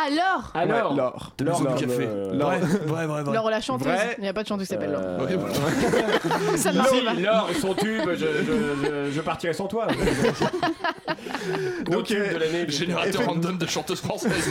L'or. 0.97 1.33
L'or, 1.39 1.61
du 1.61 1.87
café. 1.87 2.09
l'or. 2.33 2.51
Vrai, 2.87 3.07
vrai, 3.07 3.23
vrai, 3.23 3.51
la 3.51 3.61
chanteuse. 3.61 3.87
Vrai. 3.89 4.15
Il 4.17 4.23
n'y 4.23 4.29
a 4.29 4.33
pas 4.33 4.43
de 4.43 4.49
chanteuse 4.49 4.67
qui 4.67 4.73
s'appelle 4.73 4.93
Laure. 4.93 5.03
Euh, 5.05 5.19
Oui, 5.29 5.37
voilà. 5.39 6.57
Ça 6.57 6.73
ne 6.73 6.79
marche 6.79 6.91
Si, 6.91 7.03
pas. 7.05 7.13
Laure, 7.13 7.49
son 7.61 7.75
tube, 7.75 8.09
je, 8.13 8.17
je, 8.17 8.27
je, 8.27 9.11
je 9.13 9.21
partirai 9.21 9.53
sans 9.53 9.67
toi. 9.67 9.87
Donc, 11.85 12.05
tube 12.05 12.33
de 12.33 12.39
l'année. 12.39 12.69
Générateur 12.69 13.27
random 13.27 13.59
de 13.59 13.67
chanteuses 13.67 14.01
françaises 14.01 14.51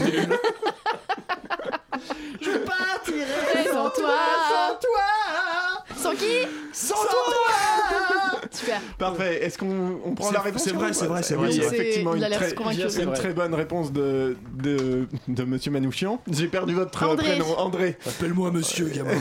Est-ce 9.46 9.58
qu'on 9.58 9.98
on 10.04 10.14
prend 10.14 10.30
la 10.30 10.40
réponse 10.40 10.62
c'est 10.64 10.72
vrai, 10.72 10.92
c'est 10.92 11.06
vrai, 11.06 11.22
c'est 11.22 11.34
Oui, 11.36 11.44
vrai, 11.44 11.52
c'est 11.52 11.60
vrai. 11.66 11.76
effectivement, 11.76 12.14
Il 12.14 12.22
a 12.22 12.26
une 12.26 12.30
l'air 12.30 12.40
très, 12.40 12.54
convaincu. 12.54 12.80
une 13.02 13.12
très 13.12 13.32
bonne 13.32 13.54
réponse 13.54 13.92
de, 13.92 14.36
de, 14.54 15.06
de 15.28 15.44
Monsieur 15.44 15.70
Manouchian. 15.70 16.20
J'ai 16.30 16.48
perdu 16.48 16.74
votre 16.74 17.02
euh, 17.02 17.06
André. 17.12 17.26
prénom, 17.26 17.58
André. 17.58 17.96
Appelle-moi 18.06 18.50
monsieur, 18.50 18.88
gamin. 18.88 19.10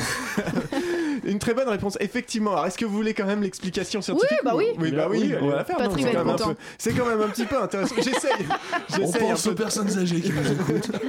Une 1.26 1.40
très 1.40 1.56
bonne 1.56 1.70
réponse, 1.70 1.98
effectivement. 2.02 2.52
Alors, 2.52 2.68
est-ce 2.68 2.78
que 2.78 2.86
vous 2.86 2.94
voulez 2.96 3.16
quand 3.16 3.26
même 3.26 3.42
l'explication 3.42 4.00
scientifique 4.00 4.38
bah 4.44 4.54
ou- 4.54 4.58
oui. 4.60 4.66
Oui, 4.80 4.92
bah 4.92 5.08
oui, 5.10 5.22
Oui, 5.24 5.36
on 5.42 5.48
va 5.48 5.56
la 5.56 5.66
faire. 5.66 5.78
C'est 5.80 5.88
quand 5.88 6.14
même 6.14 6.18
un 6.30 6.32
content. 6.34 6.50
peu- 6.50 6.56
C'est 6.78 6.94
quand 6.94 7.06
même 7.08 7.22
un 7.22 7.28
petit 7.30 7.46
peu 7.46 7.60
intéressant. 7.60 7.96
J'essaye. 7.98 8.46
On 9.02 9.12
pense 9.12 9.44
peu 9.44 9.50
aux 9.50 9.54
personnes 9.56 9.98
âgées 9.98 10.22
qui 10.22 10.32
nous 10.32 10.52
écoutent. 10.52 10.92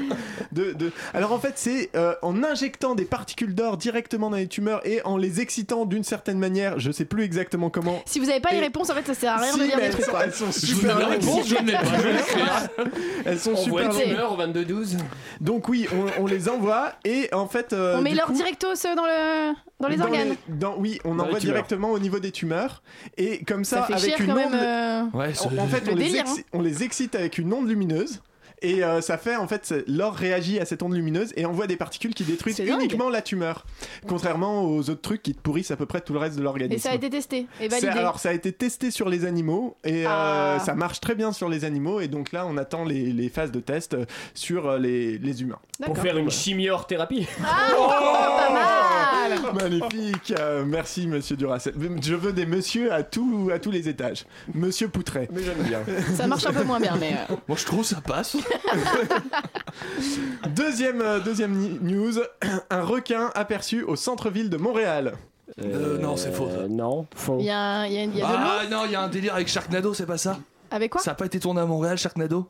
de, 0.57 0.73
de- 0.73 0.91
Alors 1.15 1.33
en 1.33 1.39
fait, 1.39 1.53
c'est 1.57 1.91
euh, 1.95 2.15
en 2.23 2.43
injectant 2.43 2.95
des 2.95 3.05
particules 3.05 3.55
d'or 3.55 3.77
directement 3.77 4.31
dans 4.31 4.37
les 4.37 4.49
tumeurs 4.49 4.81
et 4.87 5.01
en 5.05 5.17
les 5.17 5.41
excitant 5.41 5.85
d'une 5.87 6.03
certaine 6.05 6.39
manière, 6.39 6.79
je 6.81 6.91
sais 6.91 7.05
plus 7.05 7.23
exactement 7.23 7.71
comment. 7.71 8.03
Si 8.07 8.19
vous 8.19 8.29
avez 8.31 8.41
pas 8.41 8.51
les 8.53 8.61
réponses, 8.61 8.91
en 8.91 8.95
fait, 8.95 9.07
ça 9.07 9.15
sert 9.15 9.33
à 9.33 9.37
rien 9.37 9.53
Si, 9.53 9.59
de 9.59 9.65
mais 9.77 9.89
des 9.89 9.91
trucs. 9.91 10.07
elles 10.23 10.33
sont 10.33 10.47
Je 10.47 10.51
vous 10.73 10.81
super 10.81 10.99
longues. 10.99 11.09
réponse, 11.11 11.47
je 11.49 11.55
ne 11.57 11.67
l'ai 11.67 11.73
pas, 11.73 11.85
je. 11.85 12.83
Elles 13.25 13.39
sont 13.39 13.51
On 13.51 13.69
voit 13.69 13.83
super 13.83 13.83
une 13.83 13.89
longues. 13.91 14.03
tumeur 14.03 14.33
au 14.33 14.37
22-12. 14.37 14.97
Donc 15.41 15.69
oui, 15.69 15.87
on, 16.19 16.23
on 16.23 16.27
les 16.27 16.49
envoie 16.49 16.93
et 17.05 17.29
en 17.33 17.47
fait. 17.47 17.73
euh, 17.73 17.97
On 17.99 18.03
met 18.03 18.15
coup, 18.17 18.33
directos 18.33 18.69
dans, 18.97 19.05
le... 19.05 19.53
dans 19.81 19.89
les 19.89 20.01
organes. 20.01 20.37
dans- 20.49 20.77
oui, 20.79 20.99
on 21.05 21.15
Dans 21.15 21.25
envoie 21.25 21.39
tumeurs. 21.39 21.55
directement 21.55 21.91
au 21.91 21.99
niveau 21.99 22.19
des 22.19 22.31
tumeurs 22.33 22.83
et 23.17 23.45
comme 23.45 23.65
ça, 23.65 23.81
Ça 23.81 23.87
fait 23.87 23.93
avec 23.95 24.17
chier 24.17 24.25
une 24.25 24.33
quand 24.35 24.41
onde. 24.41 24.51
même. 24.53 24.61
euh, 24.63 25.03
Ouais, 25.13 25.33
En 25.61 25.67
fait, 25.67 25.85
Le 25.87 25.93
on 25.93 25.95
les, 25.97 26.05
délire, 26.05 26.25
exci- 26.25 26.45
on 26.53 26.63
les 26.63 26.83
excite 26.83 27.15
avec 27.15 27.39
une 27.39 27.53
onde 27.53 27.69
lumineuse. 27.69 28.21
Et 28.69 28.83
euh, 28.85 29.01
ça 29.01 29.17
fait 29.19 29.37
en 29.37 29.47
fait, 29.47 29.75
l'or 29.87 30.15
réagit 30.15 30.59
à 30.59 30.65
cette 30.65 30.83
onde 30.83 30.95
lumineuse 30.95 31.33
et 31.37 31.47
envoie 31.47 31.67
des 31.67 31.77
particules 31.77 32.15
qui 32.15 32.25
détruisent 32.25 32.59
uniquement 32.59 33.09
la 33.11 33.23
tumeur. 33.23 33.65
Contrairement 34.09 34.65
aux 34.65 34.91
autres 34.91 35.03
trucs 35.03 35.23
qui 35.23 35.35
te 35.35 35.41
pourrissent 35.41 35.71
à 35.71 35.77
peu 35.77 35.87
près 35.87 36.01
tout 36.01 36.13
le 36.13 36.19
reste 36.19 36.37
de 36.37 36.43
l'organisme. 36.43 36.77
Et 36.77 36.79
ça 36.81 36.91
a 36.91 36.95
été 36.95 37.11
testé 37.11 37.47
et 37.61 37.69
validé. 37.69 37.89
alors 37.89 38.19
ça 38.19 38.31
a 38.31 38.33
été 38.33 38.53
testé 38.53 38.91
sur 38.91 39.09
les 39.09 39.25
animaux 39.25 39.77
et 39.85 40.07
euh, 40.07 40.11
Ah. 40.11 40.59
ça 40.65 40.75
marche 40.75 41.01
très 41.01 41.15
bien 41.15 41.33
sur 41.33 41.49
les 41.49 41.65
animaux 41.65 42.01
et 42.01 42.09
donc 42.09 42.33
là 42.33 42.47
on 42.47 42.57
attend 42.57 42.85
les, 42.85 43.13
les 43.13 43.29
phases 43.29 43.53
de 43.53 43.61
test 43.61 43.95
euh, 43.95 44.05
sur 44.35 44.67
euh, 44.69 44.79
les, 44.79 45.19
les 45.19 45.43
humains. 45.43 45.59
Pour 45.85 45.99
faire 45.99 46.17
une 46.17 46.31
chimiothérapie. 46.31 47.27
Ah, 47.45 47.69
pas 48.37 48.53
mal 48.53 49.55
Magnifique, 49.55 50.33
euh, 50.39 50.65
merci 50.67 51.07
Monsieur 51.07 51.37
Duracell. 51.37 51.75
Je 52.03 52.15
veux 52.15 52.33
des 52.33 52.47
messieurs 52.47 52.93
à, 52.93 53.03
tout, 53.03 53.51
à 53.53 53.59
tous 53.59 53.71
les 53.71 53.89
étages. 53.89 54.25
Monsieur 54.55 54.89
Poutret. 54.89 55.29
Mais 55.33 55.43
j'aime 55.43 55.63
bien. 55.63 55.81
Ça 56.17 56.27
marche 56.27 56.47
un 56.47 56.53
peu 56.53 56.65
moins 56.65 56.81
bien, 56.81 56.97
mais. 56.99 57.13
euh, 57.31 57.35
Moi, 57.49 57.57
je 57.61 57.65
trouve 57.65 57.85
ça 57.85 58.01
passe. 58.01 58.37
Deuxième, 60.55 61.01
euh, 61.01 61.21
deuxième 61.21 61.53
ni- 61.53 61.79
news, 61.81 62.15
un 62.71 62.83
requin 62.83 63.31
aperçu 63.35 63.83
au 63.83 63.97
centre-ville 63.97 64.51
de 64.51 64.57
Montréal. 64.57 65.15
Euh, 65.63 65.99
non, 65.99 66.17
c'est 66.17 66.33
faux, 66.33 66.49
ça. 66.51 66.67
Non, 66.69 67.07
faux. 67.15 67.39
Il 67.41 67.47
y 67.47 67.51
a, 67.51 67.87
il 67.87 67.93
y 67.93 67.99
a- 67.99 68.03
il 68.05 68.17
y 68.17 68.23
a 68.23 68.27
de 68.27 68.33
l'eau 68.33 68.39
Ah 68.39 68.63
non, 68.71 68.83
il 68.85 68.93
y 68.93 68.95
a 68.95 69.01
un 69.03 69.09
délire 69.09 69.35
avec 69.35 69.49
Sharknado, 69.49 69.95
c'est 69.95 70.07
pas 70.07 70.19
ça? 70.19 70.39
Avec 70.71 70.93
quoi? 70.93 71.01
Ça 71.01 71.13
a 71.13 71.15
pas 71.15 71.27
été 71.27 71.39
tourné 71.41 71.61
à 71.61 71.67
Montréal, 71.67 71.97
Sharknado? 71.99 72.47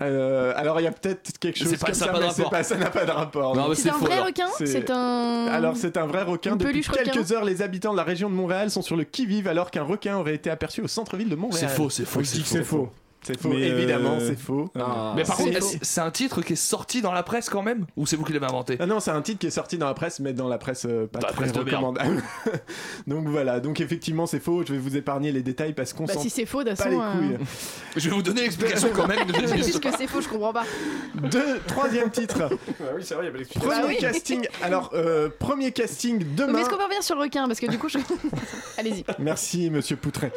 Euh, 0.00 0.52
alors 0.54 0.80
il 0.80 0.84
y 0.84 0.86
a 0.86 0.92
peut-être 0.92 1.38
quelque 1.40 1.58
chose 1.58 1.70
C'est 1.70 1.76
pas- 1.80 1.86
comme 1.86 1.94
ça 1.96 2.06
ça, 2.06 2.12
pas 2.12 2.18
de 2.20 2.24
mais 2.24 2.30
c'est 2.30 2.42
rapport. 2.42 2.50
pas- 2.52 2.62
ça 2.62 2.76
n'a 2.76 2.88
pas 2.90 3.04
de 3.04 3.10
rapport. 3.10 3.56
Non, 3.56 3.74
C'est 3.74 3.82
c'est 3.82 3.88
un 3.90 3.94
faux. 3.94 4.04
vrai 4.06 4.20
requin? 4.20 4.46
C'est- 4.56 4.66
C'est 4.66 4.90
un. 4.90 5.48
Alors 5.50 5.76
c'est 5.76 5.96
un 5.96 6.06
vrai 6.06 6.22
requin. 6.22 6.52
Une 6.52 6.58
Depuis 6.58 6.70
peluche 6.74 6.88
requin? 6.88 7.02
quelques 7.10 7.32
heures, 7.32 7.44
les 7.44 7.62
habitants 7.62 7.90
de 7.90 7.96
la 7.96 8.04
région 8.04 8.30
de 8.30 8.34
Montréal 8.34 8.70
sont 8.70 8.80
sur 8.82 8.94
le 8.96 9.02
qui-vive 9.02 9.48
alors 9.48 9.72
qu'un 9.72 9.82
requin 9.82 10.16
aurait 10.16 10.36
été 10.36 10.50
aperçu 10.50 10.82
au 10.82 10.86
centre-ville 10.86 11.28
de 11.28 11.34
Montréal. 11.34 11.66
C'est 11.68 11.74
faux, 11.74 11.90
c'est 11.90 12.04
faux, 12.04 12.20
Je 12.22 12.26
dis 12.30 12.36
c'est 12.36 12.42
que 12.42 12.48
c'est 12.48 12.62
faux. 12.64 12.90
C'est 13.28 13.40
faux, 13.40 13.48
Mais, 13.50 13.70
euh, 13.70 13.76
évidemment, 13.78 14.18
c'est 14.20 14.38
faux. 14.38 14.70
Ah. 14.78 15.12
Mais 15.16 15.22
par 15.22 15.36
C'est 15.36 15.44
contre, 15.44 15.58
c'est- 15.82 16.00
un 16.00 16.10
titre 16.10 16.40
qui 16.42 16.54
est 16.54 16.56
sorti 16.56 17.02
dans 17.02 17.12
la 17.12 17.22
presse 17.22 17.48
quand 17.50 17.62
même 17.62 17.84
Ou 17.96 18.06
c'est 18.06 18.16
vous 18.16 18.24
qui 18.24 18.32
l'avez 18.32 18.46
inventé 18.46 18.76
Ah 18.80 18.86
non, 18.86 19.00
c'est 19.00 19.10
un 19.10 19.20
titre 19.22 19.38
qui 19.38 19.46
est 19.48 19.50
sorti 19.50 19.76
dans 19.78 19.86
la 19.86 19.94
presse, 19.94 20.18
mais 20.20 20.32
dans 20.32 20.48
la 20.48 20.56
presse 20.58 20.86
euh, 20.88 21.06
pas 21.06 21.18
Dans 21.18 21.26
la 21.28 21.32
très 21.34 21.42
presse 21.44 21.52
de 21.52 21.58
merde. 21.62 21.68
recommandable. 21.84 22.22
donc 23.06 23.28
voilà, 23.28 23.60
donc 23.60 23.80
effectivement 23.80 24.26
c'est 24.26 24.40
faux, 24.40 24.64
je 24.66 24.72
vais 24.72 24.78
vous 24.78 24.96
épargner 24.96 25.30
les 25.32 25.42
détails 25.42 25.74
parce 25.74 25.92
qu'on 25.92 26.04
Bah, 26.04 26.14
s'en 26.14 26.20
si 26.20 26.30
c'est 26.30 26.46
faux, 26.46 26.64
pas 26.64 26.70
les 26.70 26.74
couilles. 26.76 27.34
euh, 27.34 27.38
Je 27.96 28.08
vais 28.08 28.14
vous 28.16 28.22
donner 28.22 28.42
l'explication 28.42 28.88
quand 28.94 29.06
même. 29.06 29.18
Puisque 29.26 29.88
c'est 29.98 30.06
faux, 30.06 30.20
je 30.20 30.28
comprends 30.28 30.52
pas. 30.52 30.64
Deux, 31.14 31.60
troisième 31.66 32.10
titre. 32.10 32.48
oui, 32.96 33.02
c'est 33.02 33.14
vrai, 33.14 33.26
il 33.34 33.40
y 33.40 33.42
a 33.42 33.44
pas. 33.44 33.60
Premier 33.60 33.80
Bah 33.82 33.86
oui. 33.88 33.96
casting. 33.98 34.46
Alors, 34.62 34.90
euh, 34.94 35.28
premier 35.38 35.72
casting 35.72 36.18
Mais 36.18 36.24
demain. 36.24 36.58
est-ce 36.60 36.70
qu'on 36.70 36.76
peut 36.76 36.82
revenir 36.84 37.02
sur 37.02 37.14
le 37.16 37.22
requin 37.22 37.46
Parce 37.46 37.60
que 37.60 37.66
du 37.66 37.78
coup, 37.78 37.88
je. 37.88 37.98
Allez-y. 38.78 39.04
Merci, 39.18 39.70
monsieur 39.70 39.96
Poutret. 39.96 40.32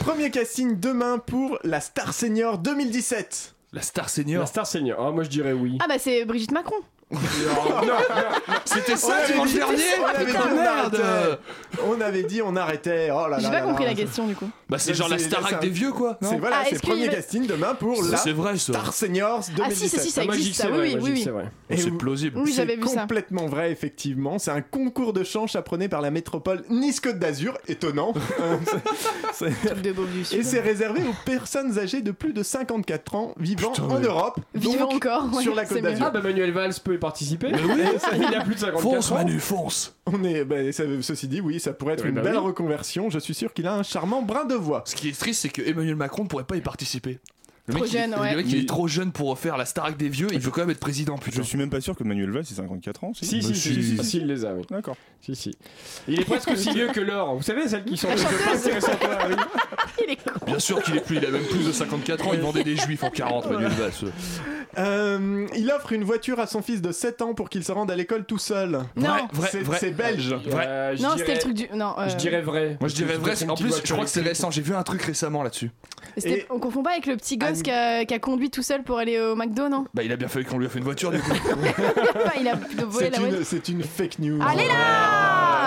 Premier 0.00 0.30
casting 0.30 0.78
demain 0.78 1.18
pour 1.18 1.58
la 1.64 1.80
Star 1.80 2.12
Senior 2.30 2.58
2017. 2.58 3.56
La 3.72 3.82
Star 3.82 4.08
Senior. 4.08 4.40
La 4.42 4.46
Star 4.46 4.64
Senior. 4.64 5.04
Ah, 5.04 5.10
moi 5.10 5.24
je 5.24 5.28
dirais 5.28 5.52
oui. 5.52 5.78
Ah 5.82 5.86
bah 5.88 5.98
c'est 5.98 6.24
Brigitte 6.24 6.52
Macron. 6.52 6.76
C'était 8.64 8.96
ça 8.96 9.26
dimanche 9.26 9.52
dernier 9.52 9.82
on 10.00 10.04
avait 10.06 10.24
dit 10.24 10.32
Putain, 10.32 10.48
on 10.50 10.54
merde 10.54 10.94
arrêtait. 10.94 11.38
On 11.86 12.00
avait 12.00 12.22
dit 12.22 12.42
on 12.42 12.56
arrêtait. 12.56 13.10
Oh 13.12 13.22
là 13.22 13.28
là. 13.30 13.36
J'ai 13.38 13.44
là 13.44 13.50
pas 13.50 13.56
là 13.56 13.62
compris 13.62 13.84
là. 13.84 13.90
la 13.90 13.96
question 13.96 14.26
du 14.26 14.34
coup. 14.36 14.48
Bah 14.68 14.78
c'est 14.78 14.94
genre 14.94 15.08
la 15.08 15.18
Starac 15.18 15.60
des 15.60 15.68
vieux 15.68 15.92
quoi 15.92 16.18
C'est 16.22 16.38
voilà, 16.38 16.58
Ah, 16.60 16.64
c'est 16.68 16.76
est-ce 16.76 16.82
premier 16.82 17.02
qu'il- 17.02 17.10
casting 17.10 17.46
demain 17.46 17.74
pour 17.74 18.02
la 18.04 18.16
c'est 18.16 18.32
vrai, 18.32 18.56
ça. 18.58 18.72
Star 18.72 18.92
Seniors 18.94 19.44
2017. 19.56 19.66
Ah 19.66 19.70
si, 19.74 19.88
ça, 19.88 19.98
si, 20.02 20.10
ça 20.10 20.20
Ah, 20.22 20.34
existe, 20.34 20.56
ça. 20.60 20.64
c'est 20.64 20.70
Oui, 20.72 20.96
oui, 21.00 21.24
oui. 21.26 21.28
oui. 21.70 21.90
plausible. 21.98 22.38
Oui, 22.38 22.52
j'avais 22.54 22.74
C'est 22.76 22.82
vu 22.82 22.88
ça. 22.88 23.00
complètement 23.02 23.46
vrai, 23.46 23.72
effectivement. 23.72 24.38
C'est 24.38 24.50
un 24.52 24.62
concours 24.62 25.12
de 25.12 25.24
chant 25.24 25.46
chaperonné 25.46 25.88
par 25.88 26.00
la 26.00 26.10
métropole 26.10 26.62
Nice-Côte 26.70 27.18
d'Azur. 27.18 27.58
Étonnant. 27.68 28.14
Et 30.32 30.42
c'est 30.42 30.60
réservé 30.60 31.00
aux 31.02 31.14
personnes 31.24 31.78
âgées 31.78 32.02
de 32.02 32.10
plus 32.12 32.32
de 32.32 32.42
54 32.42 33.14
ans 33.14 33.34
vivant 33.38 33.72
en 33.80 33.98
Europe. 33.98 34.38
Vivant 34.54 34.90
encore. 34.92 35.28
sur 35.40 35.54
la 35.54 35.64
Côte 35.64 35.80
d'Azur. 35.82 36.06
Ah, 36.06 36.10
bah 36.10 36.20
Manuel 36.22 36.52
Valls 36.52 36.74
peut 36.84 36.94
y 36.94 36.98
participer. 37.00 37.50
Mais 37.50 37.62
oui. 37.64 37.80
Il 38.16 38.34
a 38.34 38.42
plus 38.44 38.54
de 38.54 38.60
54 38.60 38.80
Fonce 38.82 39.10
ans. 39.10 39.14
Manu, 39.16 39.40
fonce 39.40 39.94
On 40.06 40.22
est, 40.22 40.44
bah, 40.44 40.70
ça- 40.72 40.84
ceci 41.02 41.26
dit, 41.26 41.40
oui, 41.40 41.58
ça 41.58 41.72
pourrait 41.72 41.94
être 41.94 42.02
Oui, 42.04 42.10
une 42.10 42.14
bah 42.16 42.22
belle 42.22 42.36
oui. 42.36 42.38
reconversion. 42.46 43.10
Je 43.10 43.18
suis 43.18 43.34
sûr 43.34 43.52
qu'il 43.52 43.66
a 43.66 43.74
un 43.74 43.82
charmant 43.82 44.22
brin 44.22 44.44
de 44.44 44.54
voix. 44.54 44.82
Ce 44.86 44.94
qui 44.94 45.08
est 45.08 45.18
triste, 45.18 45.42
c'est 45.42 45.48
que 45.48 45.62
Emmanuel 45.62 45.96
Macron 45.96 46.22
ne 46.22 46.28
pourrait 46.28 46.44
pas 46.44 46.56
y 46.56 46.60
participer. 46.60 47.18
Le 47.66 47.74
Trop 47.74 47.84
mec, 47.84 47.92
il- 47.92 48.10
le 48.10 48.36
mec, 48.42 48.54
est 48.54 48.66
trop 48.68 48.88
jeune 48.88 49.12
pour 49.12 49.38
faire 49.38 49.56
la 49.56 49.64
Starac 49.64 49.96
des 49.96 50.08
vieux, 50.08 50.26
il 50.32 50.40
peut 50.40 50.50
quand 50.50 50.62
même 50.62 50.70
être 50.70 50.80
président, 50.80 51.16
putain. 51.18 51.36
Je 51.42 51.46
suis 51.46 51.58
même 51.58 51.70
pas 51.70 51.80
sûr 51.80 51.94
que 51.94 52.02
Manuel 52.02 52.30
Valls, 52.30 52.44
c'est 52.44 52.54
54 52.54 53.04
ans. 53.04 53.12
Si, 53.14 53.24
si, 53.26 53.42
si, 53.42 53.48
Monsieur- 53.50 53.74
si, 53.74 53.96
si, 53.98 54.04
si, 54.04 54.16
il 54.18 54.26
les 54.26 54.44
a, 54.44 54.54
oui. 54.54 54.62
D'accord. 54.70 54.96
Si, 55.20 55.36
si. 55.36 55.54
Il 56.08 56.18
est 56.20 56.24
presque 56.24 56.48
aussi 56.50 56.70
vieux 56.72 56.88
que 56.88 57.00
Laure. 57.00 57.36
Vous 57.36 57.42
savez, 57.42 57.68
celles 57.68 57.84
qui 57.84 57.96
sont 57.96 58.08
oui. 58.08 58.16
Il 60.04 60.10
est 60.10 60.16
con. 60.16 60.46
Bien 60.46 60.58
sûr 60.58 60.82
qu'il 60.82 60.96
est 60.96 61.00
plus, 61.04 61.16
il 61.18 61.26
a 61.26 61.30
même 61.30 61.44
plus 61.44 61.64
de 61.66 61.72
54 61.72 62.26
ans, 62.28 62.30
il 62.32 62.40
vendait 62.40 62.64
des 62.64 62.76
juifs 62.76 63.02
en 63.04 63.10
40, 63.10 63.50
Manuel 63.50 63.70
Valls. 63.72 64.12
Euh, 64.78 65.46
il 65.56 65.70
offre 65.70 65.92
une 65.92 66.04
voiture 66.04 66.38
à 66.40 66.46
son 66.46 66.62
fils 66.62 66.80
de 66.80 66.92
7 66.92 67.22
ans 67.22 67.34
pour 67.34 67.50
qu'il 67.50 67.64
se 67.64 67.72
rende 67.72 67.90
à 67.90 67.96
l'école 67.96 68.24
tout 68.24 68.38
seul. 68.38 68.80
Non. 68.96 69.08
C'est 69.78 69.90
belge. 69.90 70.32
Vrai. 70.46 70.64
Euh, 70.68 70.96
Non, 71.00 71.10
c'était 71.16 71.34
le 71.34 71.40
truc 71.40 71.54
du. 71.54 71.68
Non. 71.74 71.94
euh, 71.98 72.08
Je 72.08 72.16
dirais 72.16 72.40
vrai. 72.40 72.76
Moi 72.80 72.88
je 72.88 72.94
dirais 72.94 73.16
vrai, 73.16 73.36
C'est 73.36 73.48
en 73.50 73.54
plus 73.56 73.74
je 73.84 73.92
crois 73.92 74.04
que 74.04 74.10
c'est 74.10 74.22
récent, 74.22 74.50
j'ai 74.50 74.62
vu 74.62 74.74
un 74.74 74.82
truc 74.82 75.02
récemment 75.02 75.42
là-dessus. 75.42 75.70
On 76.50 76.58
confond 76.58 76.82
pas 76.82 76.92
avec 76.92 77.06
le 77.06 77.16
petit 77.16 77.36
gosse 77.36 77.49
Anne- 77.58 77.62
qui 77.62 77.70
a, 77.70 78.04
qui 78.04 78.14
a 78.14 78.18
conduit 78.18 78.50
tout 78.50 78.62
seul 78.62 78.82
pour 78.82 78.98
aller 78.98 79.20
au 79.20 79.34
McDo, 79.36 79.68
non 79.68 79.86
Bah 79.94 80.02
il 80.02 80.12
a 80.12 80.16
bien 80.16 80.28
fallu 80.28 80.44
qu'on 80.44 80.58
lui 80.58 80.66
a 80.66 80.68
fait 80.68 80.78
une 80.78 80.84
voiture 80.84 81.10
du 81.10 81.18
coup. 81.20 81.30
Il 82.40 82.48
a 82.48 82.56
plutôt 82.56 82.88
volé 82.88 83.06
C'est 83.06 83.10
la 83.12 83.18
voiture. 83.18 83.38
une, 83.38 83.44
c'est 83.44 83.68
une 83.68 83.82
fake 83.82 84.18
news. 84.20 84.38
Allez 84.46 84.66
là 84.66 85.19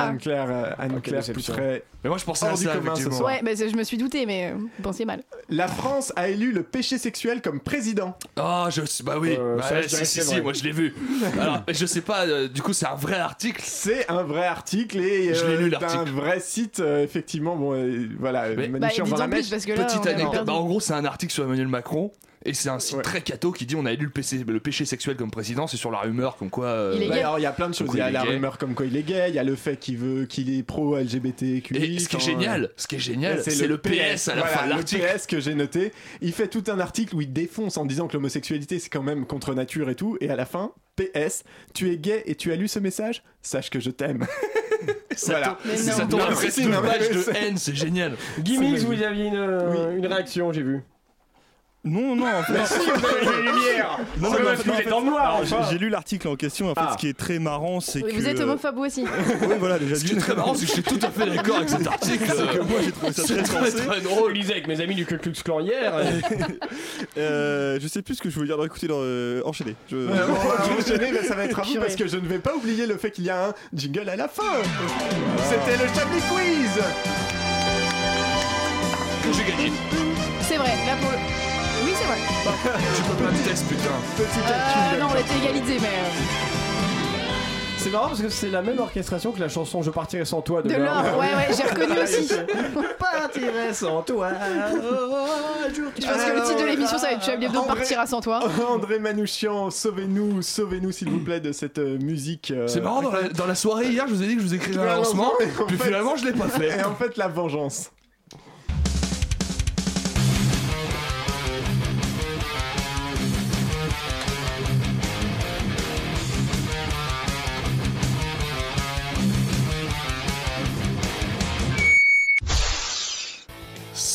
Anne-Claire 0.10 0.47
euh, 0.49 0.70
Anne-Claire 0.78 1.20
déception. 1.22 1.54
Poutret. 1.54 1.84
Mais 2.04 2.10
moi 2.10 2.18
je 2.18 2.26
pensais 2.26 2.45
à 2.45 2.56
ça 2.56 2.74
commun 2.76 2.95
ce 2.95 3.10
soir. 3.10 3.24
Ouais, 3.26 3.41
bah, 3.43 3.51
c'est- 3.56 3.70
je 3.70 3.76
me 3.76 3.84
suis 3.84 3.97
douté, 3.97 4.26
mais 4.26 4.51
euh, 4.51 4.56
vous 4.58 4.70
pensiez 4.84 5.06
mal. 5.06 5.24
La 5.49 5.68
France 5.68 6.12
a 6.16 6.28
élu 6.30 6.51
le 6.51 6.64
péché 6.64 6.97
sexuel 6.97 7.41
comme 7.41 7.60
président. 7.60 8.18
Ah 8.36 8.68
je 8.72 8.82
bah 9.04 9.16
oui, 9.20 9.36
Euh, 9.39 9.58
bah, 9.58 9.64
ça, 9.64 9.82
je 9.82 9.88
si 9.88 10.06
si 10.06 10.22
si, 10.22 10.41
moi 10.41 10.54
je 10.54 10.64
l'ai 10.64 10.72
vu. 10.72 10.93
Alors 11.39 11.64
je 11.68 11.86
sais 11.86 12.01
pas, 12.01 12.26
euh, 12.26 12.47
du 12.47 12.62
coup 12.62 12.74
c'est 12.74 12.88
un 12.88 12.95
vrai 12.95 13.16
article. 13.20 13.62
C'est 13.64 14.10
un 14.10 14.24
vrai 14.24 14.45
article 14.45 14.97
et 14.99 15.34
Je 15.34 15.45
l'ai 15.45 15.58
lu, 15.58 15.70
c'est 15.70 15.76
un 15.78 15.80
l'article. 15.80 16.12
vrai 16.12 16.39
site 16.39 16.80
euh, 16.80 17.04
effectivement. 17.04 17.56
Bon, 17.56 17.74
euh, 17.74 18.10
voilà, 18.20 18.49
Mais- 18.49 18.68
Bah, 18.68 18.80
dans 18.97 19.18
la 19.18 19.24
en 19.26 19.28
mèche. 19.28 19.39
plus 19.41 19.49
parce 19.49 19.66
que 19.66 19.74
là. 19.74 19.86
Petite 19.86 20.08
anecdote. 20.08 20.45
Bah, 20.45 20.54
en 20.54 20.66
gros, 20.66 20.80
c'est 20.80 20.93
un 20.93 21.06
article 21.06 21.32
sur 21.34 21.43
Emmanuel 21.45 21.68
Macron. 21.68 22.12
Et 22.46 22.54
c'est 22.54 22.68
un 22.70 22.80
site 22.80 22.98
Ouais. 22.98 23.04
très 23.04 23.22
cato 23.22 23.52
qui 23.54 23.66
dit 23.66 23.76
on 23.78 23.86
a 23.86 23.91
élu 23.94 24.06
le, 24.06 24.12
PC 24.12 24.44
le 24.46 24.60
péché 24.60 24.84
sexuel 24.86 25.16
comme 25.16 25.32
président, 25.32 25.66
c'est 25.66 25.78
sur 25.78 25.91
la 25.91 26.00
rumeur 26.00 26.36
comme 26.36 26.50
quoi. 26.50 26.66
euh, 26.66 26.94
Il 26.98 27.04
est 27.04 27.08
Bah, 27.08 27.16
gay. 27.16 27.20
alors, 27.22 27.39
il 27.39 27.44
y 27.44 27.46
a 27.46 27.52
plein 27.54 27.70
de 27.70 27.74
choses. 27.74 27.88
Il 27.94 27.98
y 27.98 28.02
a 28.02 28.12
la 28.12 28.24
gay. 28.24 28.30
rumeur 28.32 28.58
comme 28.58 28.74
quoi 28.74 28.86
il 28.86 28.98
est 28.98 29.04
gay. 29.04 29.26
Il 29.30 29.36
y 29.36 29.39
a 29.39 29.44
le 29.44 29.56
fait 29.56 29.78
qu'il 29.78 29.98
veut, 29.98 30.26
qu'il 30.26 30.54
est 30.58 30.62
pro 30.64 30.98
LGBTQI. 30.98 31.96
Et 31.96 32.00
ce 32.00 32.10
qui 32.10 32.16
est 32.16 32.20
quand, 32.20 32.26
génial, 32.26 32.72
ce 32.76 32.88
qui 32.88 32.96
est 32.96 33.00
génial, 33.00 33.41
c'est 33.44 33.68
le 33.68 33.78
PS 33.78 34.28
à 34.28 34.36
la 34.36 34.41
Voilà, 34.41 34.58
fin 34.58 34.64
de 34.66 34.70
le 34.72 34.76
l'article. 34.76 35.02
PS 35.16 35.26
que 35.28 35.39
j'ai 35.39 35.56
noté. 35.56 35.94
Il 36.22 36.34
fait 36.34 36.48
tout 36.48 36.64
un 36.68 36.80
article 36.80 37.16
où 37.16 37.22
il 37.22 37.32
défonce 37.32 37.78
en 37.78 37.86
disant 37.86 38.08
que 38.08 38.14
l'homosexualité 38.14 38.80
c'est 38.80 38.89
quand 38.89 39.04
même 39.04 39.26
contre 39.26 39.54
nature 39.54 39.89
et 39.89 39.96
tout. 39.96 40.18
Et 40.20 40.30
à 40.30 40.36
la 40.36 40.46
fin, 40.46 40.74
PS, 40.98 41.44
tu 41.74 41.91
es 41.91 41.98
gay 41.98 42.24
et 42.26 42.36
tu 42.36 42.52
as 42.52 42.56
lu 42.56 42.68
ce 42.68 42.80
message? 42.80 43.24
Sache 43.41 43.70
que 43.70 43.80
je 43.80 43.89
t'aime. 43.89 44.26
Ça 45.16 45.34
Voilà. 45.34 45.58
tombe- 45.64 45.76
ça 45.78 46.06
tombe 46.08 46.86
page 46.86 47.10
de 47.12 47.38
haine, 47.38 47.56
c'est 47.58 47.76
génial. 47.76 48.16
Gimmicks, 48.39 48.80
vous 48.80 49.02
aviez 49.04 49.26
une, 49.28 49.36
euh, 49.36 49.96
une 49.96 50.08
réaction, 50.08 50.52
j'ai 50.52 50.64
vu. 50.64 50.82
Non, 51.86 52.16
non, 52.16 52.26
en 52.28 52.44
fait. 52.44 52.54
les 53.22 53.42
lumières 53.42 54.00
Non, 54.22 54.30
non, 54.32 54.38
parce 54.46 54.64
que 54.64 54.70
en 54.70 54.72
vous 54.72 54.78
fait- 54.78 54.84
êtes 54.84 54.90
dans 54.90 55.00
le 55.02 55.06
noir, 55.08 55.42
j'ai- 55.70 55.78
lu 55.78 55.90
l'article 55.90 56.30
en 56.30 56.36
question. 56.38 56.68
En 56.72 56.76
fait, 56.76 56.80
Ah. 56.82 56.92
ce 56.94 56.98
qui 56.98 57.10
est 57.10 57.18
très 57.18 57.40
marrant, 57.40 57.82
c'est 57.82 58.02
que. 58.02 58.14
Vous 58.14 58.26
êtes 58.26 58.40
homophobe 58.40 58.78
aussi. 58.78 59.04
Oui, 59.42 59.56
voilà, 59.60 59.80
déjà 59.80 59.96
Ce 59.96 60.06
qui 60.06 60.14
est 60.14 60.18
très 60.18 60.34
marrant, 60.34 60.54
c'est 60.56 60.62
que 60.62 60.68
je 60.68 60.74
suis 60.76 60.84
tout 60.84 61.00
à 61.02 61.10
fait 61.10 61.30
d'accord 61.30 61.58
avec 61.58 61.68
cet 61.70 61.86
article. 61.86 62.24
C'est 62.26 62.58
que 62.58 62.64
moi, 62.64 62.80
j'ai 62.86 62.92
trouvé 62.94 63.12
ça 63.12 63.24
très 63.24 63.44
très 63.44 63.72
très 63.72 64.00
Je 64.00 64.04
drôle. 64.04 64.32
lisais 64.32 64.54
avec 64.54 64.68
mes 64.68 64.80
amis 64.80 64.96
du 64.96 65.06
Ku 65.06 65.18
Klux 65.18 65.34
Klan 65.44 65.60
hier. 65.60 65.94
Euh, 67.18 67.78
je 67.82 67.88
sais 67.90 68.02
plus 68.02 68.16
ce 68.16 68.22
que 68.22 68.30
je 68.30 68.36
voulais 68.36 68.48
dire. 68.48 68.58
Non, 68.58 68.66
Écoutez, 68.66 68.88
euh, 68.90 69.42
enchaînez. 69.46 69.76
Je... 69.92 69.98
Mais 69.98 71.24
ça 71.24 71.36
va 71.36 71.44
être 71.44 71.60
à 71.60 71.64
vous 71.64 71.76
parce 71.80 71.96
que 71.98 72.08
je 72.08 72.16
ne 72.16 72.28
vais 72.28 72.40
pas 72.40 72.56
oublier 72.56 72.86
le 72.88 72.96
fait 72.98 73.12
qu'il 73.12 73.26
y 73.26 73.30
a 73.30 73.48
un 73.50 73.54
jingle 73.74 74.08
à 74.08 74.16
la 74.16 74.30
fin. 74.30 74.44
C'était 75.50 75.78
le 75.84 75.90
Chablis 75.94 76.22
Quiz. 76.32 76.84
j'ai 79.36 79.52
gagné. 79.52 79.72
C'est 80.42 80.58
vrai, 80.58 80.70
là 80.86 80.96
pour 81.02 81.12
le. 81.12 81.43
Vrai. 82.14 82.72
Tu 82.95 83.01
peux 83.03 83.24
pas 83.24 83.32
me 83.32 83.43
test, 83.47 83.68
putain. 83.68 83.84
Petit 84.18 84.39
Euh, 84.39 84.49
calcul. 84.49 84.99
non, 84.99 85.07
on 85.14 85.20
était 85.20 85.38
égalisés, 85.49 85.78
mais. 85.82 85.88
euh, 85.88 86.24
C'est 87.78 87.89
marrant 87.89 88.07
parce 88.07 88.22
que 88.22 88.30
c'est 88.30 88.49
la 88.49 88.61
même 88.61 88.80
orchestration 88.80 89.34
que 89.34 89.41
la 89.41 89.49
chanson 89.49 89.82
Je 89.82 89.89
partirai 89.91 90.24
sans 90.24 90.41
toi 90.41 90.61
de, 90.61 90.70
De 90.70 90.76
l'or, 90.76 91.03
ouais, 91.20 91.36
ouais, 91.36 91.53
j'ai 91.55 91.64
reconnu 91.64 91.99
aussi. 92.03 92.28
Je 92.30 92.93
partirai 92.97 93.74
sans 93.74 94.01
toi. 94.03 94.30
Je 95.68 95.82
pense 95.82 96.24
que 96.24 96.32
le 96.39 96.43
titre 96.47 96.61
de 96.61 96.66
l'émission, 96.66 96.97
ça 96.97 97.07
va 97.07 97.11
être 97.14 97.26
Chablis 97.26 97.47
Hebdo 97.47 97.59
André- 97.59 97.76
partira 97.80 98.05
sans 98.07 98.22
toi. 98.22 98.39
André 98.70 98.99
Manouchian, 98.99 99.70
sauvez-nous, 99.70 100.41
sauvez-nous 100.41 100.91
s'il 100.93 101.09
vous 101.09 101.20
plaît 101.20 101.41
de 101.41 101.51
cette 101.51 101.78
euh, 101.80 101.97
musique. 101.99 102.51
euh, 102.55 102.68
C'est 102.68 102.80
marrant, 102.82 103.01
dans 103.01 103.11
la, 103.11 103.24
dans 103.30 103.45
la 103.47 103.55
soirée 103.55 103.88
hier, 103.89 104.05
je 104.07 104.14
vous 104.14 104.24
ai 104.24 104.28
dit 104.28 104.36
que 104.36 104.41
je 104.41 104.47
vous 104.47 104.53
écrirais 104.55 104.89
un 104.89 104.95
lancement, 104.97 105.34
en 105.34 105.66
puis 105.66 105.78
fait- 105.78 105.84
finalement, 105.86 106.16
je 106.16 106.26
l'ai 106.26 106.34
pas 106.34 106.47
fait. 106.47 106.80
Et 106.80 106.84
en 106.84 106.95
fait, 106.95 107.18
la 107.18 107.28
vengeance. 107.28 107.91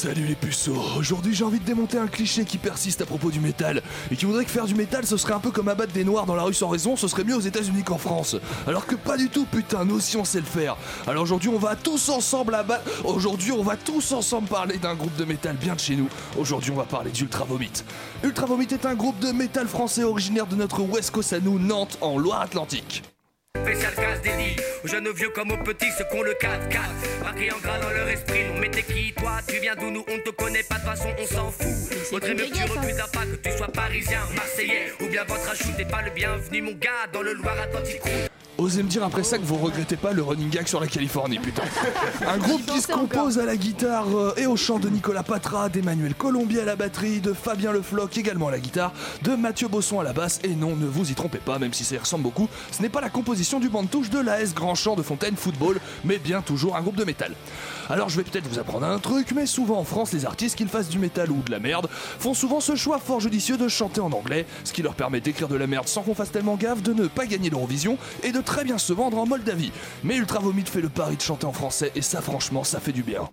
Salut 0.08 0.24
les 0.24 0.36
puceaux, 0.36 0.82
aujourd'hui 0.96 1.34
j'ai 1.34 1.44
envie 1.44 1.60
de 1.60 1.66
démonter 1.66 1.98
un 1.98 2.06
cliché 2.06 2.46
qui 2.46 2.56
persiste 2.56 3.02
à 3.02 3.04
propos 3.04 3.30
du 3.30 3.40
métal 3.40 3.82
et 4.10 4.16
qui 4.16 4.24
voudrait 4.24 4.46
que 4.46 4.50
faire 4.50 4.64
du 4.64 4.74
métal 4.74 5.04
ce 5.04 5.18
serait 5.18 5.34
un 5.34 5.38
peu 5.38 5.50
comme 5.50 5.68
abattre 5.68 5.92
des 5.92 6.02
noirs 6.02 6.24
dans 6.24 6.34
la 6.34 6.44
rue 6.44 6.54
sans 6.54 6.68
raison, 6.68 6.96
ce 6.96 7.08
serait 7.08 7.24
mieux 7.24 7.36
aux 7.36 7.40
États-Unis 7.40 7.82
qu'en 7.82 7.98
France. 7.98 8.34
Alors 8.66 8.86
que 8.86 8.94
pas 8.94 9.18
du 9.18 9.28
tout, 9.28 9.44
putain, 9.44 9.84
nous 9.84 9.96
aussi 9.96 10.16
on 10.16 10.24
sait 10.24 10.40
le 10.40 10.46
faire. 10.46 10.78
Alors 11.06 11.24
aujourd'hui 11.24 11.50
on 11.50 11.58
va 11.58 11.76
tous 11.76 12.08
ensemble 12.08 12.54
abattre. 12.54 12.90
Aujourd'hui 13.04 13.52
on 13.52 13.62
va 13.62 13.76
tous 13.76 14.12
ensemble 14.12 14.48
parler 14.48 14.78
d'un 14.78 14.94
groupe 14.94 15.14
de 15.16 15.26
métal 15.26 15.56
bien 15.56 15.74
de 15.74 15.80
chez 15.80 15.94
nous. 15.94 16.08
Aujourd'hui 16.38 16.70
on 16.70 16.76
va 16.76 16.84
parler 16.84 17.10
d'Ultra 17.10 17.44
Vomit. 17.44 17.84
Ultra 18.24 18.46
Vomit 18.46 18.68
est 18.72 18.86
un 18.86 18.94
groupe 18.94 19.18
de 19.18 19.30
métal 19.30 19.68
français 19.68 20.04
originaire 20.04 20.46
de 20.46 20.56
notre 20.56 20.80
West 20.80 21.10
Coast 21.10 21.34
à 21.34 21.40
nous, 21.40 21.58
Nantes, 21.58 21.98
en 22.00 22.16
Loire-Atlantique. 22.16 23.02
Spécial 23.62 23.92
délit 24.22 24.56
aux 24.84 24.88
jeunes 24.88 25.08
aux 25.08 25.14
vieux 25.14 25.30
comme 25.30 25.50
aux 25.50 25.56
petits 25.58 25.90
ceux 25.96 26.04
qu'on 26.04 26.22
le 26.22 26.32
4-4 26.32 27.22
Marqué 27.22 27.52
en 27.52 27.58
gras 27.58 27.78
dans 27.78 27.90
leur 27.90 28.08
esprit 28.08 28.44
Non 28.48 28.60
mais 28.60 28.70
t'es 28.70 28.82
qui 28.82 29.12
toi? 29.12 29.38
Tu 29.46 29.58
viens 29.60 29.74
d'où? 29.74 29.90
Nous 29.90 30.04
on 30.08 30.16
ne 30.16 30.22
te 30.22 30.30
connaît 30.30 30.62
pas 30.62 30.76
de 30.76 30.80
toute 30.80 30.90
façon 30.90 31.08
on 31.18 31.26
s'en 31.26 31.50
fout. 31.50 32.20
Que 32.20 32.26
tu 32.26 32.62
recules 32.62 32.96
d'un 32.96 33.08
pas 33.08 33.26
que 33.26 33.36
tu 33.36 33.56
sois 33.56 33.68
parisien 33.68 34.20
Marseillais. 34.34 34.92
Ou 35.00 35.06
bien 35.06 35.24
votre 35.24 35.50
achou 35.50 35.68
T'es 35.76 35.84
pas 35.84 36.02
le 36.02 36.10
bienvenu 36.10 36.62
mon 36.62 36.72
gars 36.72 37.06
dans 37.12 37.22
le 37.22 37.34
Loire-Atlantique 37.34 38.02
Osez 38.58 38.82
me 38.82 38.88
dire 38.88 39.04
après 39.04 39.22
ça 39.22 39.38
que 39.38 39.44
vous 39.44 39.56
regrettez 39.56 39.96
pas 39.96 40.12
le 40.12 40.20
running 40.20 40.50
gag 40.50 40.66
sur 40.66 40.80
la 40.80 40.88
Californie, 40.88 41.38
putain. 41.38 41.62
Un 42.26 42.38
groupe 42.38 42.66
qui 42.66 42.80
se 42.80 42.88
compose 42.88 43.38
à 43.38 43.44
la 43.44 43.56
guitare 43.56 44.08
euh, 44.12 44.34
et 44.36 44.46
au 44.46 44.56
chant 44.56 44.80
de 44.80 44.88
Nicolas 44.88 45.22
Patra, 45.22 45.68
d'Emmanuel 45.68 46.12
Colombier 46.16 46.62
à 46.62 46.64
la 46.64 46.74
batterie, 46.74 47.20
de 47.20 47.32
Fabien 47.32 47.70
Le 47.70 47.82
Floch 47.82 48.18
également 48.18 48.48
à 48.48 48.50
la 48.50 48.58
guitare, 48.58 48.92
de 49.22 49.36
Mathieu 49.36 49.68
Bosson 49.68 50.00
à 50.00 50.02
la 50.02 50.12
basse, 50.12 50.40
et 50.42 50.56
non, 50.56 50.74
ne 50.74 50.86
vous 50.86 51.08
y 51.08 51.14
trompez 51.14 51.38
pas, 51.38 51.60
même 51.60 51.72
si 51.72 51.84
ça 51.84 51.94
y 51.94 51.98
ressemble 51.98 52.24
beaucoup, 52.24 52.48
ce 52.72 52.82
n'est 52.82 52.88
pas 52.88 53.00
la 53.00 53.10
composition 53.10 53.60
du 53.60 53.68
banc 53.68 53.84
de 53.84 53.88
touche 53.88 54.10
de 54.10 54.18
l'AS 54.18 54.52
Grand 54.54 54.67
Champ 54.74 54.96
de 54.96 55.02
Fontaine 55.02 55.36
Football, 55.36 55.80
mais 56.04 56.18
bien 56.18 56.42
toujours 56.42 56.76
un 56.76 56.82
groupe 56.82 56.96
de 56.96 57.04
métal. 57.04 57.34
Alors 57.90 58.08
je 58.08 58.16
vais 58.16 58.22
peut-être 58.22 58.46
vous 58.46 58.58
apprendre 58.58 58.86
un 58.86 58.98
truc, 58.98 59.32
mais 59.32 59.46
souvent 59.46 59.78
en 59.78 59.84
France, 59.84 60.12
les 60.12 60.26
artistes, 60.26 60.56
qu'ils 60.56 60.68
fassent 60.68 60.88
du 60.88 60.98
métal 60.98 61.30
ou 61.30 61.42
de 61.42 61.50
la 61.50 61.58
merde, 61.58 61.88
font 61.90 62.34
souvent 62.34 62.60
ce 62.60 62.76
choix 62.76 62.98
fort 62.98 63.20
judicieux 63.20 63.56
de 63.56 63.68
chanter 63.68 64.00
en 64.00 64.12
anglais, 64.12 64.46
ce 64.64 64.72
qui 64.72 64.82
leur 64.82 64.94
permet 64.94 65.20
d'écrire 65.20 65.48
de 65.48 65.56
la 65.56 65.66
merde 65.66 65.88
sans 65.88 66.02
qu'on 66.02 66.14
fasse 66.14 66.30
tellement 66.30 66.56
gaffe, 66.56 66.82
de 66.82 66.92
ne 66.92 67.06
pas 67.06 67.26
gagner 67.26 67.50
l'Eurovision 67.50 67.98
et 68.22 68.32
de 68.32 68.40
très 68.40 68.64
bien 68.64 68.78
se 68.78 68.92
vendre 68.92 69.18
en 69.18 69.26
Moldavie. 69.26 69.72
Mais 70.04 70.16
Ultra 70.16 70.40
Vomit 70.40 70.66
fait 70.66 70.80
le 70.80 70.88
pari 70.88 71.16
de 71.16 71.22
chanter 71.22 71.46
en 71.46 71.52
français 71.52 71.92
et 71.94 72.02
ça 72.02 72.20
franchement 72.20 72.64
ça 72.64 72.80
fait 72.80 72.92
du 72.92 73.02
bien. 73.02 73.28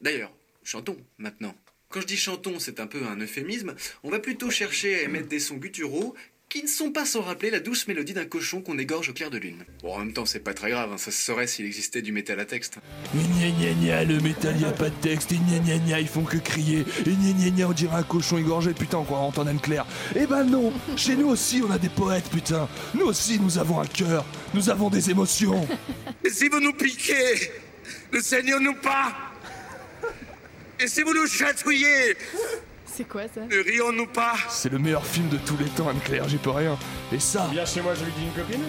D'ailleurs, 0.00 0.32
chantons 0.62 0.96
maintenant. 1.18 1.54
Quand 1.88 2.00
je 2.00 2.06
dis 2.06 2.16
chantons, 2.16 2.58
c'est 2.58 2.80
un 2.80 2.86
peu 2.86 3.04
un 3.04 3.16
euphémisme. 3.16 3.74
On 4.02 4.10
va 4.10 4.18
plutôt 4.18 4.48
chercher 4.48 4.94
à 4.94 5.02
émettre 5.02 5.28
des 5.28 5.38
sons 5.38 5.56
gutturaux 5.56 6.14
qui 6.52 6.62
ne 6.62 6.68
sont 6.68 6.90
pas 6.90 7.06
sans 7.06 7.22
rappeler 7.22 7.48
la 7.48 7.60
douce 7.60 7.88
mélodie 7.88 8.12
d'un 8.12 8.26
cochon 8.26 8.60
qu'on 8.60 8.76
égorge 8.76 9.08
au 9.08 9.14
clair 9.14 9.30
de 9.30 9.38
lune. 9.38 9.64
Bon, 9.82 9.94
en 9.94 10.00
même 10.00 10.12
temps, 10.12 10.26
c'est 10.26 10.38
pas 10.38 10.52
très 10.52 10.68
grave, 10.68 10.90
hein, 10.92 10.98
ça 10.98 11.10
se 11.10 11.24
saurait 11.24 11.46
s'il 11.46 11.64
existait 11.64 12.02
du 12.02 12.12
métal 12.12 12.38
à 12.40 12.44
texte. 12.44 12.76
Gna 13.14 13.48
gna 13.48 13.72
gna, 13.72 14.04
le 14.04 14.20
métal 14.20 14.60
y 14.60 14.66
a 14.66 14.70
pas 14.70 14.90
de 14.90 14.94
texte, 14.96 15.32
et 15.32 15.36
gna 15.36 15.58
gna 15.60 15.78
gna, 15.78 16.00
ils 16.00 16.08
font 16.08 16.24
que 16.24 16.36
crier, 16.36 16.80
et 17.06 17.10
gna 17.10 17.32
gna 17.32 17.50
gna, 17.56 17.68
on 17.68 17.72
dirait 17.72 17.96
un 17.96 18.02
cochon 18.02 18.36
égorgé, 18.36 18.74
putain, 18.74 18.98
on 18.98 19.04
croirait 19.04 19.24
entendre 19.24 19.48
Anne-Claire. 19.48 19.86
Eh 20.14 20.26
ben 20.26 20.44
non, 20.44 20.74
chez 20.94 21.16
nous 21.16 21.28
aussi 21.28 21.62
on 21.66 21.70
a 21.70 21.78
des 21.78 21.88
poètes, 21.88 22.28
putain. 22.28 22.68
Nous 22.92 23.06
aussi 23.06 23.40
nous 23.40 23.56
avons 23.56 23.80
un 23.80 23.86
cœur, 23.86 24.26
nous 24.52 24.68
avons 24.68 24.90
des 24.90 25.08
émotions. 25.08 25.66
Et 26.22 26.28
si 26.28 26.50
vous 26.50 26.60
nous 26.60 26.74
piquez 26.74 27.50
Le 28.10 28.20
Seigneur 28.20 28.60
nous 28.60 28.74
pas 28.74 29.16
Et 30.78 30.86
si 30.86 31.00
vous 31.00 31.14
nous 31.14 31.26
chatouillez 31.26 32.14
C'est 32.94 33.08
quoi 33.08 33.22
ça 33.22 33.40
Ne 33.40 33.58
rions-nous 33.58 34.06
pas 34.06 34.34
C'est 34.50 34.70
le 34.70 34.78
meilleur 34.78 35.06
film 35.06 35.28
de 35.30 35.38
tous 35.38 35.56
les 35.56 35.64
temps, 35.66 35.88
Anne-Claire, 35.88 36.28
j'y 36.28 36.36
peux 36.36 36.50
rien. 36.50 36.76
Et 37.10 37.18
ça, 37.18 37.48
Viens 37.50 37.64
chez 37.64 37.80
moi, 37.80 37.94
je 37.94 38.04
lui 38.04 38.12
dis 38.12 38.24
une 38.24 38.32
copine 38.32 38.60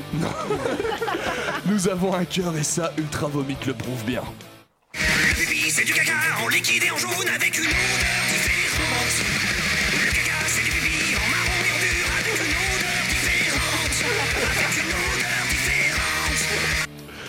nous 1.66 1.90
avons 1.90 2.14
un 2.14 2.24
cœur, 2.24 2.56
et 2.56 2.64
ça, 2.64 2.94
Ultra 2.98 3.28
Vomit 3.28 3.58
le 3.68 3.74
prouve 3.74 4.04
bien. 4.06 4.24
C'est 5.70 5.84
du 5.86 5.94
caca 5.94 6.14
en 6.44 6.48
liquide 6.48 6.84
et 6.84 6.92
en 6.92 6.98
jaune 6.98 7.28
avec 7.36 7.58
une 7.58 7.66
odeur 7.66 8.23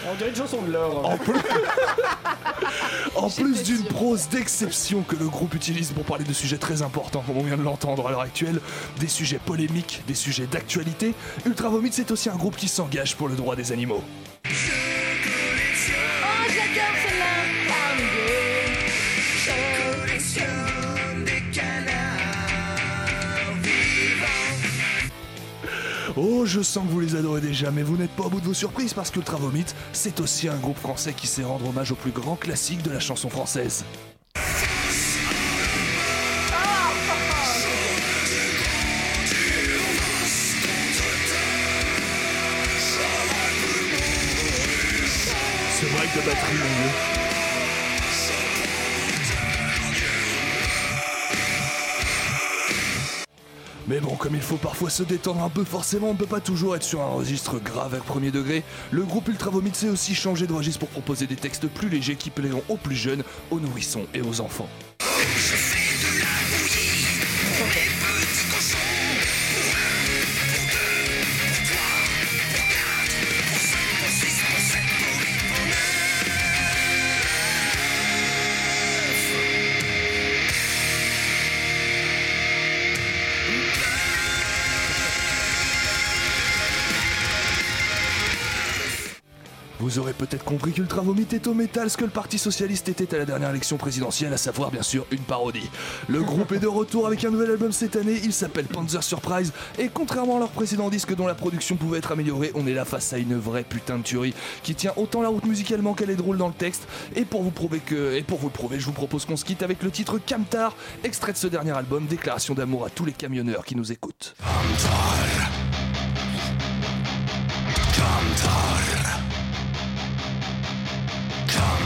On 0.06 0.14
dirait 0.16 0.30
une 0.30 0.36
chanson 0.36 0.62
de 0.62 0.72
l'or. 0.72 1.06
En 1.06 1.16
plus, 1.16 1.34
en 3.16 3.30
plus 3.30 3.62
d'une 3.62 3.84
prose 3.84 4.28
d'exception 4.28 5.02
que 5.02 5.16
le 5.16 5.28
groupe 5.28 5.54
utilise 5.54 5.92
pour 5.92 6.04
parler 6.04 6.24
de 6.24 6.32
sujets 6.32 6.58
très 6.58 6.82
importants, 6.82 7.22
comme 7.26 7.38
on 7.38 7.42
vient 7.42 7.56
de 7.56 7.62
l'entendre 7.62 8.06
à 8.06 8.10
l'heure 8.10 8.20
actuelle, 8.20 8.60
des 9.00 9.08
sujets 9.08 9.40
polémiques, 9.44 10.02
des 10.06 10.14
sujets 10.14 10.46
d'actualité, 10.46 11.14
Ultra 11.46 11.68
Vomit 11.68 11.92
c'est 11.92 12.10
aussi 12.10 12.28
un 12.28 12.36
groupe 12.36 12.56
qui 12.56 12.68
s'engage 12.68 13.16
pour 13.16 13.28
le 13.28 13.36
droit 13.36 13.56
des 13.56 13.72
animaux. 13.72 14.02
Oh, 26.16 26.46
je 26.46 26.60
sens 26.60 26.86
que 26.86 26.92
vous 26.92 27.00
les 27.00 27.16
adorez 27.16 27.40
déjà, 27.40 27.72
mais 27.72 27.82
vous 27.82 27.96
n'êtes 27.96 28.12
pas 28.12 28.22
au 28.24 28.30
bout 28.30 28.40
de 28.40 28.46
vos 28.46 28.54
surprises 28.54 28.94
parce 28.94 29.10
que 29.10 29.18
Ultra 29.18 29.36
Vomit, 29.36 29.64
c'est 29.92 30.20
aussi 30.20 30.48
un 30.48 30.56
groupe 30.56 30.78
français 30.78 31.12
qui 31.12 31.26
sait 31.26 31.42
rendre 31.42 31.68
hommage 31.68 31.90
au 31.90 31.96
plus 31.96 32.12
grand 32.12 32.36
classique 32.36 32.82
de 32.82 32.90
la 32.90 33.00
chanson 33.00 33.28
française. 33.28 33.84
Ce 45.80 45.86
break 45.92 46.14
de 46.14 46.26
batterie, 46.26 46.58
mon. 46.58 47.23
Mais 53.86 54.00
bon, 54.00 54.16
comme 54.16 54.34
il 54.34 54.40
faut 54.40 54.56
parfois 54.56 54.88
se 54.88 55.02
détendre 55.02 55.42
un 55.42 55.50
peu, 55.50 55.62
forcément, 55.62 56.08
on 56.08 56.12
ne 56.14 56.18
peut 56.18 56.26
pas 56.26 56.40
toujours 56.40 56.74
être 56.74 56.82
sur 56.82 57.02
un 57.02 57.10
registre 57.10 57.58
grave 57.58 57.94
à 57.94 57.98
premier 57.98 58.30
degré. 58.30 58.62
Le 58.90 59.02
groupe 59.02 59.28
Ultra 59.28 59.50
Vomit 59.50 59.74
sait 59.74 59.90
aussi 59.90 60.14
changer 60.14 60.46
de 60.46 60.52
registre 60.52 60.80
pour 60.80 60.88
proposer 60.88 61.26
des 61.26 61.36
textes 61.36 61.66
plus 61.66 61.88
légers 61.88 62.16
qui 62.16 62.30
plairont 62.30 62.62
aux 62.68 62.76
plus 62.76 62.96
jeunes, 62.96 63.24
aux 63.50 63.60
nourrissons 63.60 64.06
et 64.14 64.22
aux 64.22 64.40
enfants. 64.40 64.68
Vous 89.94 90.00
aurez 90.00 90.12
peut-être 90.12 90.42
compris 90.42 90.72
qu'Ultra 90.72 91.02
Vomit 91.02 91.28
est 91.30 91.46
au 91.46 91.54
métal 91.54 91.88
ce 91.88 91.96
que 91.96 92.02
le 92.02 92.10
Parti 92.10 92.36
Socialiste 92.36 92.88
était 92.88 93.14
à 93.14 93.18
la 93.18 93.24
dernière 93.24 93.50
élection 93.50 93.76
présidentielle, 93.76 94.32
à 94.32 94.36
savoir 94.36 94.72
bien 94.72 94.82
sûr 94.82 95.06
une 95.12 95.20
parodie. 95.20 95.70
Le 96.08 96.20
groupe 96.20 96.50
est 96.50 96.58
de 96.58 96.66
retour 96.66 97.06
avec 97.06 97.24
un 97.24 97.30
nouvel 97.30 97.52
album 97.52 97.70
cette 97.70 97.94
année, 97.94 98.20
il 98.24 98.32
s'appelle 98.32 98.64
Panzer 98.64 99.04
Surprise, 99.04 99.52
et 99.78 99.88
contrairement 99.94 100.34
à 100.34 100.38
leur 100.40 100.48
précédent 100.48 100.88
disque 100.88 101.14
dont 101.14 101.28
la 101.28 101.36
production 101.36 101.76
pouvait 101.76 101.98
être 101.98 102.10
améliorée, 102.10 102.50
on 102.56 102.66
est 102.66 102.74
là 102.74 102.84
face 102.84 103.12
à 103.12 103.18
une 103.18 103.38
vraie 103.38 103.62
putain 103.62 103.98
de 103.98 104.02
tuerie 104.02 104.34
qui 104.64 104.74
tient 104.74 104.92
autant 104.96 105.22
la 105.22 105.28
route 105.28 105.46
musicalement 105.46 105.94
qu'elle 105.94 106.10
est 106.10 106.16
drôle 106.16 106.38
dans 106.38 106.48
le 106.48 106.54
texte. 106.54 106.88
Et 107.14 107.24
pour 107.24 107.44
vous 107.44 107.52
prouver 107.52 107.78
que, 107.78 108.16
et 108.16 108.24
pour 108.24 108.40
vous 108.40 108.48
le 108.48 108.52
prouver, 108.52 108.80
je 108.80 108.86
vous 108.86 108.90
propose 108.90 109.24
qu'on 109.26 109.36
se 109.36 109.44
quitte 109.44 109.62
avec 109.62 109.84
le 109.84 109.92
titre 109.92 110.18
Camtar, 110.18 110.74
extrait 111.04 111.30
de 111.30 111.38
ce 111.38 111.46
dernier 111.46 111.70
album, 111.70 112.06
déclaration 112.06 112.54
d'amour 112.54 112.84
à 112.84 112.90
tous 112.90 113.04
les 113.04 113.12
camionneurs 113.12 113.64
qui 113.64 113.76
nous 113.76 113.92
écoutent. 113.92 114.34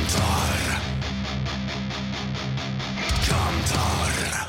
come 0.09 0.79
Kantar. 3.27 4.48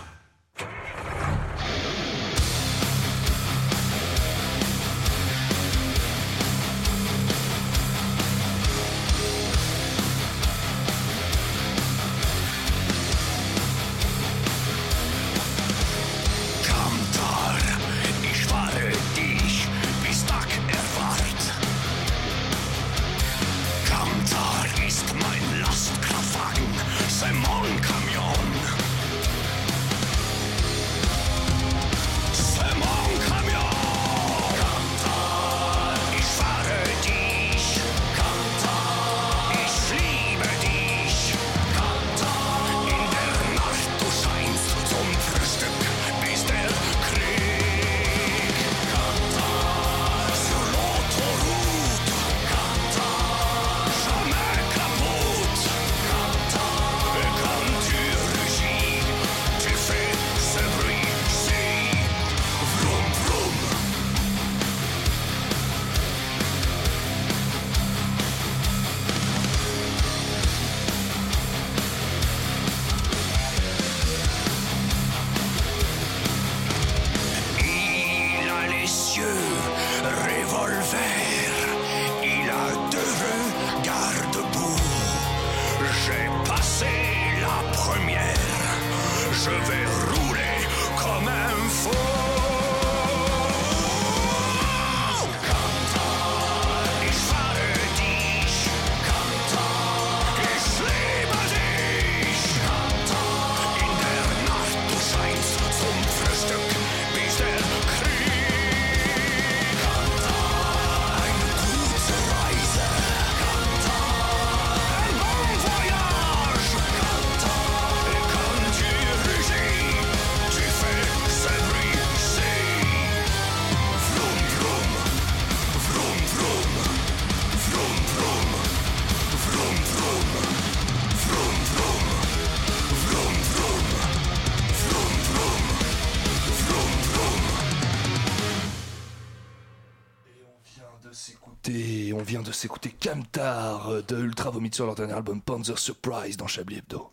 Vient 142.39 142.49
de 142.49 142.53
s'écouter 142.53 142.93
Camtar 143.01 143.89
euh, 143.89 144.01
de 144.07 144.17
Ultra 144.17 144.49
Vomit 144.49 144.71
sur 144.73 144.85
leur 144.85 144.95
dernier 144.95 145.13
album 145.13 145.41
Panzer 145.41 145.77
Surprise 145.77 146.37
dans 146.37 146.47
Chablis 146.47 146.77
Hebdo. 146.77 147.09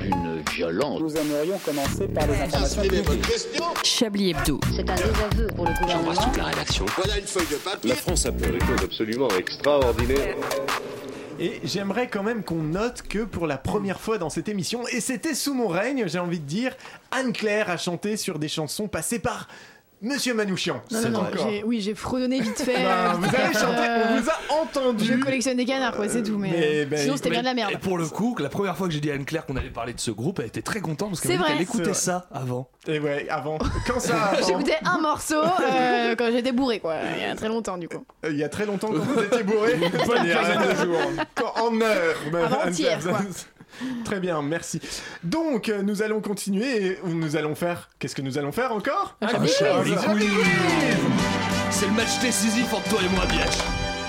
Une 0.00 0.42
violence. 0.50 1.00
Nous 1.00 1.16
aimerions 1.16 1.58
commencer 1.58 2.08
par 2.08 2.26
les 2.26 2.40
informations 2.40 2.82
publiques. 2.82 3.24
Chablis 3.84 4.30
Hebdo. 4.30 4.60
C'est 4.74 4.90
un 4.90 4.94
désaveu 4.94 5.46
pour 5.54 5.66
le 5.66 5.72
gouvernement. 5.80 6.32
la 6.36 6.44
rédaction. 6.44 6.84
Voilà 6.96 7.18
une 7.18 7.26
feuille 7.26 7.46
de 7.50 7.56
papier. 7.56 7.90
La 7.90 7.96
France 7.96 8.26
a 8.26 8.32
fait 8.32 8.50
des 8.50 8.60
choses 8.60 8.82
absolument 8.82 9.28
extraordinaires. 9.38 10.36
Et 11.40 11.60
j'aimerais 11.64 12.08
quand 12.08 12.22
même 12.22 12.44
qu'on 12.44 12.62
note 12.62 13.02
que 13.02 13.24
pour 13.24 13.46
la 13.46 13.58
première 13.58 14.00
fois 14.00 14.18
dans 14.18 14.30
cette 14.30 14.48
émission, 14.48 14.86
et 14.88 15.00
c'était 15.00 15.34
sous 15.34 15.54
mon 15.54 15.68
règne, 15.68 16.06
j'ai 16.06 16.20
envie 16.20 16.38
de 16.38 16.46
dire, 16.46 16.76
Anne-Claire 17.10 17.70
a 17.70 17.76
chanté 17.76 18.16
sur 18.16 18.38
des 18.38 18.48
chansons 18.48 18.86
passées 18.86 19.18
par 19.18 19.48
Monsieur 20.04 20.34
Manouchian. 20.34 20.82
Non, 20.90 21.00
non, 21.02 21.08
non, 21.10 21.26
j'ai- 21.42 21.62
oui, 21.64 21.80
j'ai 21.80 21.94
fredonné 21.94 22.40
vite 22.40 22.60
fait. 22.60 22.78
Non, 22.82 22.88
euh, 22.90 23.12
vous 23.18 23.24
avez 23.34 23.54
chanté, 23.54 23.82
on 24.10 24.20
vous 24.20 24.28
a 24.30 24.54
entendu. 24.62 25.04
Je 25.06 25.14
collectionne 25.14 25.56
des 25.56 25.64
canards, 25.64 25.96
quoi, 25.96 26.08
c'est 26.08 26.22
tout. 26.22 26.36
Mais, 26.38 26.50
Mais, 26.50 26.68
euh, 26.82 26.86
ben, 26.86 26.98
sinon, 26.98 27.16
c'était 27.16 27.30
bien 27.30 27.40
de 27.40 27.46
la 27.46 27.54
merde. 27.54 27.72
Et 27.72 27.78
pour 27.78 27.96
le 27.98 28.06
coup, 28.06 28.36
la 28.38 28.48
première 28.50 28.76
fois 28.76 28.86
que 28.86 28.92
j'ai 28.92 29.00
dit 29.00 29.10
à 29.10 29.14
Anne-Claire 29.14 29.46
qu'on 29.46 29.56
allait 29.56 29.70
parler 29.70 29.94
de 29.94 30.00
ce 30.00 30.10
groupe, 30.10 30.38
elle 30.40 30.46
était 30.46 30.62
très 30.62 30.80
contente 30.80 31.10
parce 31.10 31.22
C'est 31.22 31.28
qu'elle 31.28 31.38
m'a 31.38 31.44
dit 31.44 31.48
vrai. 31.48 31.54
qu'elle 31.54 31.62
écoutait 31.62 31.82
vrai. 31.84 31.94
ça 31.94 32.26
avant. 32.32 32.68
Et 32.86 32.98
ouais, 32.98 33.26
avant. 33.30 33.58
Quand 33.86 33.98
ça 33.98 34.14
avant 34.32 34.46
J'écoutais 34.46 34.76
un 34.84 35.00
morceau 35.00 35.36
euh, 35.42 36.14
quand 36.18 36.30
j'étais 36.30 36.52
bourré, 36.52 36.80
quoi, 36.80 36.96
il 37.16 37.22
y 37.22 37.24
a 37.24 37.34
très 37.34 37.48
longtemps, 37.48 37.78
du 37.78 37.88
coup. 37.88 38.04
Euh, 38.24 38.30
Il 38.30 38.36
y 38.38 38.44
a 38.44 38.48
très 38.50 38.66
longtemps 38.66 38.88
quand 38.88 38.98
vous 38.98 39.20
étiez 39.22 39.42
bourré. 39.42 39.76
Bonne 40.06 40.28
quinzaine 40.28 40.68
de 40.70 40.84
jours. 40.84 41.00
Quand- 41.34 41.54
en 41.66 41.80
heure. 41.80 42.16
même, 42.30 42.44
Avant-hier, 42.44 42.98
quoi. 43.02 43.20
Très 44.04 44.20
bien, 44.20 44.40
merci. 44.42 44.80
Donc, 45.22 45.68
euh, 45.68 45.82
nous 45.82 46.02
allons 46.02 46.20
continuer 46.20 46.86
et 46.86 46.98
nous 47.06 47.36
allons 47.36 47.54
faire. 47.54 47.88
Qu'est-ce 47.98 48.14
que 48.14 48.22
nous 48.22 48.38
allons 48.38 48.52
faire 48.52 48.72
encore? 48.72 49.16
Un 49.20 49.26
Ah, 49.28 49.34
Quiz. 49.38 49.56
Quiz. 49.56 50.28
C'est 51.70 51.86
le 51.86 51.92
match 51.92 52.20
décisif 52.20 52.72
entre 52.72 52.88
toi 52.88 53.00
et 53.04 53.08
moi, 53.14 53.24
Biache. 53.26 53.58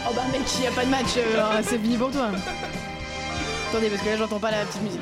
Oh 0.07 0.13
bah, 0.15 0.21
mec, 0.31 0.41
il 0.59 0.63
y 0.63 0.67
a 0.67 0.71
pas 0.71 0.85
de 0.85 0.89
match, 0.91 1.17
euh, 1.17 1.61
c'est 1.63 1.79
fini 1.79 1.97
pour 1.97 2.11
toi. 2.11 2.29
Attendez, 3.69 3.89
parce 3.89 4.01
que 4.03 4.09
là, 4.09 4.17
j'entends 4.17 4.39
pas 4.39 4.51
la 4.51 4.63
petite 4.65 4.83
musique. 4.83 5.01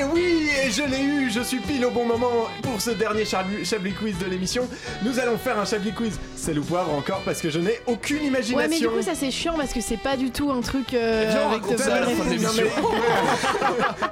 Eh 0.00 0.04
oui, 0.04 0.48
et 0.64 0.70
je 0.70 0.82
l'ai 0.82 1.02
eu, 1.02 1.28
je 1.30 1.40
suis 1.40 1.58
pile 1.58 1.84
au 1.84 1.90
bon 1.90 2.04
moment 2.04 2.46
pour 2.62 2.80
ce 2.80 2.90
dernier 2.90 3.24
Chablis, 3.24 3.64
Chablis 3.64 3.94
Quiz 3.94 4.16
de 4.18 4.26
l'émission. 4.26 4.68
Nous 5.02 5.18
allons 5.18 5.36
faire 5.36 5.58
un 5.58 5.64
Chablis 5.64 5.92
Quiz, 5.92 6.20
c'est 6.36 6.54
le 6.54 6.60
poivre 6.60 6.92
encore 6.92 7.20
parce 7.24 7.40
que 7.40 7.50
je 7.50 7.58
n'ai 7.58 7.80
aucune 7.86 8.22
imagination. 8.24 8.56
Ouais, 8.56 8.68
mais 8.68 8.78
du 8.78 8.88
coup, 8.88 9.02
ça 9.02 9.16
c'est 9.16 9.32
chiant 9.32 9.54
parce 9.56 9.72
que 9.72 9.80
c'est 9.80 9.96
pas 9.96 10.16
du 10.16 10.30
tout 10.30 10.52
un 10.52 10.60
truc 10.60 10.94
euh, 10.94 11.26
Viens, 11.30 11.48
on 11.48 11.50
avec 11.50 11.68
de 11.68 11.76
ça 11.76 12.00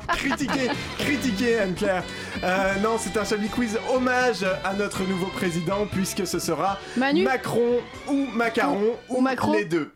critiquer, 0.09 0.71
critiquer 0.99 1.59
Anne-Claire. 1.61 2.03
Euh, 2.43 2.75
non, 2.83 2.97
c'est 2.99 3.17
un 3.17 3.25
Chablis 3.25 3.49
Quiz 3.49 3.79
hommage 3.95 4.45
à 4.65 4.75
notre 4.75 5.05
nouveau 5.05 5.27
président 5.27 5.87
puisque 5.93 6.27
ce 6.27 6.41
sera 6.41 6.81
Manu 6.97 7.23
Macron 7.23 7.79
ou 8.09 8.27
Macaron 8.35 8.97
Ou- 9.09 9.19
ou 9.19 9.21
Macron. 9.21 9.53
les 9.53 9.65
deux. 9.65 9.93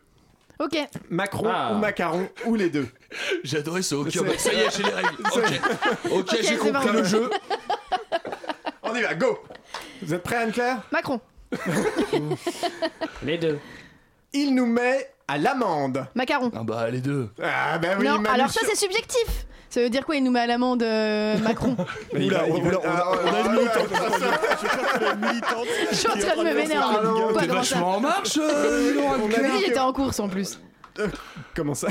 Ok, 0.61 0.77
Macron 1.09 1.49
Ah. 1.51 1.71
ou 1.73 1.77
Macaron 1.79 2.29
ou 2.45 2.55
les 2.55 2.69
deux. 2.69 2.87
J'ai 3.43 3.57
adoré 3.57 3.81
ce 3.81 3.95
hockey. 3.95 4.11
C'est- 4.11 4.23
Bah, 4.23 4.31
Ça 4.37 4.53
y 4.53 4.57
est, 4.59 4.77
j'ai 4.77 4.83
les 4.83 4.91
règles. 4.91 5.09
Ok, 6.11 6.11
ok, 6.11 6.29
j'ai 6.37 6.43
c'est 6.43 6.57
compris 6.57 6.87
bon. 6.87 6.93
le 6.93 7.03
jeu. 7.03 7.29
On 8.83 8.95
y 8.95 9.01
va, 9.01 9.13
go 9.15 9.39
Vous 10.01 10.13
êtes 10.13 10.21
prêts 10.23 10.35
Anne-Claire? 10.37 10.81
Macron, 10.91 11.19
Les 13.23 13.37
deux. 13.37 13.59
Il 14.33 14.53
nous 14.55 14.65
met 14.65 15.09
à 15.27 15.37
l'amende. 15.37 16.05
Macaron. 16.15 16.51
Ah 16.55 16.61
bah 16.63 16.89
les 16.89 17.01
deux. 17.01 17.29
Ah 17.41 17.77
bah 17.79 17.89
oui, 17.99 18.05
non, 18.05 18.19
Manu 18.19 18.27
alors 18.35 18.49
ça 18.49 18.59
sur- 18.61 18.69
c'est 18.69 18.75
subjectif. 18.77 19.45
Ça 19.71 19.79
veut 19.81 19.89
dire 19.89 20.05
quoi 20.05 20.15
Il 20.17 20.23
nous 20.23 20.31
met 20.31 20.41
à 20.41 20.47
l'amende 20.47 20.83
euh, 20.83 21.37
Macron 21.43 21.75
Mais 22.13 22.25
il 22.25 22.27
Oula, 22.27 22.47
il 22.47 22.53
va- 22.61 22.79
on 22.83 22.85
a- 22.85 22.91
ah, 22.93 23.11
on 23.23 23.33
a 23.33 23.39
une 23.39 23.51
militante. 23.53 23.87
Je 23.89 24.97
crois 24.99 25.15
militante. 25.15 25.67
Suis 25.93 26.07
en 26.07 26.11
train 26.17 26.35
de 26.43 26.47
me 26.47 26.53
vénérer. 26.53 27.03
Non, 27.03 27.29
Quoi, 27.31 27.41
T'es 27.41 27.47
comment 27.47 27.63
ça 27.63 27.75
vachement 27.75 27.95
en 27.95 27.99
marche, 28.01 28.37
euh, 28.37 28.91
dis 28.91 28.97
donc, 28.97 29.05
On 29.23 29.33
a. 29.33 29.41
Mais 29.41 29.71
dit 29.73 29.79
en 29.79 29.93
course 29.93 30.19
en 30.19 30.27
plus. 30.29 30.59
Comment 31.55 31.73
ça 31.73 31.87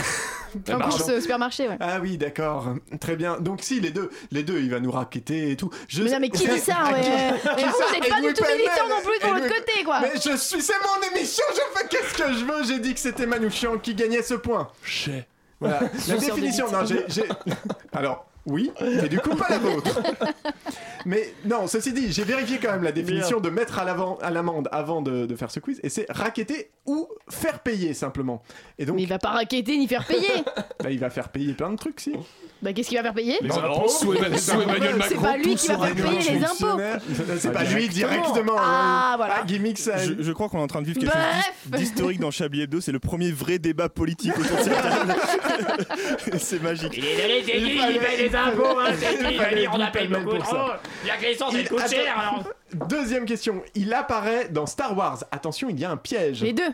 En 0.71 0.79
course 0.79 1.09
au 1.09 1.21
supermarché, 1.21 1.67
ouais. 1.69 1.77
Ah 1.81 1.99
oui, 2.03 2.19
d'accord. 2.19 2.75
Très 3.01 3.17
bien. 3.17 3.39
Donc 3.41 3.61
si, 3.63 3.81
les 3.81 3.91
deux, 3.91 4.11
les 4.31 4.43
deux, 4.43 4.59
il 4.61 4.71
va 4.71 4.79
nous 4.79 4.91
raqueter 4.93 5.51
et 5.53 5.57
tout. 5.57 5.71
Je 5.89 6.03
Mais 6.03 6.11
non, 6.11 6.19
mais 6.21 6.29
qui 6.29 6.47
dit 6.47 6.59
ça 6.59 6.85
ouais. 6.93 7.01
qui- 7.01 7.09
Et 7.09 7.65
vous, 7.65 7.71
vous 7.73 7.95
êtes 7.97 8.09
pas 8.09 8.19
Edouard 8.19 8.21
du 8.21 8.35
tout 8.35 8.43
Pellemel. 8.45 8.59
militant 8.59 8.89
non 8.91 9.01
plus 9.03 9.19
pour 9.21 9.33
l'autre 9.35 9.49
côté, 9.49 9.85
quoi. 9.85 10.01
Mais 10.03 10.13
je 10.17 10.37
suis, 10.37 10.61
c'est 10.61 10.75
mon 10.85 11.17
émission, 11.17 11.45
je 11.55 11.79
fais 11.81 11.89
qu'est-ce 11.89 12.15
que 12.23 12.33
je 12.35 12.45
veux. 12.45 12.63
J'ai 12.65 12.79
dit 12.79 12.93
que 12.93 13.01
c'était 13.01 13.25
Manouchian 13.27 13.79
qui 13.79 13.95
gagnait 13.95 14.23
ce 14.23 14.35
point. 14.35 14.69
Chais. 14.85 15.27
Voilà. 15.61 15.81
La 16.09 16.17
définition, 16.17 16.71
non, 16.73 16.85
j'ai- 16.85 17.25
Alors, 17.93 18.27
oui, 18.47 18.73
mais 18.81 19.09
du 19.09 19.19
coup 19.21 19.37
pas 19.37 19.49
la 19.51 19.59
vôtre. 19.59 20.01
Mais 21.07 21.35
non, 21.45 21.67
ceci 21.67 21.93
dit, 21.93 22.13
j'ai 22.13 22.25
vérifié 22.25 22.59
quand 22.59 22.73
même 22.73 22.83
la 22.83 22.93
définition 22.93 23.41
de 23.41 23.51
mettre 23.51 23.79
à, 23.79 23.85
l'avant, 23.85 24.19
à 24.23 24.31
l'amende 24.31 24.69
avant 24.73 25.03
de, 25.03 25.27
de 25.27 25.37
faire 25.37 25.51
ce 25.51 25.61
quiz, 25.61 25.81
et 25.83 25.89
c'est 25.89 26.07
raqueter 26.11 26.71
ou 26.87 27.09
faire 27.29 27.61
payer 27.61 27.95
simplement. 27.95 28.43
Et 28.79 28.87
donc, 28.87 28.97
Mais 28.97 29.03
il 29.03 29.09
va 29.09 29.19
pas 29.19 29.31
raqueter 29.31 29.77
ni 29.77 29.87
faire 29.89 30.07
payer. 30.07 30.29
bah, 30.83 30.91
il 30.91 30.99
va 30.99 31.11
faire 31.11 31.29
payer 31.31 31.53
plein 31.55 31.71
de 31.71 31.77
trucs, 31.77 32.01
si. 32.01 32.13
Bah 32.63 32.75
qu'est-ce 32.75 32.89
qu'il 32.91 32.99
va 32.99 33.05
faire 33.05 33.15
payer 33.15 33.39
Non, 33.43 33.61
non, 33.63 33.89
sous 33.89 34.13
Emmanuel, 34.13 34.39
sous 34.39 34.61
Emmanuel 34.61 34.97
C'est 35.09 35.15
Macron, 35.15 35.23
pas 35.23 35.37
lui 35.39 35.45
tout 35.45 35.57
qui 35.57 35.69
va 35.69 35.79
faire 35.79 35.95
payer 35.95 36.31
les 36.39 36.45
impôts. 36.45 36.81
C'est 37.39 37.53
pas 37.53 37.65
lui 37.65 37.89
directement. 37.89 38.57
Ah, 38.59 39.13
hein. 39.13 39.17
voilà. 39.17 39.35
Ah, 39.41 39.45
gimmick, 39.47 39.79
ça. 39.79 39.97
Je, 39.97 40.13
je 40.19 40.33
crois 40.33 40.51
qu'on 40.51 40.59
est 40.59 40.63
en 40.63 40.67
train 40.67 40.83
de 40.83 40.87
vivre 40.87 41.01
quelque 41.01 41.11
Bref. 41.11 41.45
chose 41.63 41.71
d'his- 41.73 41.79
d'historique 41.79 42.21
dans 42.21 42.31
Chablis 42.31 42.63
Hebdo. 42.63 42.83
C'est 42.83 42.93
le 42.93 42.99
premier 42.99 43.33
vrai 43.33 43.59
débat 43.59 43.89
politique 43.89 44.37
autour 44.39 44.59
de 44.59 44.63
cette 44.63 44.75
table. 44.75 45.15
c'est 46.39 46.63
magique. 46.63 46.93
Il 46.99 47.05
est 47.07 47.17
donné, 47.17 47.43
c'est 47.47 47.53
qui 47.53 47.71
qui 47.71 47.99
paye 47.99 48.29
les 48.29 48.37
impôts, 48.37 48.79
hein, 48.79 48.93
c'est 48.99 49.55
dire, 49.55 49.71
on 49.75 49.81
appelle 49.81 50.09
beaucoup 50.09 50.39
trop. 50.39 50.57
Coûte 51.69 51.89
cher, 51.89 52.19
alors. 52.19 52.45
Deuxième 52.89 53.25
question. 53.25 53.63
Il 53.75 53.93
apparaît 53.93 54.49
dans 54.49 54.67
Star 54.67 54.97
Wars. 54.97 55.25
Attention, 55.31 55.69
il 55.69 55.79
y 55.79 55.85
a 55.85 55.91
un 55.91 55.97
piège. 55.97 56.43
Les 56.43 56.53
deux. 56.53 56.73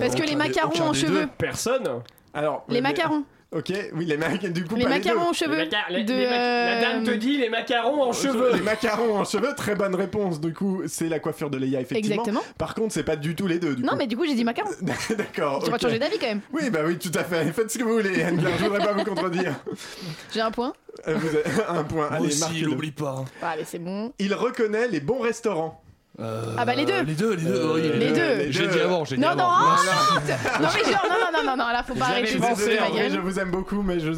Parce 0.00 0.14
que 0.14 0.22
les 0.22 0.36
macarons 0.36 0.70
aucun 0.70 0.84
en 0.84 0.92
des 0.92 0.98
cheveux. 0.98 1.20
deux. 1.22 1.30
Personne. 1.38 2.02
Alors. 2.32 2.64
Les 2.68 2.80
macarons. 2.80 3.24
Ok, 3.52 3.72
oui, 3.94 4.04
les 4.06 4.16
macarons. 4.16 4.48
Du 4.52 4.64
coup, 4.64 4.74
Les 4.74 4.82
pas 4.82 4.88
macarons 4.90 5.28
en 5.28 5.32
cheveux. 5.32 5.56
Les 5.56 5.64
maca- 5.66 5.88
les- 5.90 6.02
de, 6.04 6.12
les 6.12 6.26
maca- 6.26 6.30
La 6.74 6.80
dame 6.80 7.04
te 7.04 7.10
euh, 7.12 7.16
dit 7.16 7.38
les 7.38 7.48
macarons 7.48 8.02
en 8.02 8.12
cheveux. 8.12 8.50
Les 8.54 8.60
macarons 8.60 9.16
en 9.18 9.24
cheveux, 9.24 9.54
très 9.56 9.76
bonne 9.76 9.94
réponse. 9.94 10.40
Du 10.40 10.52
coup, 10.52 10.82
c'est 10.88 11.08
la 11.08 11.20
coiffure 11.20 11.48
de 11.48 11.56
Leia, 11.56 11.80
effectivement. 11.80 12.22
Exactement. 12.24 12.42
Par 12.58 12.74
contre, 12.74 12.92
c'est 12.92 13.04
pas 13.04 13.14
du 13.16 13.36
tout 13.36 13.46
les 13.46 13.58
deux. 13.60 13.76
Du 13.76 13.82
Non, 13.84 13.92
coup. 13.92 13.98
mais 13.98 14.06
du 14.08 14.16
coup, 14.16 14.26
j'ai 14.26 14.34
dit 14.34 14.42
macarons. 14.44 14.70
D'accord. 15.16 15.62
Tu 15.64 15.70
vas 15.70 15.78
changer 15.78 15.98
d'avis 16.00 16.18
quand 16.18 16.26
même. 16.26 16.40
Oui, 16.52 16.70
bah 16.70 16.80
oui, 16.84 16.98
tout 16.98 17.12
à 17.14 17.22
fait. 17.22 17.44
Faites 17.52 17.70
ce 17.70 17.78
que 17.78 17.84
vous 17.84 17.92
voulez, 17.94 18.22
Anne-Claire, 18.24 18.52
Je 18.58 18.64
voudrais 18.64 18.84
pas 18.84 18.92
vous 18.92 19.04
contredire. 19.04 19.54
J'ai 20.34 20.40
un 20.40 20.50
point. 20.50 20.72
Euh, 21.06 21.14
Vous 21.14 21.28
avez 21.28 21.44
un 21.68 21.84
point. 21.84 22.08
Moi 22.08 22.16
Allez, 22.16 22.26
aussi, 22.26 22.40
marquez-le. 22.40 22.66
l'oublie 22.66 22.90
pas. 22.90 23.24
Mais 23.42 23.64
c'est 23.64 23.78
bon. 23.78 24.12
Il 24.18 24.34
reconnaît 24.34 24.88
les 24.88 25.00
bons 25.00 25.20
restaurants. 25.20 25.82
Euh, 26.18 26.54
Ah 26.56 26.64
bah, 26.64 26.74
les 26.74 26.84
deux. 26.86 27.02
Les 27.02 27.14
deux, 27.14 27.34
les 27.34 27.42
deux. 27.42 27.72
oui, 27.74 27.82
Les 27.98 28.12
deux. 28.12 28.50
J'ai 28.50 28.66
dit 28.68 28.80
avant, 28.80 29.04
j'ai 29.04 29.16
dit 29.16 29.22
Non, 29.22 29.34
non, 29.34 29.44
avant. 29.44 29.72
arrête 29.72 30.60
Non, 30.60 30.68
mais 30.74 30.92
genre, 30.92 31.06
non, 31.10 31.16
non, 31.20 31.38
non, 31.42 31.44
non, 31.50 31.56
non, 31.64 31.72
là, 31.72 31.82
faut 31.86 31.94
pas 31.94 32.06
J'avais 32.06 32.18
arrêter 32.20 32.34
de 32.34 32.40
ma 32.40 32.86
en 32.86 32.90
vrai, 32.90 33.10
je 33.10 33.18
vous 33.18 33.38
aime 33.38 33.50
beaucoup, 33.50 33.82
mais 33.82 34.00
je... 34.00 34.12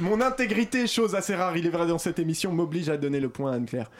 mon 0.00 0.20
intégrité, 0.20 0.86
chose 0.88 1.14
assez 1.14 1.34
rare, 1.36 1.56
il 1.56 1.66
est 1.66 1.70
vrai 1.70 1.86
dans 1.86 1.98
cette 1.98 2.18
émission, 2.18 2.52
m'oblige 2.52 2.88
à 2.88 2.96
donner 2.96 3.20
le 3.20 3.28
point 3.28 3.52
à 3.52 3.54
Anne-Claire. 3.54 3.90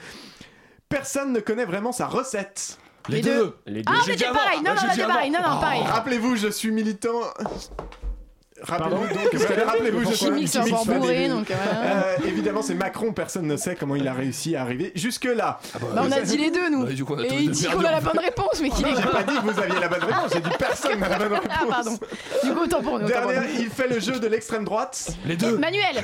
Personne 0.88 1.32
ne 1.32 1.40
connaît 1.40 1.64
vraiment 1.64 1.92
sa 1.92 2.06
recette. 2.06 2.78
Les 3.08 3.16
Les 3.16 3.22
deux. 3.22 3.34
deux. 3.36 3.56
Les 3.66 3.82
deux. 3.82 3.92
Ah, 3.94 4.00
mais 4.06 4.16
avant. 4.24 4.34
pareil. 4.38 4.58
Non, 4.64 4.70
non, 4.74 5.06
pareil. 5.06 5.30
Non, 5.30 5.38
non, 5.38 5.60
pareil. 5.60 5.82
Rappelez-vous, 5.84 6.36
je 6.36 6.48
suis 6.48 6.70
militant. 6.72 7.20
Rappelez-vous 8.66 9.14
donc, 9.14 9.66
rappelez-vous, 9.66 10.00
je 10.00 10.06
suis 10.14 10.26
Chimique, 10.26 10.48
c'est 10.48 10.58
encore 10.60 10.86
bourré, 10.86 11.28
donc 11.28 11.46
voilà. 11.46 12.04
Euh, 12.04 12.16
évidemment, 12.26 12.62
c'est 12.62 12.74
Macron, 12.74 13.12
personne 13.12 13.46
ne 13.46 13.56
sait 13.56 13.76
comment 13.76 13.96
il 13.96 14.06
a 14.08 14.14
réussi 14.14 14.56
à 14.56 14.62
arriver 14.62 14.92
jusque-là. 14.94 15.60
Bah, 15.74 16.02
on 16.02 16.10
a 16.12 16.20
dit 16.20 16.38
les 16.38 16.50
deux, 16.50 16.70
nous. 16.70 16.86
Du 16.86 17.04
coup, 17.04 17.16
tous 17.16 17.22
Et 17.22 17.34
il 17.34 17.50
dit 17.50 17.66
qu'on 17.66 17.84
a 17.84 17.92
la 17.92 18.00
bonne 18.00 18.18
réponse, 18.18 18.60
mais 18.62 18.70
qu'il 18.70 18.86
est. 18.86 18.96
J'ai 18.96 19.02
pas 19.02 19.22
dit 19.22 19.36
que 19.36 19.42
vous 19.42 19.60
aviez 19.60 19.80
la 19.80 19.88
bonne 19.88 20.04
réponse, 20.04 20.32
j'ai 20.32 20.40
dit 20.40 20.50
personne 20.58 20.98
n'a 20.98 21.08
la 21.08 21.18
bonne 21.18 21.32
réponse. 21.34 21.50
Ah, 21.50 21.66
pardon. 21.68 21.98
Du 22.42 22.52
coup, 22.52 22.60
autant 22.64 22.82
pour 22.82 22.98
nous. 22.98 23.06
Dernière, 23.06 23.44
il 23.58 23.68
fait 23.68 23.88
le 23.88 24.00
jeu 24.00 24.18
de 24.18 24.26
l'extrême 24.26 24.64
droite. 24.64 25.10
Les 25.26 25.36
deux. 25.36 25.58
Manuel 25.58 26.02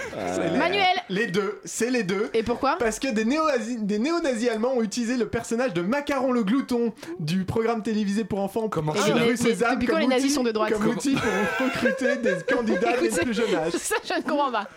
Manuel 0.59 0.87
Les 1.09 1.27
deux, 1.27 1.61
c'est 1.65 1.91
les 1.91 2.03
deux. 2.03 2.31
Et 2.35 2.43
pourquoi 2.43 2.77
Parce 2.79 2.99
que 2.99 3.09
des 3.09 3.25
néo-nazis 3.25 4.49
allemands 4.49 4.75
ont 4.77 4.83
utilisé 4.83 5.17
le 5.17 5.29
personnage 5.29 5.73
de 5.73 5.83
Macaron 5.83 6.33
le 6.33 6.45
glouton 6.45 6.93
du 7.19 7.45
programme 7.45 7.83
télévisé 7.83 8.25
pour 8.25 8.41
enfants 8.41 8.69
Comment 8.69 8.95
ça 8.95 9.15
Cézanne 9.37 9.75
depuis 9.75 9.87
quand 9.87 9.99
les 9.99 10.07
nazis 10.07 10.35
sont 10.35 10.43
de 10.43 10.51
droite 10.51 10.73
Comme 10.73 10.89
outil 10.89 11.15
pour 11.15 11.67
recruter 11.67 12.17
des 12.17 12.43
candidats 12.55 12.93
dès 13.01 13.09
le 13.09 13.25
plus 13.25 13.35
jeune 13.35 13.55
âge. 13.55 13.73
Ça, 13.73 13.97
je 14.07 14.15
ne 14.15 14.23
comprends 14.23 14.51
pas. 14.51 14.69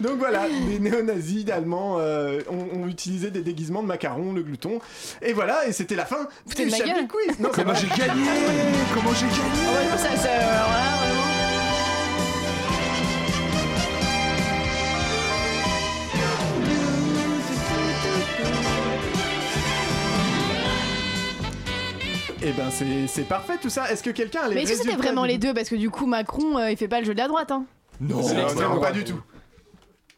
Donc 0.00 0.18
voilà, 0.18 0.46
des 0.48 0.78
néo-nazis 0.78 1.48
allemands 1.50 1.96
euh, 1.98 2.40
ont, 2.50 2.82
ont 2.82 2.86
utilisé 2.88 3.30
des 3.30 3.42
déguisements 3.42 3.82
de 3.82 3.88
Macaron 3.88 4.32
le 4.32 4.42
glouton. 4.42 4.80
Et 5.20 5.32
voilà, 5.32 5.66
et 5.66 5.72
c'était 5.72 5.96
la 5.96 6.06
fin 6.06 6.28
du. 6.46 6.54
Quiz. 7.08 7.38
Non, 7.40 7.50
c'est 7.54 7.62
Comment 7.62 7.74
j'ai 7.74 7.88
gagné? 7.88 8.22
Comment 8.94 9.12
j'ai 9.14 9.26
gagné? 9.26 9.40
Ah 9.66 9.72
ouais, 9.72 9.90
non, 9.90 9.96
ça, 9.96 10.16
ça, 10.16 10.30
alors 10.30 10.70
là, 10.70 10.96
vraiment. 11.00 11.31
Eh 22.44 22.52
ben 22.52 22.70
c'est 22.70 23.06
c'est 23.06 23.22
parfait 23.22 23.54
tout 23.60 23.70
ça. 23.70 23.90
Est-ce 23.92 24.02
que 24.02 24.10
quelqu'un 24.10 24.40
a 24.42 24.48
les 24.48 24.54
Mais 24.56 24.62
est-ce 24.62 24.72
que 24.72 24.78
c'était 24.78 24.96
vraiment 24.96 25.24
les 25.24 25.38
deux? 25.38 25.54
Parce 25.54 25.68
que 25.68 25.76
du 25.76 25.90
coup, 25.90 26.06
Macron, 26.06 26.58
euh, 26.58 26.70
il 26.70 26.76
fait 26.76 26.88
pas 26.88 26.98
le 27.00 27.06
jeu 27.06 27.14
de 27.14 27.18
la 27.18 27.28
droite. 27.28 27.50
Hein. 27.52 27.64
Non, 28.00 28.22
C'est 28.22 28.34
non, 28.34 28.80
pas 28.80 28.90
du 28.90 29.04
tout. 29.04 29.20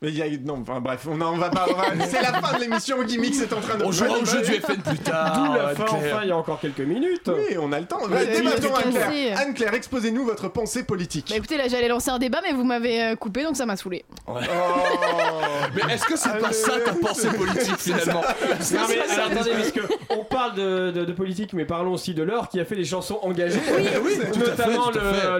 Mais 0.04 0.10
il 0.10 0.18
y 0.18 0.22
a- 0.22 0.26
non, 0.44 0.58
enfin 0.62 0.80
bref, 0.80 1.06
on 1.10 1.20
en 1.20 1.36
va 1.36 1.50
pas. 1.50 1.66
on 1.70 1.74
va- 1.74 2.06
C'est 2.06 2.20
la 2.22 2.32
fin 2.34 2.56
de 2.56 2.62
l'émission. 2.62 3.02
Gimmicks 3.02 3.40
est 3.40 3.52
en 3.52 3.60
train 3.60 3.76
de. 3.78 3.84
On 3.84 3.92
jouera 3.92 4.18
au 4.18 4.24
jeu 4.24 4.42
du 4.42 4.52
FN 4.60 4.80
plus 4.82 4.98
tard. 4.98 5.32
D'où 5.36 5.54
la 5.54 5.68
fin, 5.74 5.84
Claire. 5.84 6.00
enfin, 6.14 6.20
il 6.22 6.28
y 6.28 6.32
a 6.32 6.36
encore 6.36 6.60
quelques 6.60 6.80
minutes. 6.80 7.28
Oui, 7.34 7.56
on 7.60 7.72
a 7.72 7.80
le 7.80 7.86
temps. 7.86 8.00
Ouais, 8.08 8.26
Débattons, 8.26 8.74
Anne-Claire. 8.74 9.38
Anne-Claire, 9.40 9.74
exposez-nous 9.74 10.24
votre 10.24 10.48
pensée 10.48 10.84
politique. 10.84 11.26
Bah 11.30 11.36
écoutez, 11.36 11.56
là 11.56 11.68
j'allais 11.68 11.88
lancer 11.88 12.10
un 12.10 12.18
débat, 12.18 12.40
mais 12.44 12.52
vous 12.52 12.64
m'avez 12.64 13.02
euh, 13.02 13.16
coupé 13.16 13.42
donc 13.42 13.56
ça 13.56 13.66
m'a 13.66 13.76
saoulé. 13.76 14.04
Oh. 14.26 14.32
Mais 15.74 15.94
est-ce 15.94 16.04
que 16.04 16.16
c'est 16.16 16.38
pas 16.38 16.52
ça 16.52 16.72
ta 16.80 16.92
pensée 16.92 17.28
politique 17.28 17.76
finalement 17.78 18.20
Non 18.22 18.80
mais 18.88 18.98
alors, 19.12 19.30
attendez, 19.32 19.50
parce 19.56 19.72
que 19.72 19.80
on 20.10 20.24
parle 20.24 20.54
de, 20.54 20.90
de- 20.90 21.04
de 21.04 21.12
politique, 21.12 21.52
mais 21.52 21.64
parlons 21.64 21.92
aussi 21.92 22.14
de 22.14 22.22
Laure 22.22 22.48
qui 22.48 22.60
a 22.60 22.64
fait 22.64 22.76
des 22.76 22.84
chansons 22.84 23.18
engagées. 23.22 23.60
Oui, 23.76 23.88
oui, 24.04 24.12
fait, 24.16 24.38
notamment 24.38 24.90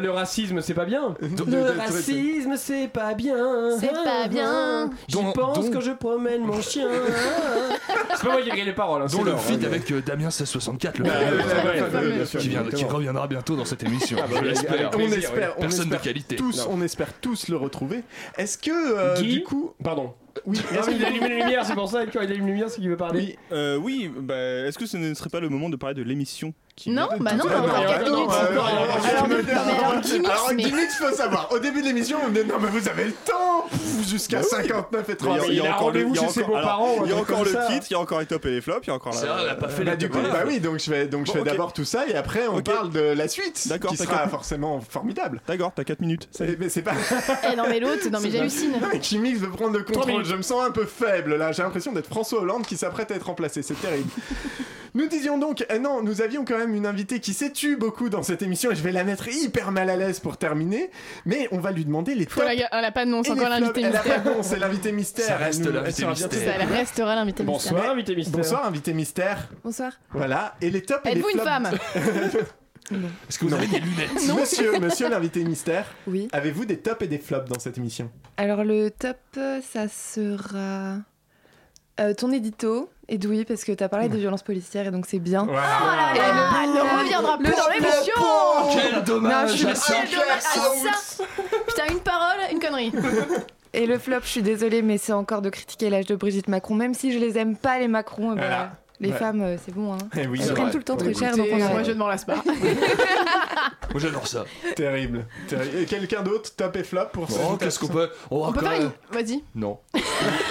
le, 0.00 0.10
racisme, 0.10 0.60
c'est 0.60 0.74
pas 0.74 0.84
bien. 0.84 1.14
Le 1.20 1.78
racisme, 1.78 2.54
c'est 2.56 2.88
pas 2.88 3.14
bien. 3.14 3.76
C'est 3.78 3.92
pas 3.92 4.28
bien. 4.28 4.53
J'y 5.08 5.14
Dont- 5.16 5.32
pense 5.32 5.70
quand 5.70 5.80
je 5.80 5.92
promène 5.92 6.42
mon 6.44 6.60
chien. 6.60 6.88
c'est 8.16 8.22
pas 8.26 8.32
moi 8.32 8.42
qui 8.42 8.48
ai 8.48 8.52
écrit 8.52 8.64
les 8.64 8.72
paroles. 8.72 9.02
Hein, 9.02 9.06
Dont 9.10 9.18
c'est 9.24 9.30
le 9.30 9.36
feat 9.36 9.64
avec 9.64 9.90
euh, 9.90 10.00
Damien 10.00 10.24
1664, 10.30 10.98
le 10.98 11.04
qui, 12.38 12.48
vient- 12.48 12.64
qui 12.64 12.84
reviendra 12.84 13.26
bientôt 13.26 13.56
dans 13.56 13.64
cette 13.64 13.82
émission. 13.82 14.18
Ah 14.20 14.22
bah, 14.26 14.28
je 14.32 14.36
avec- 14.38 14.50
l'espère. 14.50 14.72
avec 14.72 14.86
On 14.86 14.96
plaisir, 14.96 15.18
espère, 15.18 15.54
on 15.56 15.60
Personne 15.60 15.88
de 15.88 15.94
espère 15.94 16.00
qualité. 16.02 16.36
tous, 16.36 16.66
on 16.70 16.82
espère 16.82 17.12
tous 17.20 17.48
le 17.48 17.56
retrouver. 17.56 18.02
Est-ce 18.38 18.58
que 18.58 18.70
euh, 18.70 19.14
Guy 19.20 19.34
du 19.38 19.42
coup, 19.42 19.72
Pardon. 19.82 20.14
oui, 20.46 20.58
Non, 20.72 20.80
est-ce 20.80 20.90
mais 20.90 20.96
il 20.96 21.04
a 21.04 21.08
que- 21.08 21.12
allumé 21.12 21.28
les 21.28 21.36
lumières, 21.42 21.64
c'est 21.64 21.74
pour 21.74 21.88
ça 21.88 22.04
que 22.06 22.10
quand 22.12 22.20
il 22.22 22.30
allume 22.30 22.46
les 22.46 22.52
lumières, 22.52 22.70
c'est 22.70 22.80
qu'il 22.80 22.88
veut 22.90 22.96
parler. 22.96 23.20
Oui. 23.20 23.38
Euh, 23.52 23.76
oui, 23.76 24.10
bah, 24.16 24.34
est-ce 24.66 24.78
que 24.78 24.86
ce 24.86 24.96
ne 24.96 25.12
serait 25.14 25.30
pas 25.30 25.40
le 25.40 25.48
moment 25.48 25.68
de 25.68 25.76
parler 25.76 25.94
de 25.94 26.02
l'émission? 26.02 26.52
Non, 26.88 27.06
bah 27.20 27.32
non, 27.34 27.44
on 27.46 27.68
a 27.68 27.86
4 27.86 28.10
non, 28.10 28.16
minutes. 28.16 28.30
y 28.32 28.34
a 30.26 30.30
Alors, 30.30 30.50
mais- 30.54 30.62
Gimmicks, 30.64 30.90
faut 30.98 31.14
savoir. 31.14 31.48
Au 31.52 31.58
début 31.60 31.80
de 31.82 31.86
l'émission, 31.86 32.18
on 32.24 32.28
me 32.28 32.42
dit 32.42 32.48
non, 32.48 32.56
mais 32.60 32.68
vous 32.68 32.88
avez 32.88 33.04
le 33.04 33.12
temps 33.12 33.66
jusqu'à 34.06 34.42
59 34.42 35.08
et 35.08 35.12
Mais 35.12 35.16
30. 35.16 35.38
il 35.50 35.60
a 35.66 35.74
rendez-vous 35.76 36.14
chez 36.16 36.28
ses 36.28 36.42
encore- 36.42 36.56
beaux-parents, 36.56 36.92
alors, 36.94 37.06
il 37.06 37.10
y 37.10 37.12
a 37.12 37.16
encore 37.16 37.44
le 37.44 37.50
titre, 37.50 37.86
il 37.88 37.92
y 37.92 37.96
a 37.96 38.00
encore 38.00 38.18
les 38.20 38.26
tops 38.26 38.44
et 38.46 38.50
les 38.50 38.60
flops, 38.60 38.86
il 38.86 38.88
y 38.88 38.90
a 38.90 38.94
encore 38.94 39.14
C'est 39.14 39.26
vrai, 39.26 39.42
elle 39.44 39.48
a 39.50 39.54
pas 39.54 39.68
fait 39.68 39.84
Bah, 39.84 39.92
la 39.92 39.96
du 39.96 40.08
coup, 40.10 40.18
table. 40.18 40.30
bah 40.32 40.44
oui, 40.46 40.58
donc 40.60 40.80
je 40.80 40.90
vais, 40.90 41.06
donc 41.06 41.26
je 41.26 41.32
Bon, 41.32 41.38
fais 41.38 41.44
d'abord 41.44 41.72
tout 41.72 41.84
ça 41.84 42.06
et 42.08 42.14
après 42.16 42.48
on 42.48 42.60
parle 42.60 42.90
de 42.90 43.00
la 43.00 43.28
suite, 43.28 43.68
D'accord, 43.68 43.92
qui 43.92 43.96
t'as 43.96 44.04
sera 44.04 44.18
quatre- 44.18 44.30
forcément 44.30 44.80
formidable. 44.80 45.40
D'accord, 45.46 45.72
t'as 45.74 45.84
4 45.84 46.00
minutes. 46.00 46.28
C'est- 46.32 46.58
Mais 46.58 46.68
c'est 46.68 46.82
pas. 46.82 46.92
Eh 47.52 47.56
non 47.56 47.64
mais 47.68 47.78
l'autre, 47.80 48.08
non 48.10 48.18
mais 48.20 48.30
j'hallucine. 48.30 48.74
Chimix 49.00 49.38
veut 49.38 49.48
prendre 49.50 49.78
le 49.78 49.84
contrôle. 49.84 50.06
minutes. 50.10 50.26
Je 50.26 50.34
me 50.34 50.42
sens 50.42 50.64
un 50.66 50.70
peu 50.72 50.86
faible 50.86 51.36
là. 51.36 51.52
J'ai 51.52 51.62
l'impression 51.62 51.92
d'être 51.92 52.08
François 52.08 52.40
Hollande 52.40 52.66
qui 52.66 52.76
s'apprête 52.76 53.10
à 53.12 53.14
être 53.14 53.26
remplacé. 53.26 53.62
C'est 53.62 53.80
terrible. 53.80 54.08
Nous 54.96 55.08
disions 55.08 55.38
donc, 55.38 55.66
eh 55.68 55.78
non, 55.80 56.02
nous 56.04 56.22
avions 56.22 56.44
quand 56.44 56.56
même 56.56 56.72
une 56.72 56.86
invitée 56.86 57.18
qui 57.18 57.32
s'est 57.34 57.50
tue 57.50 57.76
beaucoup 57.76 58.08
dans 58.08 58.22
cette 58.22 58.42
émission 58.42 58.70
et 58.70 58.76
je 58.76 58.82
vais 58.82 58.92
la 58.92 59.02
mettre 59.02 59.26
hyper 59.26 59.72
mal 59.72 59.90
à 59.90 59.96
l'aise 59.96 60.20
pour 60.20 60.36
terminer. 60.36 60.88
Mais 61.26 61.48
on 61.50 61.58
va 61.58 61.72
lui 61.72 61.84
demander 61.84 62.14
les 62.14 62.26
tops. 62.26 62.44
la- 62.46 62.52
Elle 62.54 62.84
a 62.84 62.92
pas 62.92 63.04
de 63.04 63.10
nom, 63.10 63.24
c'est 63.24 63.32
encore 63.32 63.48
l'invité 63.48 63.80
Elle 63.80 63.96
a 63.96 63.98
pas 63.98 64.04
mystère. 64.04 64.22
de 64.24 64.28
nom, 64.30 64.42
c'est 64.44 64.58
l'invité 64.60 64.92
mystère. 64.92 65.26
Ça 65.26 65.36
reste 65.36 65.66
l'invité 65.66 66.06
mystère. 66.06 66.56
Elle 66.60 66.68
restera 66.72 67.14
l'invité 67.16 67.42
mystère. 67.42 67.72
Bonsoir, 67.74 67.90
invité 67.90 68.14
mystère. 68.14 68.36
Bonsoir, 68.40 68.66
invité 68.66 68.92
mystère. 68.94 69.48
Bonsoir. 69.64 69.92
Voilà. 70.10 70.54
Et 70.60 70.70
les 70.70 70.82
tops 70.82 71.00
et 71.04 71.14
les 71.14 71.20
Êtes-vous 71.20 71.30
une 71.30 71.40
femme 71.40 71.68
Est-ce 73.28 73.38
que 73.38 73.46
vous 73.46 73.54
avez 73.54 73.66
des 73.66 73.80
lunettes 73.80 74.10
Monsieur, 74.38 74.78
monsieur 74.78 75.08
l'invité 75.08 75.42
mystère, 75.42 75.86
Oui. 76.06 76.28
avez-vous 76.32 76.66
des 76.66 76.78
tops 76.78 77.02
et 77.02 77.08
des 77.08 77.18
flops 77.18 77.48
dans 77.50 77.58
cette 77.58 77.78
émission? 77.78 78.10
Alors 78.36 78.62
le 78.62 78.90
top, 78.90 79.16
euh, 79.38 79.60
ça 79.72 79.88
sera 79.88 80.98
euh, 82.00 82.12
ton 82.14 82.30
édito, 82.30 82.90
Edoui, 83.08 83.44
parce 83.44 83.64
que 83.64 83.72
t'as 83.72 83.88
parlé 83.88 84.08
des 84.08 84.18
violences 84.18 84.42
policières 84.42 84.86
et 84.86 84.90
donc 84.90 85.04
c'est 85.06 85.18
bien. 85.18 85.46
Ah, 85.54 86.12
Elle 86.14 86.72
ne 86.72 87.00
reviendra 87.00 87.36
plus 87.38 87.52
dans 87.52 87.68
l'émission 87.68 88.14
Quel 88.72 89.04
dommage 89.04 89.50
Non, 89.50 89.56
je 89.56 89.66
à 89.68 89.74
ça. 89.74 89.94
Ah, 89.96 90.40
ça 90.40 91.24
Putain, 91.68 91.84
une 91.92 92.00
parole, 92.00 92.38
une 92.52 92.58
connerie. 92.60 92.92
Et 93.76 93.86
le 93.86 93.98
flop, 93.98 94.20
je 94.22 94.28
suis 94.28 94.42
désolée, 94.42 94.82
mais 94.82 94.98
c'est 94.98 95.12
encore 95.12 95.42
de 95.42 95.50
critiquer 95.50 95.90
l'âge 95.90 96.06
de 96.06 96.14
Brigitte 96.14 96.46
Macron, 96.46 96.74
même 96.76 96.94
si 96.94 97.12
je 97.12 97.18
les 97.18 97.36
aime 97.38 97.56
pas 97.56 97.78
les 97.80 97.88
Macron. 97.88 98.34
Voilà. 98.36 98.70
Les 99.00 99.10
Ouais. 99.10 99.18
femmes, 99.18 99.42
euh, 99.42 99.56
c'est 99.62 99.74
bon. 99.74 99.92
Hein. 99.92 99.98
Eh 100.16 100.28
oui, 100.28 100.38
Elles 100.40 100.52
prennent 100.52 100.62
vrai. 100.66 100.70
tout 100.70 100.78
le 100.78 100.84
temps 100.84 100.96
très 100.96 101.12
cher, 101.12 101.36
donc 101.36 101.48
on 101.50 101.56
Moi, 101.56 101.66
arrête. 101.66 101.84
je 101.86 101.90
ne 101.90 101.96
m'en 101.98 102.06
lasse 102.06 102.24
pas. 102.24 102.36
Moi 102.46 104.00
j'adore 104.00 104.26
ça. 104.28 104.44
Terrible. 104.76 105.26
terrible. 105.48 105.78
Et 105.78 105.84
quelqu'un 105.86 106.22
d'autre, 106.22 106.54
top 106.56 106.76
et 106.76 106.84
flop 106.84 107.06
pour 107.12 107.24
Oh, 107.28 107.32
cette 107.50 107.58
qu'est-ce 107.58 107.80
qu'on 107.80 107.88
peut. 107.88 108.08
On 108.30 108.52
peut 108.52 108.60
faire 108.60 108.80
une. 108.80 108.90
Vas-y. 109.10 109.42
Non. 109.56 109.78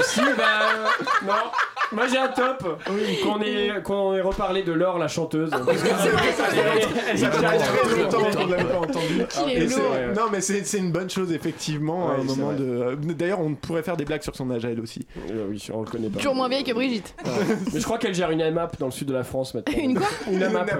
Si, 0.03 0.19
bah. 0.37 0.43
euh, 0.75 0.87
non. 1.25 1.33
Moi 1.91 2.07
j'ai 2.07 2.17
un 2.17 2.27
top. 2.29 2.81
Qu'on 3.23 3.41
ait, 3.41 3.71
qu'on 3.83 4.13
ait 4.15 4.21
reparlé 4.21 4.63
de 4.63 4.71
Laure, 4.71 4.97
la 4.97 5.07
chanteuse. 5.07 5.49
Parce 5.51 5.63
que 5.65 5.77
ça 5.77 5.95
elle- 6.05 6.33
Ça 6.33 6.45
elle- 7.11 7.17
fait 7.17 7.29
très 7.29 8.01
longtemps 8.03 8.17
qu'on 8.41 8.47
l'avait 8.47 8.63
pas 8.63 8.79
entendu. 8.79 9.25
Qu'il 9.29 9.49
est 9.49 9.63
Et 9.63 9.67
c'est- 9.69 9.79
lourd. 9.79 9.95
Non, 10.15 10.23
mais 10.31 10.41
c'est 10.41 10.63
c'est 10.65 10.77
une 10.79 10.91
bonne 10.91 11.09
chose, 11.09 11.31
effectivement, 11.31 12.09
à 12.09 12.13
Ouais, 12.15 12.19
un 12.23 12.27
c'est 12.27 12.35
moment 12.37 12.47
vrai. 12.51 12.55
de. 12.55 12.63
euh, 12.63 12.95
D'ailleurs, 12.95 13.41
on 13.41 13.53
pourrait 13.53 13.83
faire 13.83 13.97
des 13.97 14.05
blagues 14.05 14.23
sur 14.23 14.35
son 14.35 14.49
âge 14.51 14.65
à 14.65 14.69
elle 14.69 14.79
aussi. 14.79 15.05
Euh, 15.29 15.45
Oui, 15.49 15.63
on 15.73 15.81
le 15.81 15.87
connaît 15.89 16.09
pas. 16.09 16.17
Toujours 16.19 16.35
moins 16.35 16.49
vieille 16.49 16.63
que 16.63 16.73
Brigitte. 16.73 17.13
Mais 17.73 17.79
je 17.79 17.83
crois 17.83 17.97
qu'elle 17.99 18.15
gère 18.15 18.31
une 18.31 18.41
AMAP 18.41 18.79
dans 18.79 18.87
le 18.87 18.91
sud 18.91 19.07
de 19.09 19.13
la 19.13 19.23
France 19.23 19.53
maintenant. 19.53 19.73
Une 19.77 19.95
quoi 19.97 20.07
Une 20.31 20.41
AMAP. 20.41 20.71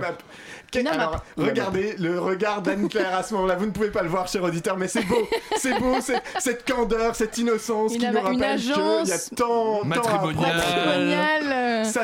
Alors, 0.76 1.24
regardez 1.38 1.95
le 1.99 2.19
regard 2.19 2.61
d'Anne-Claire 2.61 3.15
à 3.17 3.24
ce 3.24 3.34
moment-là. 3.36 3.55
Vous 3.55 3.65
ne 3.65 3.71
pouvez 3.71 3.89
pas 3.91 4.01
le 4.03 4.09
voir, 4.09 4.28
cher 4.28 4.43
auditeur, 4.43 4.78
mais 4.78 4.88
c'est 4.88 5.03
beau. 5.03 5.28
C'est 5.57 5.78
beau, 5.80 5.95
c'est- 6.01 6.21
cette 6.39 6.69
candeur, 6.69 7.15
cette 7.15 7.38
innocence 7.38 7.93
qui 7.93 7.99
nous 8.07 8.19
rappelle 8.19 8.59
qu'il 8.59 8.69
y 8.69 8.74
a 8.74 8.76
agence 8.78 9.30
tant. 9.36 9.84
Matrimonial. 9.86 10.61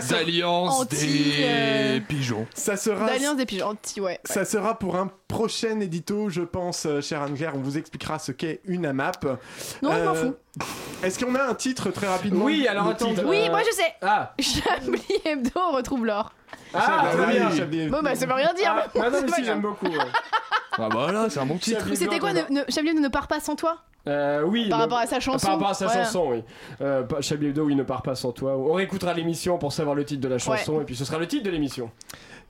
D'alliance 0.09 0.88
des 0.88 2.01
pigeons. 2.07 2.47
ça 2.53 2.78
sera 2.78 3.05
D'alliance 3.07 3.38
des 3.38 3.45
pigeons. 3.45 3.67
Anti, 3.70 4.01
ouais. 4.01 4.20
Ça 4.24 4.45
sera 4.45 4.78
pour 4.78 4.95
un 4.95 5.09
prochain 5.28 5.80
édito, 5.80 6.30
je 6.30 6.41
pense, 6.41 6.86
euh, 6.86 7.01
cher 7.01 7.22
Anne-Claire. 7.22 7.53
On 7.55 7.59
vous 7.59 7.78
expliquera 7.78 8.20
ce 8.20 8.32
qu'est 8.32 8.61
une 8.65 8.86
AMAP. 8.86 9.26
Non, 9.82 9.91
je 9.93 10.03
m'en 10.03 10.11
Euh, 10.11 10.13
fous. 10.15 10.36
Est-ce 11.03 11.24
qu'on 11.24 11.36
a 11.36 11.43
un 11.43 11.53
titre 11.55 11.91
très 11.91 12.07
rapidement 12.07 12.45
Oui, 12.45 12.67
alors 12.67 12.88
attends. 12.88 13.09
titre- 13.09 13.22
euh, 13.24 13.30
Oui, 13.30 13.49
moi 13.49 13.61
je 13.70 13.76
sais. 13.76 13.93
Ah, 14.01 14.34
Chablis 14.39 15.01
Hebdo, 15.26 15.51
on 15.55 15.76
retrouve 15.76 16.05
l'or. 16.05 16.34
Ah, 16.74 16.80
Chablis, 17.11 17.17
très 17.24 17.34
bien. 17.39 17.51
Chablis. 17.55 17.88
Bon, 17.89 18.01
bah 18.01 18.15
ça 18.15 18.26
veut 18.26 18.34
rien 18.34 18.53
dire. 18.53 18.74
Ah, 18.76 18.86
mais 18.93 19.01
ah 19.05 19.09
non, 19.09 19.20
mais 19.24 19.32
si, 19.32 19.45
j'aime 19.45 19.61
beaucoup. 19.61 19.88
ouais. 19.88 19.97
Ah 20.78 20.88
bah 20.89 21.11
là, 21.11 21.28
c'est 21.30 21.39
un 21.39 21.45
bon 21.45 21.57
titre. 21.57 21.80
Chablis 21.80 21.97
C'était 21.97 22.20
quoi 22.20 22.34
ne, 22.34 22.41
ne- 22.49 22.63
Chablis 22.70 22.93
ne 22.93 23.07
part 23.09 23.28
pas 23.28 23.39
sans 23.39 23.55
toi? 23.55 23.80
Euh, 24.07 24.43
oui. 24.43 24.70
Par 24.70 24.80
le- 24.80 24.84
rapport 24.86 24.97
à 24.99 25.05
sa 25.07 25.20
chanson 25.20 25.45
Par 25.45 25.55
rapport 25.55 25.70
à 25.72 25.74
sa 25.74 25.89
chanson, 25.89 26.28
oui. 26.32 26.43
Euh, 26.82 27.03
pas- 27.03 27.22
Chablis 27.22 27.47
Hebdo, 27.47 27.70
il 27.70 27.76
ne 27.76 27.84
part 27.84 28.01
pas 28.01 28.15
sans 28.15 28.32
toi. 28.32 28.55
On 28.57 28.74
réécoutera 28.74 29.13
l'émission 29.13 29.57
pour 29.57 29.74
savoir 29.74 29.93
le 29.95 30.05
titre 30.05 30.22
de 30.22 30.28
la 30.30 30.38
chanson 30.38 30.80
et 30.82 30.86
puis 30.86 30.95
ce 30.95 31.03
sera 31.05 31.17
le 31.20 31.28
titre 31.28 31.43
de 31.43 31.49
l'émission. 31.51 31.91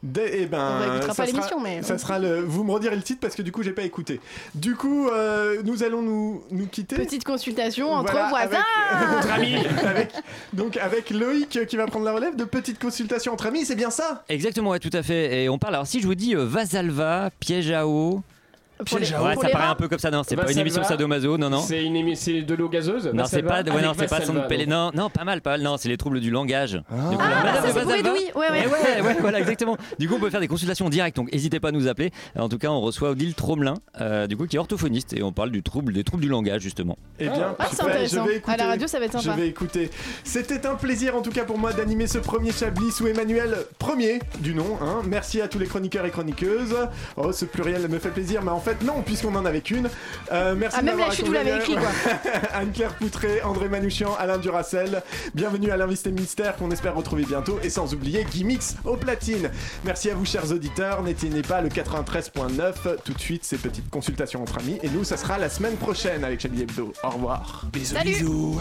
Dès- 0.01 0.43
eh 0.43 0.45
ben, 0.45 1.01
ça 1.01 1.07
pas 1.07 1.13
sera- 1.13 1.25
l'émission, 1.25 1.59
mais- 1.59 1.81
ça 1.83 1.97
sera 1.97 2.19
le. 2.19 2.39
Vous 2.39 2.63
me 2.63 2.71
redirez 2.71 2.95
le 2.95 3.01
titre 3.01 3.19
parce 3.19 3.35
que 3.35 3.41
du 3.41 3.51
coup 3.51 3.63
j'ai 3.63 3.73
pas 3.73 3.81
écouté. 3.83 4.21
Du 4.55 4.75
coup, 4.75 5.09
euh, 5.09 5.61
nous 5.65 5.83
allons 5.83 6.01
nous, 6.01 6.41
nous 6.51 6.67
quitter. 6.67 6.95
Petite 6.95 7.25
consultation 7.25 7.91
entre 7.91 8.11
Voilà, 8.13 8.29
voisins. 8.29 8.63
avec- 8.91 9.17
Entre 9.17 9.31
amis. 9.33 9.55
avec, 9.85 10.13
donc 10.53 10.77
avec 10.77 11.09
Loïc 11.09 11.65
qui 11.67 11.75
va 11.75 11.85
prendre 11.87 12.05
la 12.05 12.13
relève 12.13 12.37
de 12.37 12.45
petite 12.45 12.79
consultation 12.79 13.33
entre 13.33 13.47
amis, 13.47 13.65
c'est 13.65 13.75
bien 13.75 13.89
ça? 13.89 14.23
Exactement, 14.29 14.69
ouais, 14.69 14.79
tout 14.79 14.89
à 14.93 15.03
fait. 15.03 15.43
Et 15.43 15.49
on 15.49 15.57
parle. 15.57 15.75
Alors, 15.75 15.87
si 15.87 15.99
je 15.99 16.07
vous 16.07 16.15
dis 16.15 16.33
euh, 16.33 16.45
Vasalva, 16.45 17.29
piège 17.41 17.69
à 17.71 17.85
eau. 17.85 18.21
Pour 18.85 18.97
les- 18.97 19.03
Piège 19.05 19.13
à 19.13 19.17
pour 19.17 19.25
Ouais, 19.27 19.35
les 19.35 19.41
ça 19.41 19.49
paraît 19.49 19.67
un 19.67 19.75
peu 19.75 19.87
comme 19.87 19.99
ça. 19.99 20.09
Non, 20.11 20.21
c'est 20.25 20.35
pas 20.35 20.51
une 20.51 20.57
émission 20.57 20.83
sadomaso, 20.83 21.37
non, 21.37 21.49
non. 21.49 21.59
C'est 21.61 21.83
une 21.83 22.15
c'est 22.15 22.41
de 22.41 22.55
l'eau 22.55 22.69
gazeuse 22.69 23.09
Non, 23.13 23.25
c'est 23.25 23.43
pas, 23.43 23.61
ouais, 23.61 23.81
non, 23.81 23.93
c'est 23.97 24.07
pas 24.09 24.21
son. 24.21 24.33
Non, 24.67 24.91
non, 24.93 25.09
pas 25.09 25.23
mal, 25.23 25.41
pas 25.41 25.51
mal. 25.51 25.61
Non, 25.61 25.77
c'est 25.77 25.89
les 25.89 25.97
troubles 25.97 26.19
du 26.19 26.31
langage. 26.31 26.73
Du 26.73 26.79
coup, 27.17 27.21
Ah, 27.21 27.61
ça 27.67 27.85
de 27.85 27.91
Edoui. 27.91 28.19
Ouais, 28.35 28.45
Eh 28.49 28.67
ouais. 28.67 28.67
ouais, 28.67 29.01
ouais, 29.07 29.17
voilà, 29.19 29.39
exactement. 29.39 29.77
Du 29.97 30.07
coup, 30.07 30.15
on 30.15 30.19
peut 30.19 30.29
faire 30.29 30.39
des 30.39 30.47
consultations 30.47 30.85
en 30.85 30.89
direct, 30.89 31.15
donc 31.17 31.31
n'hésitez 31.31 31.59
pas 31.59 31.69
à 31.69 31.71
nous 31.71 31.87
appeler. 31.87 32.11
En 32.37 32.47
tout 32.49 32.57
cas, 32.57 32.69
on 32.69 32.79
reçoit 32.81 33.09
Odile 33.11 33.33
Tromelin, 33.35 33.75
euh, 33.99 34.27
du 34.27 34.37
coup, 34.37 34.45
qui 34.47 34.55
est 34.55 34.59
orthophoniste, 34.59 35.13
et 35.13 35.23
on 35.23 35.31
parle 35.31 35.51
du 35.51 35.61
trouble, 35.63 35.93
des 35.93 36.03
troubles 36.03 36.23
du 36.23 36.29
langage, 36.29 36.61
justement. 36.61 36.97
Eh 37.19 37.27
bien, 37.27 37.55
Ah, 37.59 37.65
c'est 37.69 37.75
super, 37.75 37.85
intéressant. 37.87 38.23
je 38.25 38.29
vais 38.29 38.35
écouter. 38.37 38.53
À 38.53 38.57
la 38.57 38.67
radio, 38.67 38.87
ça 38.87 38.99
va 38.99 39.05
être 39.05 39.17
Je 39.19 39.23
sympa. 39.23 39.37
vais 39.37 39.47
écouter. 39.47 39.89
C'était 40.23 40.65
un 40.65 40.75
plaisir 40.75 41.15
en 41.15 41.21
tout 41.21 41.31
cas 41.31 41.43
pour 41.43 41.57
moi 41.57 41.73
d'animer 41.73 42.07
ce 42.07 42.17
premier 42.19 42.51
Chablis 42.51 42.91
sous 42.91 43.07
Emmanuel 43.07 43.55
premier 43.77 44.19
du 44.39 44.53
nom. 44.53 44.77
hein. 44.81 45.01
Merci 45.05 45.41
à 45.41 45.47
tous 45.47 45.59
les 45.59 45.65
chroniqueurs 45.67 46.05
et 46.05 46.11
chroniqueuses. 46.11 46.75
Oh, 47.17 47.31
ce 47.31 47.45
pluriel 47.45 47.87
me 47.89 47.99
fait 47.99 48.09
plaisir, 48.09 48.41
mais 48.43 48.51
en 48.51 48.59
fait 48.59 48.68
non, 48.83 49.01
puisqu'on 49.01 49.35
en 49.35 49.45
avait 49.45 49.61
qu'une. 49.61 49.89
Euh, 50.31 50.55
merci 50.55 50.77
Ah, 50.79 50.81
de 50.81 50.85
même 50.87 50.99
la 50.99 51.11
chute, 51.11 51.25
vous 51.25 51.31
l'avez 51.33 51.55
écrit, 51.55 51.75
quoi. 51.75 51.89
Anne-Claire 52.53 52.93
Poutré, 52.95 53.41
André 53.41 53.69
Manouchian, 53.69 54.15
Alain 54.17 54.37
Duracel. 54.37 55.01
Bienvenue 55.33 55.71
à 55.71 55.77
l'invité 55.77 56.11
mystère 56.11 56.55
qu'on 56.55 56.71
espère 56.71 56.95
retrouver 56.95 57.23
bientôt. 57.25 57.59
Et 57.63 57.69
sans 57.69 57.93
oublier 57.93 58.25
Gimmicks 58.29 58.75
au 58.85 58.95
platine. 58.95 59.49
Merci 59.85 60.09
à 60.11 60.15
vous, 60.15 60.25
chers 60.25 60.51
auditeurs. 60.51 61.03
N'éteignez 61.03 61.41
pas 61.41 61.61
le 61.61 61.69
93.9. 61.69 62.73
Tout 63.03 63.13
de 63.13 63.19
suite, 63.19 63.43
ces 63.43 63.57
petites 63.57 63.89
consultations 63.89 64.41
entre 64.41 64.59
amis. 64.59 64.79
Et 64.83 64.89
nous, 64.89 65.03
ça 65.03 65.17
sera 65.17 65.37
la 65.37 65.49
semaine 65.49 65.75
prochaine 65.75 66.23
avec 66.23 66.39
Chablis 66.41 66.63
Hebdo. 66.63 66.93
Au 67.03 67.09
revoir. 67.09 67.65
Bisous, 67.71 67.95
Salut. 67.95 68.11
bisous. 68.11 68.59